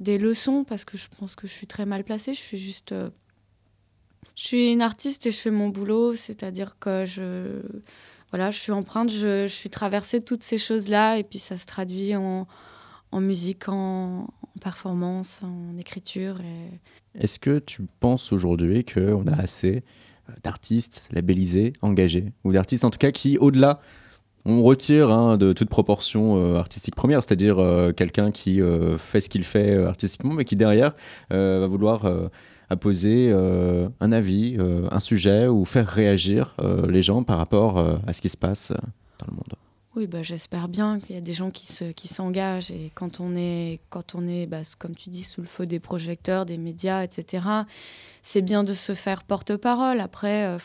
des 0.00 0.18
leçons 0.18 0.64
parce 0.64 0.84
que 0.84 0.96
je 0.98 1.06
pense 1.18 1.34
que 1.36 1.46
je 1.46 1.52
suis 1.52 1.66
très 1.66 1.86
mal 1.86 2.04
placée. 2.04 2.34
Je 2.34 2.40
suis 2.40 2.58
juste. 2.58 2.92
euh, 2.92 3.10
Je 4.36 4.44
suis 4.46 4.72
une 4.72 4.82
artiste 4.82 5.26
et 5.26 5.32
je 5.32 5.38
fais 5.38 5.50
mon 5.50 5.68
boulot, 5.68 6.14
c'est-à-dire 6.14 6.76
que 6.80 7.04
je. 7.06 7.60
Voilà, 8.30 8.50
je 8.50 8.58
suis 8.58 8.72
empreinte, 8.72 9.10
je, 9.10 9.46
je 9.46 9.52
suis 9.52 9.68
traversée 9.68 10.18
de 10.18 10.24
toutes 10.24 10.42
ces 10.42 10.56
choses-là 10.56 11.18
et 11.18 11.22
puis 11.22 11.38
ça 11.38 11.54
se 11.54 11.66
traduit 11.66 12.16
en, 12.16 12.46
en 13.10 13.20
musique, 13.20 13.68
en, 13.68 14.26
performance, 14.58 15.40
en 15.42 15.76
écriture. 15.76 16.36
Est-ce 17.14 17.38
que 17.38 17.58
tu 17.58 17.82
penses 18.00 18.32
aujourd'hui 18.32 18.84
qu'on 18.86 19.26
a 19.26 19.36
assez 19.36 19.82
euh, 20.30 20.32
d'artistes 20.42 21.08
labellisés, 21.12 21.74
engagés, 21.82 22.32
ou 22.44 22.52
d'artistes 22.52 22.84
en 22.86 22.90
tout 22.90 22.98
cas 22.98 23.10
qui, 23.10 23.36
au-delà, 23.36 23.80
on 24.44 24.62
retire 24.62 25.10
hein, 25.10 25.36
de 25.36 25.52
toute 25.52 25.68
proportion 25.68 26.36
euh, 26.36 26.58
artistique 26.58 26.94
première, 26.94 27.22
c'est-à-dire 27.22 27.58
euh, 27.58 27.92
quelqu'un 27.92 28.30
qui 28.30 28.60
euh, 28.60 28.98
fait 28.98 29.20
ce 29.20 29.28
qu'il 29.28 29.44
fait 29.44 29.76
artistiquement, 29.76 30.34
mais 30.34 30.44
qui 30.44 30.56
derrière 30.56 30.94
va 31.30 31.66
vouloir 31.66 32.02
apposer 32.68 33.32
un 33.32 34.12
avis, 34.12 34.58
un 34.90 35.00
sujet, 35.00 35.46
ou 35.46 35.64
faire 35.64 35.86
réagir 35.86 36.54
les 36.88 37.02
gens 37.02 37.22
par 37.22 37.38
rapport 37.38 37.78
à 38.06 38.12
ce 38.12 38.20
qui 38.20 38.28
se 38.28 38.36
passe 38.36 38.72
dans 39.18 39.26
le 39.28 39.34
monde. 39.34 39.54
Oui, 39.94 40.06
bah, 40.06 40.22
j'espère 40.22 40.68
bien 40.68 41.00
qu'il 41.00 41.14
y 41.14 41.18
a 41.18 41.22
des 41.22 41.34
gens 41.34 41.50
qui 41.50 41.70
se, 41.70 41.84
qui 41.92 42.08
s'engagent 42.08 42.70
et 42.70 42.90
quand 42.94 43.20
on 43.20 43.36
est, 43.36 43.80
quand 43.90 44.14
on 44.14 44.26
est, 44.26 44.46
bah, 44.46 44.62
comme 44.78 44.94
tu 44.94 45.10
dis, 45.10 45.22
sous 45.22 45.42
le 45.42 45.46
feu 45.46 45.66
des 45.66 45.80
projecteurs, 45.80 46.46
des 46.46 46.56
médias, 46.56 47.02
etc. 47.02 47.46
C'est 48.22 48.42
bien 48.42 48.64
de 48.64 48.72
se 48.72 48.94
faire 48.94 49.22
porte-parole. 49.24 50.00
Après, 50.00 50.56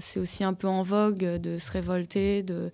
c'est 0.00 0.20
aussi 0.20 0.44
un 0.44 0.54
peu 0.54 0.68
en 0.68 0.82
vogue 0.82 1.38
de 1.38 1.56
se 1.58 1.70
révolter, 1.70 2.42
de, 2.42 2.70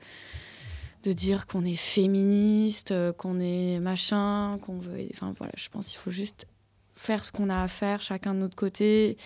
de 1.02 1.12
dire 1.12 1.46
qu'on 1.46 1.64
est 1.64 1.74
féministe, 1.76 2.92
euh, 2.92 3.12
qu'on 3.12 3.40
est 3.40 3.80
machin, 3.80 4.58
qu'on 4.62 4.78
veut. 4.78 5.06
Enfin 5.14 5.34
voilà, 5.38 5.52
je 5.56 5.68
pense 5.68 5.88
qu'il 5.88 5.98
faut 5.98 6.10
juste 6.10 6.46
faire 6.94 7.24
ce 7.24 7.32
qu'on 7.32 7.48
a 7.50 7.62
à 7.62 7.68
faire, 7.68 8.00
chacun 8.00 8.34
de 8.34 8.38
notre 8.40 8.56
côté, 8.56 9.16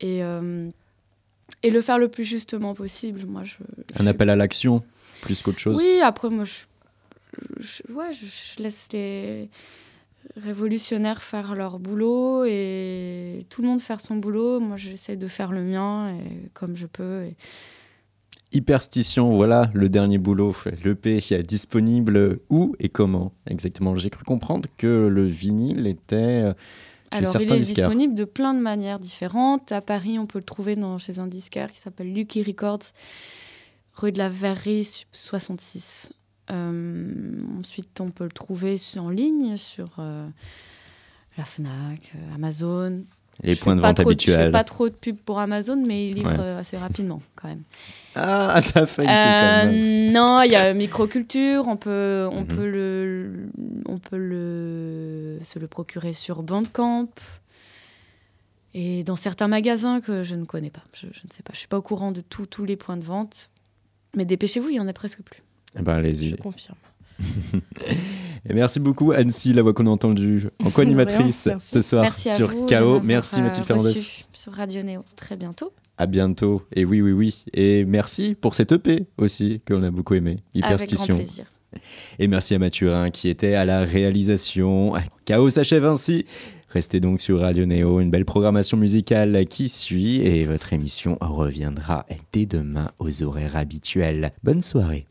et 0.00 0.22
euh, 0.24 0.68
et 1.62 1.70
le 1.70 1.82
faire 1.82 1.98
le 1.98 2.08
plus 2.08 2.24
justement 2.24 2.74
possible. 2.74 3.24
Moi, 3.26 3.42
je, 3.44 3.56
Un 4.00 4.06
appel 4.06 4.30
à 4.30 4.36
l'action, 4.36 4.82
plus 5.20 5.42
qu'autre 5.42 5.58
chose. 5.58 5.78
oui, 5.82 6.00
après, 6.02 6.30
moi, 6.30 6.44
je, 6.44 6.60
je- 7.60 7.92
ouais, 7.92 8.12
je, 8.12 8.24
je 8.26 8.62
laisse 8.62 8.88
les 8.92 9.48
révolutionnaires 10.36 11.22
faire 11.22 11.54
leur 11.54 11.78
boulot 11.78 12.44
et 12.46 13.44
tout 13.50 13.60
le 13.62 13.68
monde 13.68 13.80
faire 13.82 14.00
son 14.00 14.16
boulot. 14.16 14.60
Moi, 14.60 14.76
j'essaie 14.76 15.16
de 15.16 15.26
faire 15.26 15.52
le 15.52 15.62
mien 15.62 16.14
et 16.14 16.48
comme 16.54 16.74
je 16.76 16.86
peux. 16.86 17.24
et- 17.24 17.36
Hyperstition, 18.52 19.34
voilà 19.34 19.70
le 19.74 19.88
dernier 19.88 20.18
boulot. 20.18 20.54
L'EP 20.84 21.16
est 21.16 21.42
disponible 21.42 22.40
où 22.50 22.74
et 22.78 22.88
comment 22.88 23.32
exactement? 23.46 23.96
J'ai 23.96 24.10
cru 24.10 24.24
comprendre 24.24 24.68
que 24.76 25.06
le 25.06 25.24
vinyle 25.24 25.86
était 25.86 26.16
euh, 26.16 26.52
chez 27.12 27.18
Alors, 27.18 27.36
il 27.40 27.52
est 27.52 27.58
disquaires. 27.58 27.88
disponible 27.88 28.14
de 28.14 28.24
plein 28.24 28.54
de 28.54 28.60
manières 28.60 28.98
différentes. 28.98 29.72
À 29.72 29.80
Paris, 29.80 30.18
on 30.18 30.26
peut 30.26 30.38
le 30.38 30.44
trouver 30.44 30.76
dans, 30.76 30.98
chez 30.98 31.18
un 31.18 31.26
disquaire 31.26 31.72
qui 31.72 31.80
s'appelle 31.80 32.12
Lucky 32.12 32.42
Records, 32.42 32.92
rue 33.94 34.12
de 34.12 34.18
la 34.18 34.28
Verrerie 34.28 35.04
66. 35.12 36.12
Euh, 36.50 37.58
ensuite, 37.58 38.00
on 38.00 38.10
peut 38.10 38.24
le 38.24 38.30
trouver 38.30 38.76
en 38.96 39.10
ligne 39.10 39.56
sur 39.56 39.88
euh, 39.98 40.28
la 41.38 41.44
Fnac, 41.44 42.12
euh, 42.14 42.34
Amazon. 42.34 43.04
Les 43.42 43.54
Je 43.54 43.60
points 43.60 43.72
fais 43.72 43.76
de 43.78 43.82
pas 43.82 43.88
vente 43.88 43.96
trop 43.96 44.10
Je 44.12 44.16
fais 44.16 44.32
habituels. 44.32 44.50
pas 44.52 44.64
trop 44.64 44.88
de 44.88 44.94
pub 44.94 45.16
pour 45.16 45.38
Amazon, 45.40 45.76
mais 45.84 46.08
ils 46.08 46.14
livrent 46.14 46.30
Ouais. 46.30 46.36
euh, 46.38 46.58
assez 46.60 46.76
rapidement 46.76 47.20
quand 47.34 47.48
même. 47.48 47.62
Ah, 48.14 48.60
t'as 48.74 48.86
fait 48.86 49.02
une 49.02 49.08
pub. 49.08 49.82
Euh, 49.82 50.10
non, 50.12 50.42
il 50.42 50.52
y 50.52 50.56
a 50.56 50.72
Microculture, 50.74 51.66
on 51.66 51.76
peut, 51.76 52.28
on 52.30 52.42
Mhm. 52.42 52.46
peut 52.46 52.68
le, 52.68 53.48
on 53.86 53.98
peut 53.98 54.16
le, 54.18 55.38
se 55.42 55.58
le 55.58 55.66
procurer 55.66 56.12
sur 56.12 56.42
Bandcamp 56.42 57.08
et 58.74 59.04
dans 59.04 59.16
certains 59.16 59.48
magasins 59.48 60.00
que 60.00 60.22
je 60.22 60.34
ne 60.34 60.44
connais 60.44 60.70
pas. 60.70 60.82
Je, 60.94 61.06
je 61.12 61.26
ne 61.26 61.32
sais 61.32 61.42
pas, 61.42 61.52
je 61.52 61.58
suis 61.58 61.68
pas 61.68 61.78
au 61.78 61.82
courant 61.82 62.12
de 62.12 62.20
tous 62.20 62.46
tous 62.46 62.64
les 62.64 62.76
points 62.76 62.96
de 62.96 63.04
vente, 63.04 63.50
mais 64.16 64.24
dépêchez-vous, 64.24 64.68
il 64.70 64.76
y 64.76 64.80
en 64.80 64.88
a 64.88 64.92
presque 64.92 65.20
plus. 65.22 65.42
Eh 65.78 65.82
ben, 65.82 65.94
allez-y. 65.94 66.28
Je 66.30 66.36
confirme. 66.36 66.76
Et 68.48 68.54
merci 68.54 68.80
beaucoup 68.80 69.12
Annecy, 69.12 69.52
la 69.52 69.62
voix 69.62 69.72
qu'on 69.72 69.86
a 69.86 69.90
entendue 69.90 70.48
en 70.64 70.70
co-animatrice 70.74 71.48
ce 71.60 71.80
soir 71.80 72.02
Merci 72.02 72.28
sur 72.28 72.50
KO. 72.66 73.00
Merci 73.00 73.38
euh, 73.38 73.44
Mathilde 73.44 73.66
Fernandez. 73.66 73.94
sur 74.32 74.52
Radio 74.52 74.82
Néo. 74.82 75.04
Très 75.14 75.36
bientôt. 75.36 75.72
À 75.96 76.06
bientôt. 76.06 76.62
Et 76.74 76.84
oui, 76.84 77.00
oui, 77.00 77.12
oui. 77.12 77.44
Et 77.54 77.84
merci 77.84 78.34
pour 78.34 78.54
cette 78.54 78.72
EP 78.72 79.06
aussi, 79.16 79.60
qu'on 79.66 79.82
a 79.84 79.90
beaucoup 79.90 80.14
aimé. 80.14 80.38
Avec 80.54 80.62
grand 80.62 80.68
Hyperstition. 80.70 81.16
plaisir. 81.16 81.44
Et 82.18 82.26
merci 82.26 82.54
à 82.54 82.58
Mathurin 82.58 83.10
qui 83.10 83.28
était 83.28 83.54
à 83.54 83.64
la 83.64 83.84
réalisation. 83.84 84.94
Chaos 85.24 85.50
s'achève 85.50 85.84
ainsi. 85.84 86.26
Restez 86.68 87.00
donc 87.00 87.20
sur 87.20 87.40
Radio 87.40 87.66
Néo, 87.66 88.00
une 88.00 88.10
belle 88.10 88.24
programmation 88.24 88.76
musicale 88.76 89.46
qui 89.46 89.68
suit 89.68 90.22
et 90.22 90.46
votre 90.46 90.72
émission 90.72 91.18
reviendra 91.20 92.06
dès 92.32 92.46
demain 92.46 92.90
aux 92.98 93.22
horaires 93.22 93.56
habituels. 93.56 94.32
Bonne 94.42 94.62
soirée. 94.62 95.06